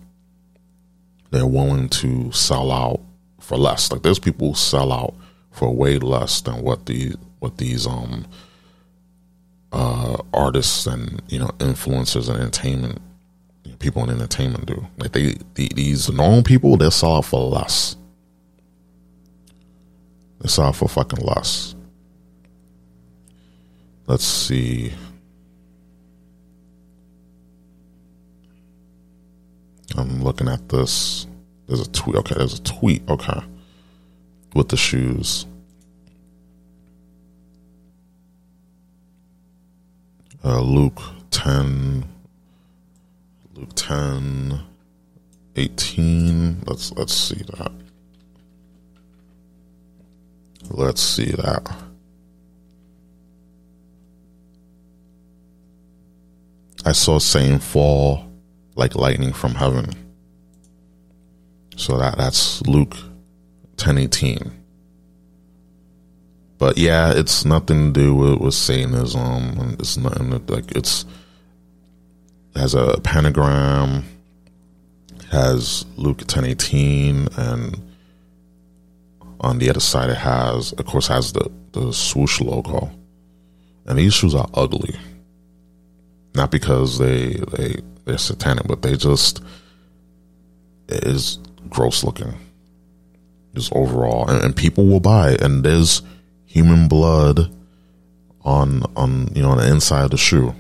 They're 1.29 1.45
willing 1.45 1.89
to 1.89 2.31
sell 2.31 2.71
out 2.71 2.99
for 3.39 3.57
less. 3.57 3.91
Like, 3.91 4.01
there's 4.01 4.19
people 4.19 4.49
who 4.49 4.55
sell 4.55 4.91
out 4.91 5.13
for 5.51 5.73
way 5.73 5.99
less 5.99 6.41
than 6.41 6.63
what 6.63 6.85
the 6.85 7.13
what 7.39 7.57
these 7.57 7.85
um 7.85 8.25
uh, 9.73 10.17
artists 10.33 10.85
and 10.85 11.21
you 11.27 11.39
know 11.39 11.47
influencers 11.59 12.29
and 12.29 12.39
entertainment 12.39 13.01
people 13.81 14.03
in 14.03 14.09
entertainment 14.09 14.67
do. 14.67 14.87
Like 14.97 15.11
they, 15.11 15.35
the, 15.55 15.69
these 15.75 16.09
normal 16.09 16.43
people, 16.43 16.77
they 16.77 16.89
sell 16.89 17.17
out 17.17 17.25
for 17.25 17.49
less. 17.49 17.97
They 20.41 20.61
all 20.61 20.73
for 20.73 20.87
fucking 20.87 21.23
loss. 21.23 21.75
Let's 24.07 24.25
see. 24.25 24.93
I'm 29.95 30.23
looking 30.23 30.47
at 30.47 30.69
this. 30.69 31.27
There's 31.67 31.81
a 31.81 31.91
tweet. 31.91 32.15
Okay, 32.17 32.35
there's 32.37 32.59
a 32.59 32.63
tweet. 32.63 33.07
Okay, 33.09 33.41
with 34.55 34.69
the 34.69 34.77
shoes. 34.77 35.45
uh, 40.43 40.61
Luke 40.61 41.01
10, 41.31 42.05
Luke 43.55 43.69
10, 43.75 44.59
18. 45.55 46.61
Let's, 46.65 46.91
let's 46.93 47.13
see 47.13 47.43
that. 47.57 47.71
Let's 50.73 51.01
see 51.01 51.31
that. 51.31 51.69
I 56.85 56.93
saw 56.93 57.19
Satan 57.19 57.59
fall 57.59 58.25
like 58.75 58.95
lightning 58.95 59.33
from 59.33 59.55
heaven. 59.55 59.91
So 61.75 61.97
that 61.97 62.17
that's 62.17 62.61
Luke 62.63 62.95
10:18. 63.77 64.51
But 66.57 66.77
yeah, 66.77 67.11
it's 67.11 67.43
nothing 67.43 67.93
to 67.93 67.99
do 67.99 68.15
with, 68.15 68.39
with 68.39 68.53
Satanism. 68.53 69.75
It's 69.79 69.97
nothing 69.97 70.29
like 70.47 70.71
it's 70.71 71.05
has 72.55 72.75
a 72.75 72.99
pentagram, 73.03 74.03
has 75.31 75.85
Luke 75.97 76.19
ten 76.27 76.45
eighteen, 76.45 77.27
and 77.35 77.90
on 79.41 79.57
the 79.57 79.69
other 79.69 79.79
side 79.79 80.09
it 80.09 80.17
has, 80.17 80.71
of 80.73 80.85
course, 80.85 81.07
has 81.07 81.33
the 81.33 81.51
the 81.73 81.91
swoosh 81.91 82.39
logo. 82.39 82.91
And 83.85 83.97
these 83.97 84.13
shoes 84.13 84.35
are 84.35 84.47
ugly, 84.53 84.95
not 86.35 86.51
because 86.51 86.99
they 86.99 87.33
they 87.57 87.81
they're 88.05 88.17
satanic, 88.17 88.67
but 88.67 88.83
they 88.83 88.95
just 88.95 89.43
it 90.87 91.05
is 91.05 91.39
gross 91.69 92.03
looking, 92.03 92.33
just 93.55 93.73
overall, 93.73 94.29
and, 94.29 94.43
and 94.43 94.55
people 94.55 94.85
will 94.85 94.99
buy 94.99 95.31
it. 95.31 95.41
And 95.41 95.63
there's 95.63 96.03
human 96.45 96.87
blood 96.87 97.51
on 98.43 98.83
on 98.95 99.29
you 99.33 99.41
know 99.41 99.51
on 99.51 99.57
the 99.57 99.67
inside 99.67 100.03
of 100.05 100.11
the 100.11 100.17
shoe. 100.17 100.53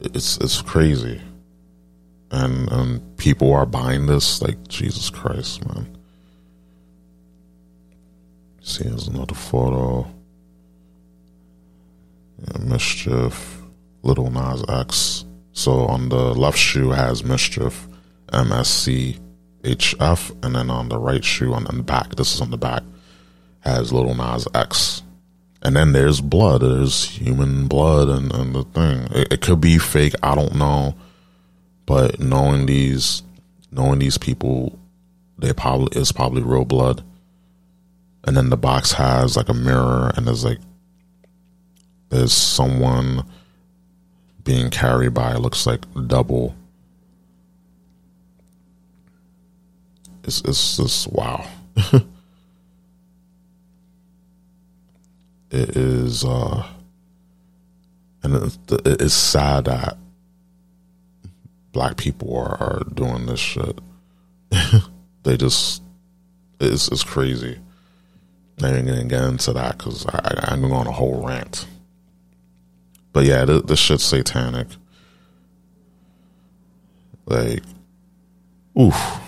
It's 0.00 0.38
it's 0.38 0.62
crazy, 0.62 1.20
and 2.30 2.70
and 2.70 3.16
people 3.16 3.52
are 3.52 3.66
buying 3.66 4.06
this 4.06 4.42
like 4.42 4.68
Jesus 4.68 5.10
Christ, 5.10 5.66
man. 5.66 5.96
See, 8.60 8.84
here's 8.84 9.08
another 9.08 9.34
photo. 9.34 10.06
Yeah, 12.38 12.58
mischief, 12.64 13.62
little 14.02 14.30
Nas 14.30 14.64
X. 14.68 15.24
So 15.52 15.86
on 15.86 16.08
the 16.08 16.34
left 16.34 16.58
shoe 16.58 16.90
has 16.90 17.24
mischief, 17.24 17.86
MSC 18.32 19.18
HF, 19.62 20.44
and 20.44 20.54
then 20.54 20.70
on 20.70 20.88
the 20.88 20.98
right 20.98 21.24
shoe 21.24 21.52
on 21.52 21.64
the 21.64 21.82
back, 21.82 22.16
this 22.16 22.34
is 22.34 22.40
on 22.40 22.50
the 22.50 22.58
back, 22.58 22.82
has 23.60 23.92
Little 23.92 24.14
Nas 24.14 24.46
X. 24.54 25.02
And 25.62 25.74
then 25.74 25.92
there's 25.92 26.20
blood, 26.20 26.62
there's 26.62 27.04
human 27.04 27.66
blood 27.66 28.08
and, 28.08 28.32
and 28.32 28.54
the 28.54 28.62
thing. 28.62 29.08
It, 29.10 29.32
it 29.32 29.40
could 29.40 29.60
be 29.60 29.78
fake, 29.78 30.14
I 30.22 30.34
don't 30.34 30.54
know. 30.54 30.94
But 31.86 32.20
knowing 32.20 32.66
these, 32.66 33.22
knowing 33.70 34.00
these 34.00 34.18
people, 34.18 34.78
they 35.38 35.52
probably 35.52 35.98
is 35.98 36.12
probably 36.12 36.42
real 36.42 36.64
blood. 36.64 37.02
And 38.24 38.36
then 38.36 38.50
the 38.50 38.56
box 38.56 38.92
has 38.92 39.36
like 39.36 39.48
a 39.48 39.54
mirror, 39.54 40.12
and 40.16 40.26
there's 40.26 40.44
like 40.44 40.58
there's 42.08 42.32
someone 42.32 43.24
being 44.42 44.70
carried 44.70 45.14
by 45.14 45.34
it 45.34 45.40
looks 45.40 45.66
like 45.66 45.84
double. 46.06 46.56
It's 50.24 50.40
it's 50.40 50.76
just 50.76 51.12
wow. 51.12 51.46
it 55.50 55.76
is 55.76 56.24
uh 56.24 56.66
and 58.22 58.34
it's, 58.34 58.58
it's 58.84 59.14
sad 59.14 59.66
that 59.66 59.96
black 61.76 61.98
people 61.98 62.34
are, 62.34 62.56
are 62.58 62.82
doing 62.94 63.26
this 63.26 63.38
shit. 63.38 63.78
they 65.24 65.36
just 65.36 65.82
it's 66.58 66.88
it's 66.88 67.04
crazy. 67.04 67.58
I 68.62 68.68
ain't 68.68 68.86
gonna 68.86 69.04
get 69.04 69.22
into 69.24 69.52
that 69.52 69.76
because 69.76 70.06
I'm 70.08 70.62
going 70.62 70.72
on 70.72 70.86
a 70.86 70.92
whole 70.92 71.26
rant. 71.26 71.66
But 73.12 73.26
yeah, 73.26 73.44
this, 73.44 73.62
this 73.64 73.78
shit's 73.78 74.04
satanic. 74.04 74.68
Like, 77.26 77.62
oof, 78.80 79.20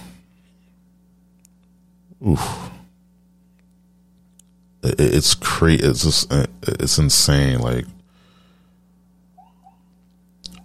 oof. 2.27 2.71
It, 4.83 4.99
it's 4.99 5.35
crazy. 5.35 5.85
It's 5.85 6.03
just 6.03 6.33
it's 6.63 6.97
insane. 6.97 7.59
Like, 7.59 7.85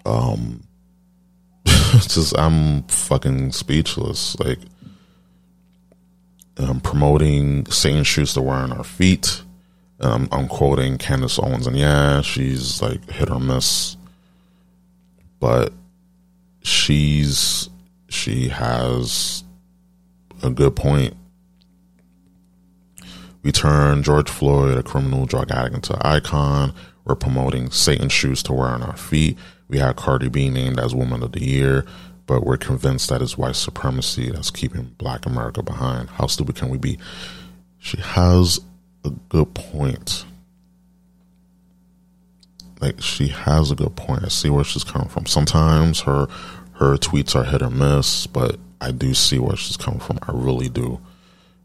um, 0.06 0.64
just 2.08 2.36
I'm 2.38 2.84
fucking 2.84 3.52
speechless. 3.52 4.39
Like, 4.39 4.58
I'm 6.58 6.82
promoting 6.82 7.68
Satan 7.68 8.04
shoes 8.04 8.34
to 8.34 8.41
wear 8.41 8.56
on 8.56 8.72
our 8.72 8.84
feet. 8.84 9.44
Um, 10.00 10.28
I'm 10.32 10.48
quoting 10.48 10.98
Candace 10.98 11.38
Owens, 11.38 11.68
and 11.68 11.78
yeah, 11.78 12.22
she's 12.22 12.82
like 12.82 13.08
hit 13.12 13.30
or 13.30 13.39
miss, 13.39 13.96
but 15.39 15.72
she's 16.64 17.70
she 18.10 18.50
has 18.50 19.44
a 20.41 20.50
good 20.50 20.76
point. 20.76 21.16
We 23.44 23.52
turn 23.52 24.02
George 24.02 24.30
Floyd, 24.32 24.80
a 24.80 24.84
criminal 24.84 25.28
drug 25.28 25.52
addict, 25.52 25.76
into 25.76 25.94
an 25.94 26.02
icon. 26.02 26.74
We're 27.06 27.16
promoting 27.16 27.70
Satan 27.70 28.10
shoes 28.10 28.41
to 28.44 28.54
wear 28.54 28.70
on 28.70 28.82
our 28.82 28.98
feet. 28.98 29.38
We 29.68 29.80
had 29.80 29.95
Cardi 29.95 30.30
B 30.30 30.49
named 30.49 30.80
as 30.80 30.93
Woman 30.93 31.24
of 31.24 31.32
the 31.32 31.43
Year 31.43 31.86
but 32.26 32.45
we're 32.45 32.57
convinced 32.57 33.09
that 33.09 33.22
it's 33.22 33.38
white 33.38 33.55
supremacy 33.55 34.30
that's 34.30 34.49
keeping 34.49 34.95
black 34.97 35.26
America 35.26 35.61
behind. 35.61 36.09
How 36.09 36.28
stupid 36.28 36.55
can 36.55 36.70
we 36.70 36.78
be? 36.78 36.97
She 37.80 37.97
has 37.97 38.59
a 39.03 39.09
good 39.30 39.53
point. 39.53 40.26
Like 42.80 43.01
she 43.01 43.28
has 43.28 43.72
a 43.72 43.76
good 43.76 43.95
point. 43.95 44.24
I 44.24 44.30
see 44.30 44.49
where 44.49 44.64
she's 44.64 44.84
coming 44.84 45.09
from. 45.09 45.26
Sometimes 45.26 46.01
her 46.01 46.28
her 46.74 46.95
tweets 46.95 47.36
are 47.36 47.43
hit 47.43 47.61
or 47.61 47.70
miss, 47.70 48.26
but 48.28 48.57
I 48.82 48.91
do 48.91 49.14
see 49.14 49.39
where 49.39 49.55
she's 49.55 49.78
coming 49.78 49.99
from. 49.99 50.20
I 50.24 50.32
really 50.34 50.70
do. 50.70 50.99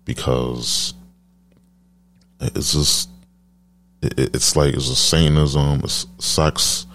Because 0.05 0.95
it's 2.41 2.73
just 2.73 3.11
it's 4.03 4.57
like 4.57 4.75
it's 4.75 4.91
a 4.91 4.97
Satanism, 4.97 5.81
it's 5.83 6.07
sex, 6.19 6.87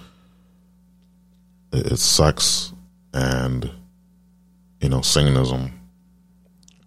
it's 1.73 2.03
sex 2.03 2.71
and 3.13 3.69
you 4.79 4.89
know 4.89 5.01
Satanism, 5.01 5.71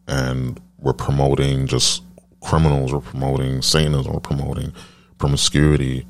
and 0.06 0.60
we're 0.78 0.92
promoting 0.92 1.66
just 1.66 2.02
criminals. 2.40 2.92
We're 2.92 3.00
promoting 3.00 3.62
Satanism. 3.62 4.12
We're 4.12 4.20
promoting 4.20 4.72
promiscuity, 5.18 6.06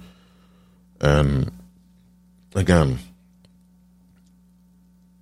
and 1.00 1.50
again, 2.54 2.98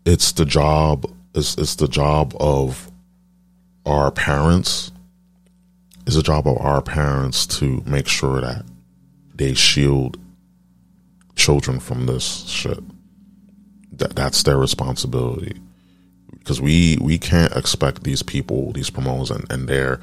it's 0.05 0.33
the 0.33 0.45
job. 0.45 1.11
It's, 1.35 1.57
it's 1.57 1.77
the 1.77 1.89
job 1.89 2.35
of 2.39 2.91
our 3.87 4.11
parents. 4.11 4.91
It's 6.07 6.17
the 6.17 6.23
job 6.23 6.47
of 6.47 6.59
our 6.59 6.83
parents 6.83 7.47
to 7.59 7.83
make 7.87 8.09
sure 8.09 8.41
that 8.41 8.65
they 9.35 9.55
shield 9.55 10.19
children 11.35 11.81
from 11.81 12.07
this 12.07 12.45
shit 12.47 12.79
that 13.99 14.17
that's 14.17 14.43
their 14.43 14.59
responsibility 14.59 15.57
because 16.39 16.61
we 16.61 16.99
we 17.01 17.19
can't 17.19 17.55
expect 17.57 18.05
these 18.05 18.23
people, 18.23 18.73
these 18.73 18.91
promoters 18.91 19.31
and, 19.31 19.51
and 19.51 19.69
their 19.69 20.01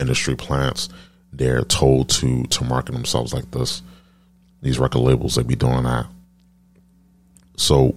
industry 0.00 0.34
plants, 0.34 0.88
they're 1.32 1.64
told 1.64 2.08
to 2.10 2.44
to 2.44 2.64
market 2.64 2.92
themselves 2.92 3.32
like 3.32 3.50
this. 3.52 3.82
These 4.60 4.78
record 4.78 5.00
labels, 5.00 5.34
they 5.34 5.42
be 5.42 5.56
doing 5.56 5.84
that. 5.84 6.06
So 7.56 7.94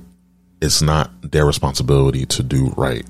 it's 0.62 0.82
not 0.82 1.12
their 1.32 1.45
responsibility 1.45 2.26
to 2.26 2.43
do 2.43 2.74
right. 2.78 3.06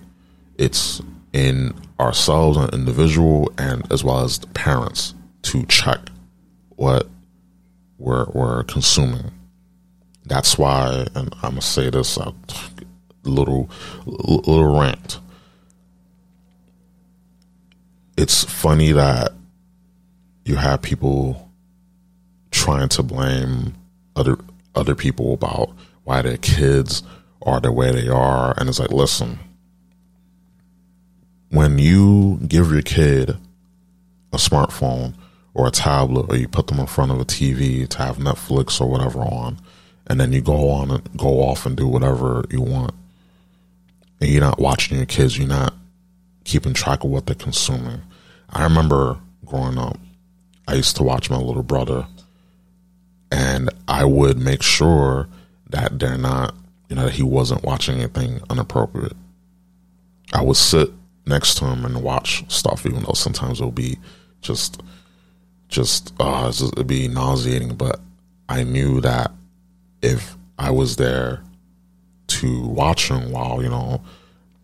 It's 0.58 1.02
in 1.34 1.74
ourselves, 2.00 2.58
an 2.58 2.70
individual, 2.74 3.52
and 3.58 3.90
as 3.92 4.04
well 4.04 4.24
as 4.24 4.40
the 4.40 4.48
parents 4.48 5.14
to 5.44 5.66
check 5.66 6.00
what 6.76 7.08
we're, 7.98 8.26
we're 8.32 8.64
consuming. 8.64 9.32
That's 10.28 10.58
why, 10.58 11.08
and 11.16 11.34
I'm 11.42 11.52
gonna 11.52 11.62
say 11.62 11.90
this 11.90 12.18
a 12.18 12.34
little 13.24 13.70
little 14.06 14.78
rant. 14.78 15.20
It's 18.18 18.44
funny 18.44 18.92
that 18.92 19.34
you 20.44 20.56
have 20.56 20.82
people 20.82 21.50
trying 22.52 22.90
to 22.90 23.04
blame 23.04 23.76
other 24.16 24.38
other 24.76 24.96
people 24.96 25.34
about 25.34 25.72
why 26.04 26.22
their 26.22 26.38
kids 26.38 27.04
are 27.42 27.62
the 27.62 27.72
way 27.72 27.92
they 27.92 28.10
are, 28.10 28.54
and 28.58 28.68
it's 28.68 28.80
like, 28.80 28.92
listen, 28.92 29.40
when 31.50 31.80
you 31.80 32.40
give 32.48 32.72
your 32.72 32.82
kid 32.82 33.38
a 34.34 34.38
smartphone 34.38 35.14
or 35.54 35.68
a 35.68 35.72
tablet, 35.72 36.26
or 36.30 36.36
you 36.36 36.48
put 36.48 36.68
them 36.68 36.80
in 36.80 36.86
front 36.86 37.12
of 37.12 37.20
a 37.20 37.26
TV 37.26 37.88
to 37.88 37.98
have 38.00 38.18
Netflix 38.18 38.82
or 38.82 38.88
whatever 38.90 39.22
on 39.22 39.58
and 40.08 40.20
then 40.20 40.34
you 40.34 40.42
go 40.42 40.70
on 40.70 40.90
and 40.90 41.18
go 41.18 41.42
off 41.44 41.66
and 41.66 41.76
do 41.76 41.88
whatever 41.88 42.46
you 42.50 42.62
want. 42.62 42.94
And 44.20 44.30
you're 44.30 44.42
not 44.42 44.60
watching 44.60 44.98
your 44.98 45.06
kids, 45.06 45.38
you're 45.38 45.48
not 45.48 45.74
keeping 46.44 46.74
track 46.74 47.04
of 47.04 47.10
what 47.10 47.26
they're 47.26 47.36
consuming. 47.36 48.02
I 48.50 48.64
remember 48.64 49.20
growing 49.46 49.78
up, 49.78 50.00
I 50.68 50.76
used 50.76 50.96
to 50.98 51.04
watch 51.04 51.30
my 51.30 51.38
little 51.38 51.64
brother, 51.64 52.08
and 53.32 53.70
I 53.88 54.06
would 54.06 54.40
make 54.40 54.64
sure 54.64 55.28
that 55.70 56.00
they're 56.00 56.18
not, 56.18 56.56
you 56.90 56.96
know, 56.96 57.06
that 57.06 57.14
he 57.14 57.24
wasn't 57.24 57.64
watching 57.64 58.00
anything 58.00 58.40
inappropriate. 58.50 59.16
I 60.34 60.42
would 60.42 60.56
sit 60.56 60.90
next 61.26 61.56
to 61.56 61.66
him 61.66 61.84
and 61.86 62.02
watch 62.02 62.50
stuff, 62.50 62.86
even 62.86 63.04
though 63.04 63.14
sometimes 63.14 63.60
it'll 63.60 63.72
be 63.72 63.98
just, 64.42 64.82
just, 65.68 66.14
uh, 66.20 66.50
it'd 66.50 66.88
be 66.88 67.10
nauseating, 67.10 67.76
but 67.76 68.00
I 68.48 68.64
knew 68.64 69.02
that 69.02 69.32
if 70.02 70.36
I 70.58 70.72
was 70.72 70.96
there 70.96 71.44
to 72.28 72.62
watch 72.62 73.10
him 73.10 73.32
while, 73.32 73.64
you 73.64 73.70
know, 73.70 74.02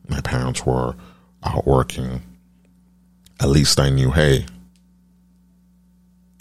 my 0.08 0.22
parents 0.22 0.66
were 0.66 0.96
out 1.44 1.66
working, 1.66 2.22
at 3.40 3.50
least 3.50 3.80
I 3.80 3.90
knew, 3.90 4.12
hey, 4.12 4.46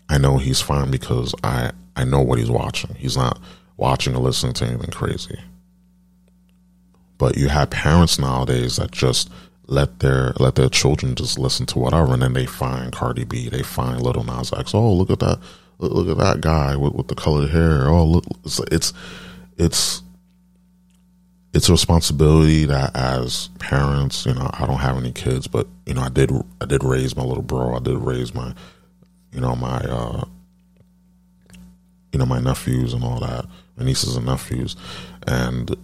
I 0.08 0.18
know 0.18 0.38
he's 0.38 0.60
fine 0.60 0.90
because 0.90 1.34
I, 1.42 1.72
I 1.96 2.04
know 2.04 2.20
what 2.20 2.38
he's 2.38 2.50
watching. 2.50 2.94
He's 2.96 3.16
not 3.16 3.40
watching 3.76 4.14
or 4.14 4.20
listening 4.22 4.52
to 4.54 4.66
anything 4.66 4.90
crazy. 4.90 5.40
But 7.18 7.36
you 7.36 7.48
have 7.48 7.70
parents 7.70 8.18
nowadays 8.18 8.76
that 8.76 8.90
just 8.90 9.30
let 9.66 10.00
their 10.00 10.32
let 10.38 10.56
their 10.56 10.68
children 10.68 11.14
just 11.14 11.38
listen 11.38 11.66
to 11.66 11.78
whatever, 11.78 12.12
and 12.12 12.22
then 12.22 12.32
they 12.32 12.46
find 12.46 12.92
Cardi 12.92 13.24
B, 13.24 13.48
they 13.48 13.62
find 13.62 14.02
Lil 14.02 14.24
Nas 14.24 14.52
X. 14.52 14.74
Oh, 14.74 14.92
look 14.92 15.10
at 15.10 15.20
that! 15.20 15.38
Look, 15.82 16.08
at 16.08 16.18
that 16.18 16.40
guy 16.40 16.76
with, 16.76 16.94
with 16.94 17.08
the 17.08 17.14
colored 17.14 17.50
hair. 17.50 17.88
Oh, 17.88 18.04
look, 18.04 18.24
it's, 18.44 18.60
it's, 18.70 18.92
it's, 19.56 20.02
it's 21.52 21.68
a 21.68 21.72
responsibility 21.72 22.64
that 22.64 22.96
as 22.96 23.48
parents, 23.58 24.24
you 24.24 24.34
know, 24.34 24.48
I 24.52 24.66
don't 24.66 24.78
have 24.78 24.96
any 24.96 25.12
kids, 25.12 25.46
but 25.46 25.66
you 25.86 25.94
know, 25.94 26.02
I 26.02 26.08
did, 26.08 26.30
I 26.60 26.64
did 26.64 26.82
raise 26.82 27.16
my 27.16 27.24
little 27.24 27.42
bro. 27.42 27.76
I 27.76 27.80
did 27.80 27.98
raise 27.98 28.34
my, 28.34 28.54
you 29.32 29.40
know, 29.40 29.54
my, 29.54 29.78
uh, 29.78 30.24
you 32.12 32.18
know, 32.18 32.26
my 32.26 32.40
nephews 32.40 32.94
and 32.94 33.04
all 33.04 33.20
that, 33.20 33.46
my 33.76 33.84
nieces 33.84 34.16
and 34.16 34.26
nephews, 34.26 34.76
and 35.26 35.74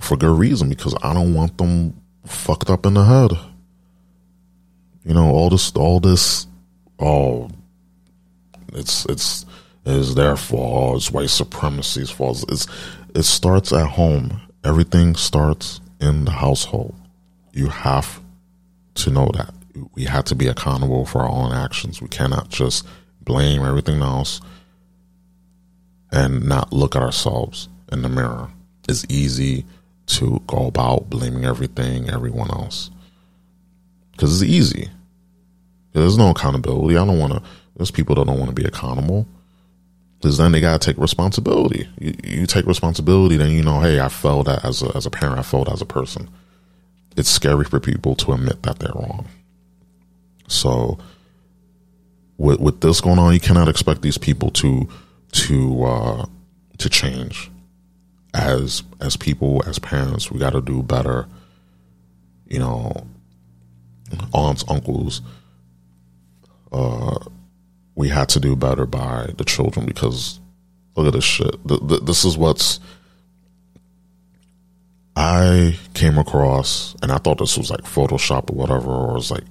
for 0.00 0.16
good 0.16 0.38
reason 0.38 0.68
because 0.68 0.94
I 1.02 1.12
don't 1.12 1.34
want 1.34 1.58
them 1.58 2.00
fucked 2.24 2.70
up 2.70 2.86
in 2.86 2.94
the 2.94 3.04
head. 3.04 3.32
You 5.04 5.14
know, 5.14 5.30
all 5.30 5.50
this, 5.50 5.72
all 5.72 6.00
this, 6.00 6.46
oh, 6.98 7.48
it's 8.74 9.04
it's 9.06 9.46
it's 9.84 10.14
their 10.14 10.36
fault. 10.36 10.96
It's 10.96 11.10
white 11.10 11.30
supremacy's 11.30 12.10
fault. 12.10 12.44
It's 12.50 12.66
it 13.14 13.22
starts 13.24 13.72
at 13.72 13.86
home, 13.86 14.40
everything 14.64 15.14
starts 15.16 15.80
in 16.00 16.24
the 16.24 16.30
household. 16.30 16.94
You 17.52 17.68
have 17.68 18.20
to 18.94 19.10
know 19.10 19.30
that. 19.34 19.54
We 19.94 20.04
have 20.04 20.24
to 20.24 20.34
be 20.34 20.48
accountable 20.48 21.06
for 21.06 21.22
our 21.22 21.28
own 21.28 21.52
actions. 21.52 22.02
We 22.02 22.08
cannot 22.08 22.48
just 22.48 22.86
blame 23.22 23.64
everything 23.64 24.02
else 24.02 24.40
and 26.10 26.46
not 26.48 26.72
look 26.72 26.96
at 26.96 27.02
ourselves 27.02 27.68
in 27.92 28.02
the 28.02 28.08
mirror. 28.08 28.48
It's 28.88 29.04
easy 29.08 29.64
to 30.06 30.42
go 30.46 30.66
about 30.66 31.10
blaming 31.10 31.44
everything, 31.44 32.08
everyone 32.10 32.50
else. 32.50 32.90
Because 34.12 34.40
it's 34.42 34.50
easy. 34.50 34.88
There's 35.92 36.18
no 36.18 36.30
accountability. 36.30 36.96
I 36.96 37.04
don't 37.04 37.18
want 37.18 37.34
to, 37.34 37.42
there's 37.78 37.90
people 37.90 38.16
that 38.16 38.26
don't 38.26 38.38
want 38.38 38.54
to 38.54 38.60
be 38.60 38.66
accountable. 38.66 39.26
Because 40.20 40.36
then 40.36 40.50
they 40.50 40.60
got 40.60 40.80
to 40.80 40.84
take 40.84 41.00
responsibility. 41.00 41.88
You, 42.00 42.14
you, 42.24 42.46
take 42.46 42.66
responsibility, 42.66 43.36
then 43.36 43.52
you 43.52 43.62
know, 43.62 43.80
hey, 43.80 44.00
I 44.00 44.08
failed 44.08 44.48
as 44.48 44.82
a, 44.82 44.94
as 44.96 45.06
a 45.06 45.10
parent, 45.10 45.38
I 45.38 45.42
failed 45.42 45.68
as 45.68 45.80
a 45.80 45.86
person. 45.86 46.28
It's 47.16 47.30
scary 47.30 47.64
for 47.64 47.78
people 47.78 48.16
to 48.16 48.32
admit 48.32 48.64
that 48.64 48.80
they're 48.80 48.92
wrong. 48.94 49.28
So, 50.48 50.98
with 52.36 52.58
with 52.58 52.80
this 52.80 53.00
going 53.00 53.18
on, 53.18 53.32
you 53.32 53.40
cannot 53.40 53.68
expect 53.68 54.02
these 54.02 54.18
people 54.18 54.50
to 54.52 54.88
to 55.32 55.84
uh, 55.84 56.26
to 56.78 56.88
change. 56.88 57.50
As 58.34 58.82
as 59.00 59.16
people, 59.16 59.62
as 59.66 59.78
parents, 59.78 60.30
we 60.30 60.38
got 60.38 60.52
to 60.52 60.60
do 60.60 60.82
better. 60.82 61.26
You 62.46 62.60
know, 62.60 63.06
aunts, 64.32 64.64
uncles. 64.68 65.22
Uh, 66.72 67.18
we 67.98 68.08
had 68.08 68.28
to 68.28 68.38
do 68.38 68.54
better 68.54 68.86
by 68.86 69.28
the 69.36 69.44
children 69.44 69.84
because 69.84 70.38
look 70.94 71.08
at 71.08 71.12
this 71.14 71.24
shit. 71.24 71.66
The, 71.66 71.78
the, 71.78 71.96
this 71.98 72.24
is 72.24 72.38
what's 72.38 72.78
I 75.16 75.76
came 75.94 76.16
across, 76.16 76.94
and 77.02 77.10
I 77.10 77.18
thought 77.18 77.38
this 77.38 77.58
was 77.58 77.72
like 77.72 77.80
Photoshop 77.80 78.52
or 78.52 78.54
whatever, 78.54 78.88
or 78.88 79.10
it 79.10 79.14
was 79.14 79.32
like 79.32 79.46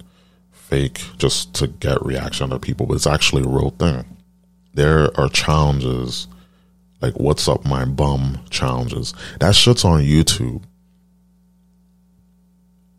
fake 0.54 1.02
just 1.18 1.54
to 1.56 1.68
get 1.68 2.02
reaction 2.06 2.54
of 2.54 2.62
people, 2.62 2.86
but 2.86 2.94
it's 2.94 3.06
actually 3.06 3.44
a 3.44 3.50
real 3.50 3.72
thing. 3.72 4.06
There 4.74 5.10
are 5.20 5.28
challenges 5.28 6.30
like 7.02 7.20
what's 7.20 7.50
up 7.50 7.66
my 7.66 7.84
bum 7.84 8.40
challenges. 8.50 9.14
That 9.42 9.56
shit's 9.56 9.84
on 9.84 10.04
YouTube. 10.04 10.64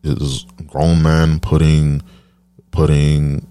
Is 0.03 0.45
grown 0.67 1.03
men 1.03 1.41
putting 1.41 2.03
putting 2.71 3.48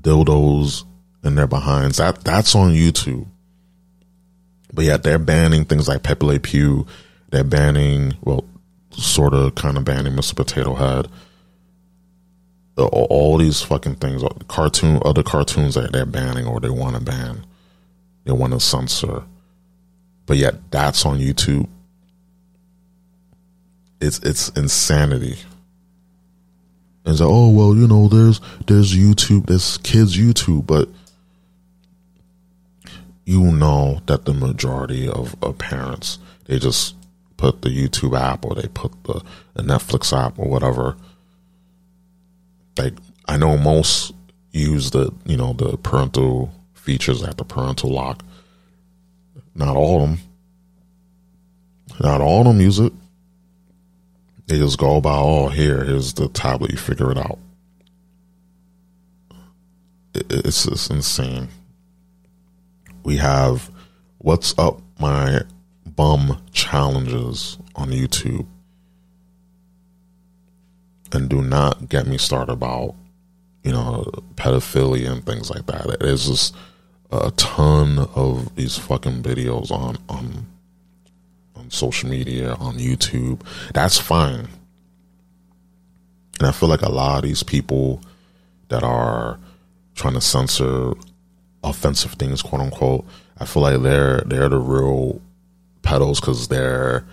dildos 0.00 0.84
in 1.22 1.34
their 1.34 1.46
behinds. 1.46 1.98
That 1.98 2.24
that's 2.24 2.54
on 2.54 2.72
YouTube. 2.72 3.26
But 4.72 4.84
yet 4.84 5.02
they're 5.02 5.18
banning 5.18 5.64
things 5.64 5.88
like 5.88 6.02
Pepe 6.02 6.24
Le 6.24 6.38
Pew. 6.38 6.86
They're 7.30 7.44
banning, 7.44 8.14
well, 8.22 8.44
sort 8.90 9.34
of, 9.34 9.54
kind 9.54 9.76
of 9.76 9.84
banning 9.84 10.12
Mr. 10.12 10.36
Potato 10.36 10.74
Head. 10.74 11.08
All, 12.76 13.06
all 13.10 13.38
these 13.38 13.60
fucking 13.60 13.96
things, 13.96 14.22
uh, 14.22 14.28
cartoon, 14.48 15.02
other 15.04 15.22
cartoons 15.22 15.74
that 15.74 15.92
they're 15.92 16.06
banning 16.06 16.46
or 16.46 16.60
they 16.60 16.70
want 16.70 16.96
to 16.96 17.02
ban, 17.02 17.44
they 18.24 18.32
want 18.32 18.52
to 18.54 18.60
censor. 18.60 19.24
But 20.24 20.38
yet 20.38 20.70
that's 20.70 21.04
on 21.04 21.18
YouTube. 21.18 21.68
It's 24.00 24.18
it's 24.20 24.48
insanity. 24.50 25.36
And 27.04 27.16
say, 27.16 27.24
oh 27.26 27.48
well, 27.48 27.74
you 27.74 27.86
know, 27.86 28.08
there's 28.08 28.40
there's 28.66 28.94
YouTube, 28.94 29.46
there's 29.46 29.78
kids 29.78 30.16
YouTube, 30.16 30.66
but 30.66 30.88
you 33.24 33.40
know 33.52 34.00
that 34.06 34.24
the 34.24 34.34
majority 34.34 35.08
of, 35.08 35.36
of 35.42 35.56
parents 35.56 36.18
they 36.46 36.58
just 36.58 36.96
put 37.36 37.62
the 37.62 37.68
YouTube 37.68 38.18
app 38.18 38.44
or 38.44 38.54
they 38.54 38.66
put 38.68 38.92
the, 39.04 39.22
the 39.54 39.62
Netflix 39.62 40.12
app 40.12 40.38
or 40.38 40.48
whatever. 40.48 40.96
Like 42.76 42.94
I 43.26 43.36
know 43.36 43.56
most 43.56 44.12
use 44.50 44.90
the 44.90 45.12
you 45.24 45.36
know 45.36 45.52
the 45.52 45.76
parental 45.78 46.52
features 46.74 47.22
at 47.22 47.38
the 47.38 47.44
parental 47.44 47.90
lock. 47.90 48.24
Not 49.54 49.76
all 49.76 50.02
of 50.02 50.10
them. 50.10 50.18
Not 52.00 52.20
all 52.20 52.40
of 52.40 52.46
them 52.46 52.60
use 52.60 52.78
it. 52.78 52.92
They 54.50 54.58
just 54.58 54.78
go 54.78 55.00
by, 55.00 55.16
oh, 55.16 55.46
here, 55.46 55.84
here's 55.84 56.14
the 56.14 56.26
tablet, 56.26 56.72
you 56.72 56.76
figure 56.76 57.12
it 57.12 57.18
out. 57.18 57.38
It's 60.12 60.64
just 60.64 60.90
insane. 60.90 61.46
We 63.04 63.18
have 63.18 63.70
what's 64.18 64.58
up 64.58 64.82
my 64.98 65.42
bum 65.86 66.42
challenges 66.50 67.58
on 67.76 67.90
YouTube. 67.90 68.48
And 71.12 71.28
do 71.28 71.42
not 71.42 71.88
get 71.88 72.08
me 72.08 72.18
started 72.18 72.50
about, 72.50 72.96
you 73.62 73.70
know, 73.70 74.10
pedophilia 74.34 75.12
and 75.12 75.24
things 75.24 75.48
like 75.48 75.66
that. 75.66 76.00
There's 76.00 76.26
just 76.26 76.56
a 77.12 77.30
ton 77.36 78.00
of 78.16 78.52
these 78.56 78.76
fucking 78.76 79.22
videos 79.22 79.70
on 79.70 79.96
on 80.08 80.49
social 81.70 82.10
media, 82.10 82.54
on 82.54 82.76
YouTube. 82.78 83.40
That's 83.72 83.98
fine. 83.98 84.48
And 86.38 86.48
I 86.48 86.52
feel 86.52 86.68
like 86.68 86.82
a 86.82 86.90
lot 86.90 87.18
of 87.18 87.22
these 87.24 87.42
people 87.42 88.00
that 88.68 88.82
are 88.82 89.38
trying 89.94 90.14
to 90.14 90.20
censor 90.20 90.92
offensive 91.62 92.12
things, 92.12 92.42
quote 92.42 92.62
unquote, 92.62 93.04
I 93.38 93.44
feel 93.44 93.62
like 93.62 93.82
they're 93.82 94.22
they're 94.26 94.48
the 94.48 94.58
real 94.58 95.20
pedos 95.82 96.20
because 96.20 96.48
they're 96.48 97.04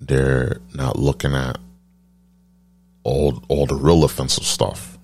they're 0.00 0.58
not 0.74 0.98
looking 0.98 1.34
at 1.34 1.58
all 3.02 3.42
all 3.48 3.66
the 3.66 3.74
real 3.74 4.04
offensive 4.04 4.44
stuff. 4.44 4.98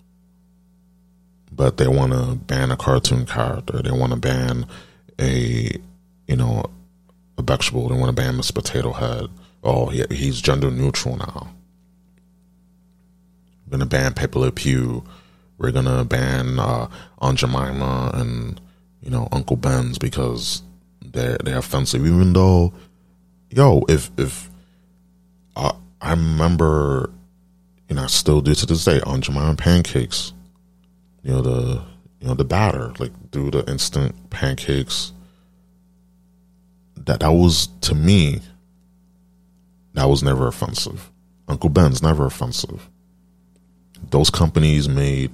But 1.53 1.79
they 1.79 1.89
want 1.89 2.13
to 2.13 2.35
ban 2.35 2.71
a 2.71 2.77
cartoon 2.77 3.25
character. 3.25 3.81
They 3.83 3.91
want 3.91 4.13
to 4.13 4.19
ban 4.19 4.67
a 5.19 5.79
you 6.27 6.37
know 6.37 6.65
a 7.39 7.43
vegetable. 7.43 7.89
They 7.89 7.97
want 7.97 8.15
to 8.15 8.23
ban 8.23 8.35
Mr. 8.35 8.55
Potato 8.55 8.93
Head. 8.93 9.29
Oh, 9.63 9.87
he, 9.87 10.05
he's 10.11 10.41
gender 10.41 10.71
neutral 10.71 11.17
now. 11.17 11.51
We're 13.67 13.73
gonna 13.73 13.87
ban 13.87 14.15
Pepe 14.15 14.39
Le 14.39 14.53
Pew. 14.53 15.05
We're 15.59 15.73
gonna 15.73 16.05
ban 16.05 16.59
uh, 16.59 16.89
Aunt 17.19 17.39
Jemima 17.39 18.13
and 18.15 18.61
you 19.03 19.11
know 19.11 19.29
Uncle 19.33 19.57
Ben's 19.57 19.99
because 19.99 20.63
they're 21.05 21.39
they're 21.39 21.59
offensive. 21.59 22.07
Even 22.07 22.33
though, 22.33 22.73
yo, 23.51 23.85
if 23.89 24.11
if 24.17 24.51
uh, 25.57 25.73
I 26.01 26.11
remember, 26.11 27.11
know, 27.91 28.03
I 28.03 28.07
still 28.07 28.41
do 28.41 28.55
to 28.55 28.67
this 28.67 28.85
day 28.85 29.01
Aunt 29.01 29.25
Jemima 29.25 29.57
pancakes. 29.57 30.33
You 31.23 31.33
know 31.33 31.41
the 31.43 31.83
you 32.21 32.29
know 32.29 32.35
the 32.35 32.45
batter, 32.45 32.93
like 33.01 33.13
do 33.33 33.51
the 33.51 33.69
instant 33.69 34.31
pancakes 34.31 35.13
that 37.07 37.21
that 37.21 37.33
was 37.33 37.69
to 37.83 37.95
me 37.95 38.41
that 39.97 40.11
was 40.11 40.23
never 40.23 40.47
offensive. 40.47 41.11
Uncle 41.49 41.71
Ben's 41.71 42.03
never 42.03 42.27
offensive. 42.27 42.89
Those 44.11 44.29
companies 44.29 44.89
made 44.89 45.31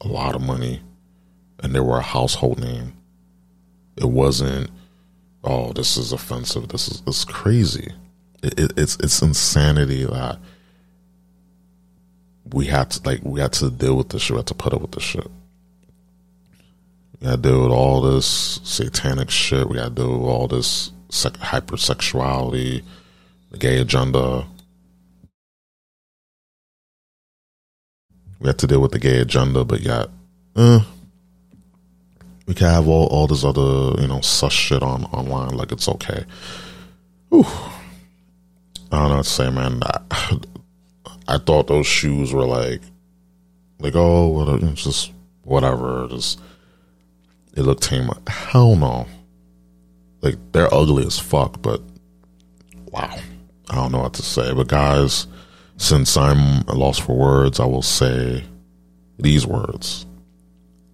a 0.00 0.08
lot 0.08 0.34
of 0.34 0.40
money 0.40 0.80
and 1.62 1.74
they 1.74 1.80
were 1.80 1.98
a 1.98 2.02
household 2.02 2.58
name. 2.58 2.94
It 3.96 4.06
wasn't, 4.06 4.70
oh, 5.44 5.72
this 5.74 5.98
is 5.98 6.12
offensive. 6.12 6.68
This 6.68 6.88
is 6.88 7.02
it's 7.06 7.24
crazy. 7.24 7.92
It, 8.42 8.58
it, 8.58 8.72
it's 8.78 8.96
it's 8.96 9.20
insanity 9.20 10.04
that 10.04 10.38
we 12.52 12.66
had 12.66 12.90
to 12.92 13.00
like 13.04 13.20
we 13.24 13.40
had 13.40 13.52
to 13.54 13.70
deal 13.70 13.96
with 13.96 14.08
this 14.08 14.22
shit. 14.22 14.34
We 14.34 14.38
had 14.38 14.46
to 14.46 14.54
put 14.54 14.72
up 14.72 14.80
with 14.80 14.92
this 14.92 15.02
shit. 15.02 15.30
We 17.20 17.26
got 17.26 17.36
to 17.36 17.42
deal 17.42 17.62
with 17.62 17.72
all 17.72 18.00
this 18.02 18.60
satanic 18.64 19.30
shit. 19.30 19.68
We 19.68 19.76
got 19.76 19.88
to 19.88 20.02
deal 20.02 20.18
with 20.18 20.28
all 20.28 20.48
this 20.48 20.92
hypersexuality, 21.10 22.82
the 23.50 23.58
gay 23.58 23.78
agenda. 23.78 24.46
We 28.38 28.48
have 28.48 28.58
to 28.58 28.66
deal 28.66 28.80
with 28.80 28.92
the 28.92 28.98
gay 28.98 29.20
agenda, 29.20 29.64
but 29.64 29.80
yet, 29.80 30.08
eh, 30.56 30.80
we 32.46 32.54
can 32.54 32.66
have 32.66 32.86
all, 32.86 33.06
all 33.06 33.26
this 33.26 33.44
other, 33.44 34.00
you 34.00 34.06
know, 34.06 34.20
sus 34.20 34.52
shit 34.52 34.82
on 34.82 35.04
online 35.06 35.56
like 35.56 35.72
it's 35.72 35.88
okay. 35.88 36.24
Whew. 37.30 37.46
I 38.92 38.98
don't 39.00 39.08
know 39.08 39.16
what 39.16 39.24
to 39.24 39.30
say, 39.30 39.50
man. 39.50 39.82
I, 39.82 40.38
I 41.28 41.38
thought 41.38 41.66
those 41.66 41.86
shoes 41.86 42.32
were 42.32 42.44
like, 42.44 42.82
like, 43.80 43.94
oh, 43.96 44.58
it's 44.62 44.84
just 44.84 45.12
whatever. 45.42 46.06
Just 46.08 46.40
it 47.56 47.62
looked 47.62 47.82
tame. 47.82 48.10
Hell 48.28 48.76
no. 48.76 49.06
Like 50.20 50.36
they're 50.52 50.72
ugly 50.72 51.06
as 51.06 51.18
fuck, 51.18 51.62
but 51.62 51.80
wow. 52.86 53.18
I 53.68 53.74
don't 53.74 53.92
know 53.92 54.02
what 54.02 54.14
to 54.14 54.22
say. 54.22 54.52
But 54.52 54.68
guys, 54.68 55.26
since 55.78 56.16
I'm 56.16 56.60
lost 56.66 57.02
for 57.02 57.16
words, 57.16 57.58
I 57.58 57.64
will 57.64 57.82
say 57.82 58.44
these 59.18 59.46
words. 59.46 60.06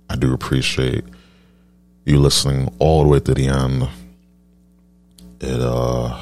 I 0.09 0.17
do 0.17 0.33
appreciate 0.33 1.05
you 2.05 2.19
listening 2.19 2.75
all 2.79 3.03
the 3.03 3.09
way 3.09 3.21
to 3.21 3.35
the 3.35 3.49
end. 3.49 3.89
It 5.41 5.61
uh 5.61 6.17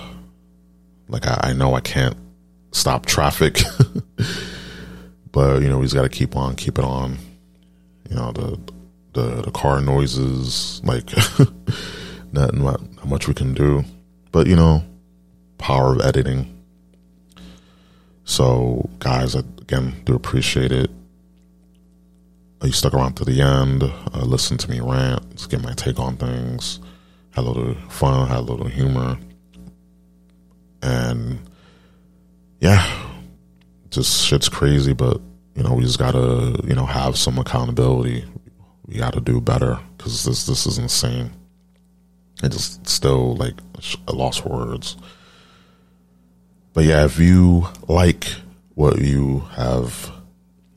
Like 1.08 1.26
I, 1.26 1.40
I 1.42 1.52
know 1.52 1.74
I 1.74 1.80
can't 1.80 2.16
stop 2.72 3.04
traffic, 3.06 3.58
but 5.32 5.62
you 5.62 5.68
know, 5.68 5.78
we 5.78 5.84
just 5.84 5.94
got 5.94 6.02
to 6.02 6.08
keep 6.08 6.36
on, 6.36 6.54
keep 6.54 6.78
it 6.78 6.84
on. 6.84 7.18
You 8.08 8.16
know, 8.16 8.32
the 8.32 8.58
the 9.12 9.42
the 9.42 9.50
car 9.50 9.80
noises, 9.80 10.80
like 10.84 11.10
not, 12.32 12.54
not 12.54 13.06
much 13.06 13.28
we 13.28 13.34
can 13.34 13.54
do, 13.54 13.84
but 14.32 14.46
you 14.46 14.56
know, 14.56 14.82
power 15.58 15.94
of 15.94 16.00
editing. 16.00 16.56
So, 18.24 18.88
guys, 19.00 19.34
again, 19.34 20.00
do 20.04 20.14
appreciate 20.14 20.70
it. 20.70 20.90
You 22.62 22.72
stuck 22.72 22.94
around 22.94 23.14
to 23.14 23.24
the 23.24 23.40
end, 23.40 23.82
uh, 23.82 24.24
listen 24.24 24.58
to 24.58 24.70
me 24.70 24.80
rant, 24.80 25.48
get 25.48 25.62
my 25.62 25.72
take 25.72 25.98
on 25.98 26.16
things, 26.16 26.78
had 27.30 27.44
a 27.44 27.48
little 27.48 27.74
fun, 27.88 28.28
had 28.28 28.38
a 28.38 28.40
little 28.42 28.68
humor, 28.68 29.18
and 30.82 31.40
yeah, 32.60 32.86
just 33.88 34.26
shit's 34.26 34.48
crazy, 34.48 34.92
but 34.92 35.20
you 35.54 35.62
know, 35.62 35.74
we 35.74 35.82
just 35.82 35.98
gotta, 35.98 36.58
you 36.64 36.74
know, 36.74 36.86
have 36.86 37.16
some 37.16 37.38
accountability. 37.38 38.24
We 38.90 38.96
gotta 38.96 39.20
do 39.20 39.40
better 39.40 39.78
because 39.96 40.24
this 40.24 40.46
this 40.46 40.66
is 40.66 40.76
insane. 40.76 41.30
It 42.42 42.50
just 42.50 42.88
still 42.88 43.36
like 43.36 43.54
lost 44.12 44.44
words. 44.44 44.96
But 46.72 46.84
yeah, 46.84 47.04
if 47.04 47.18
you 47.20 47.68
like 47.86 48.26
what 48.74 49.00
you 49.00 49.40
have 49.52 50.10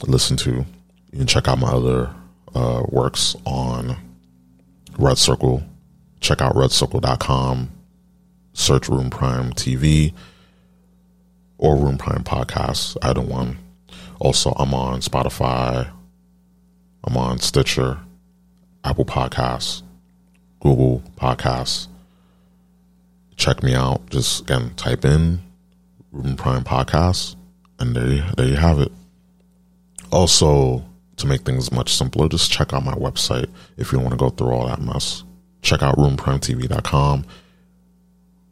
listened 0.06 0.40
to, 0.40 0.66
you 1.12 1.18
can 1.18 1.26
check 1.26 1.48
out 1.48 1.58
my 1.58 1.70
other 1.72 2.14
uh, 2.54 2.84
works 2.90 3.36
on 3.46 3.98
Red 5.00 5.18
Circle. 5.18 5.64
Check 6.20 6.40
out 6.40 6.54
redcircle.com, 6.56 7.72
search 8.54 8.90
Room 8.90 9.10
Prime 9.10 9.54
TV 9.54 10.14
or 11.58 11.78
Room 11.78 11.98
Prime 11.98 12.24
Podcast, 12.24 12.96
either 13.02 13.22
one. 13.22 13.58
Also, 14.20 14.52
I'm 14.52 14.74
on 14.74 15.02
Spotify, 15.02 15.90
I'm 17.04 17.18
on 17.18 17.40
Stitcher, 17.40 18.00
Apple 18.84 19.06
Podcasts, 19.06 19.84
Google 20.62 21.04
Podcasts. 21.16 21.88
Check 23.36 23.64
me 23.64 23.74
out. 23.74 24.10
Just 24.10 24.42
again, 24.42 24.74
type 24.76 25.04
in 25.06 25.42
Room 26.12 26.36
Prime 26.36 26.64
Podcast, 26.64 27.36
and 27.80 27.96
there 27.96 28.08
you, 28.08 28.24
there 28.38 28.48
you 28.48 28.56
have 28.56 28.80
it. 28.80 28.92
Also, 30.12 30.84
to 31.18 31.28
make 31.28 31.42
things 31.42 31.72
much 31.72 31.94
simpler, 31.94 32.30
just 32.30 32.52
check 32.52 32.74
out 32.74 32.84
my 32.86 32.94
website 32.94 33.50
if 33.78 33.92
you 33.92 34.00
want 34.00 34.12
to 34.12 34.18
go 34.18 34.30
through 34.30 34.52
all 34.52 34.68
that 34.68 34.82
mess. 34.82 35.24
Check 35.62 35.82
out 35.82 35.98
roomprimetv.com 35.98 37.26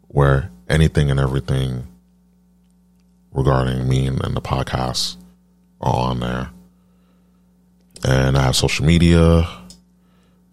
where 0.08 0.52
anything 0.70 1.10
and 1.10 1.20
everything 1.20 1.88
regarding 3.32 3.88
me 3.88 4.08
and, 4.08 4.24
and 4.24 4.36
the 4.36 4.42
podcast 4.42 5.18
are 5.80 6.10
on 6.10 6.20
there. 6.20 6.50
And 8.04 8.38
I 8.38 8.44
have 8.44 8.56
social 8.56 8.86
media. 8.86 9.48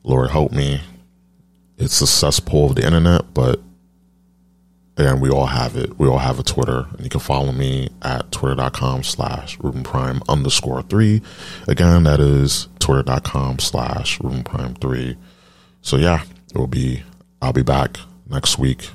Lord 0.02 0.30
help 0.30 0.52
me. 0.52 0.80
It's 1.78 2.00
a 2.00 2.06
cesspool 2.06 2.66
of 2.66 2.74
the 2.74 2.84
internet, 2.84 3.32
but 3.32 3.60
and 4.98 5.20
we 5.20 5.30
all 5.30 5.46
have 5.46 5.76
it. 5.76 5.96
We 5.96 6.08
all 6.08 6.18
have 6.18 6.40
a 6.40 6.42
Twitter. 6.42 6.86
And 6.90 7.04
you 7.04 7.08
can 7.08 7.20
follow 7.20 7.52
me 7.52 7.88
at 8.02 8.32
twitter.com 8.32 9.04
slash 9.04 9.56
Ruben 9.60 9.84
Prime 9.84 10.20
underscore 10.28 10.82
three. 10.82 11.22
Again, 11.68 12.02
that 12.02 12.18
is 12.18 12.68
twitter.com 12.80 13.60
slash 13.60 14.20
Ruben 14.20 14.42
Prime 14.42 14.74
three. 14.74 15.16
So 15.82 15.96
yeah, 15.96 16.24
it 16.52 16.58
will 16.58 16.66
be, 16.66 17.04
I'll 17.40 17.52
be 17.52 17.62
back 17.62 17.98
next 18.28 18.58
week. 18.58 18.90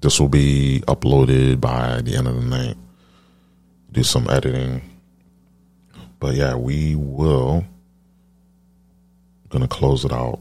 This 0.00 0.18
will 0.18 0.30
be 0.30 0.82
uploaded 0.88 1.60
by 1.60 2.00
the 2.00 2.16
end 2.16 2.26
of 2.26 2.36
the 2.36 2.48
night. 2.48 2.76
Do 3.92 4.02
some 4.02 4.28
editing. 4.30 4.80
But 6.20 6.36
yeah, 6.36 6.54
we 6.54 6.94
will 6.94 7.66
gonna 9.54 9.68
close 9.68 10.04
it 10.04 10.12
out 10.12 10.40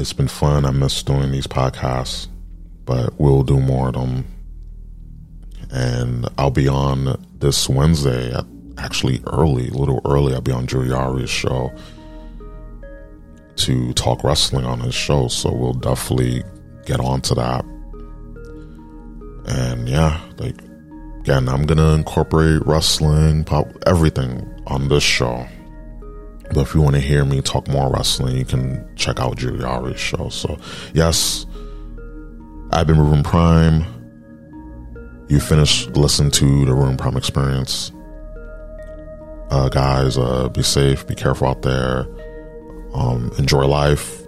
it's 0.00 0.12
been 0.12 0.28
fun. 0.28 0.64
I 0.64 0.70
miss 0.70 1.02
doing 1.02 1.30
these 1.30 1.46
podcasts, 1.46 2.26
but 2.84 3.20
we'll 3.20 3.42
do 3.42 3.60
more 3.60 3.88
of 3.88 3.94
them. 3.94 4.24
And 5.70 6.26
I'll 6.38 6.50
be 6.50 6.66
on 6.66 7.22
this 7.38 7.68
Wednesday, 7.68 8.34
actually 8.78 9.22
early, 9.26 9.68
a 9.68 9.74
little 9.74 10.00
early. 10.04 10.34
I'll 10.34 10.40
be 10.40 10.52
on 10.52 10.66
Yari's 10.66 11.30
show 11.30 11.72
to 13.56 13.92
talk 13.92 14.24
wrestling 14.24 14.64
on 14.64 14.80
his 14.80 14.94
show. 14.94 15.28
So 15.28 15.52
we'll 15.52 15.74
definitely 15.74 16.42
get 16.86 16.98
on 16.98 17.20
to 17.22 17.34
that. 17.34 17.64
And 19.46 19.88
yeah, 19.88 20.20
like, 20.38 20.60
again, 21.20 21.48
I'm 21.48 21.66
to 21.78 21.92
incorporate 21.92 22.66
wrestling, 22.66 23.44
pop, 23.44 23.68
everything 23.86 24.48
on 24.66 24.88
this 24.88 25.02
show. 25.02 25.46
But 26.52 26.62
if 26.62 26.74
you 26.74 26.80
want 26.80 26.96
to 26.96 27.00
hear 27.00 27.24
me 27.24 27.40
talk 27.42 27.68
more 27.68 27.92
wrestling, 27.92 28.36
you 28.36 28.44
can 28.44 28.88
check 28.96 29.20
out 29.20 29.36
Yari's 29.38 30.00
show. 30.00 30.28
So, 30.30 30.58
yes, 30.92 31.46
I've 32.72 32.86
been 32.86 32.98
Ruben 32.98 33.22
Prime. 33.22 33.84
You 35.28 35.38
finished 35.38 35.90
listening 35.96 36.32
to 36.32 36.64
the 36.64 36.74
Ruben 36.74 36.96
Prime 36.96 37.16
experience. 37.16 37.92
Uh, 39.50 39.68
guys, 39.68 40.18
uh, 40.18 40.48
be 40.48 40.62
safe, 40.62 41.06
be 41.06 41.14
careful 41.14 41.46
out 41.46 41.62
there. 41.62 42.06
Um, 42.94 43.30
enjoy 43.38 43.66
life. 43.66 44.22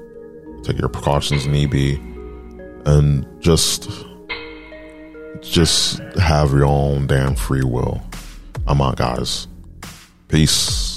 Take 0.63 0.79
your 0.79 0.89
precautions 0.89 1.47
need 1.47 1.71
be. 1.71 1.95
And 2.85 3.27
just, 3.41 3.91
just 5.41 5.99
have 6.21 6.53
your 6.53 6.67
own 6.67 7.09
damn 7.09 7.35
free 7.35 7.65
will. 7.65 8.01
I'm 8.67 8.81
out, 8.81 8.97
guys. 8.97 9.49
Peace. 10.29 10.92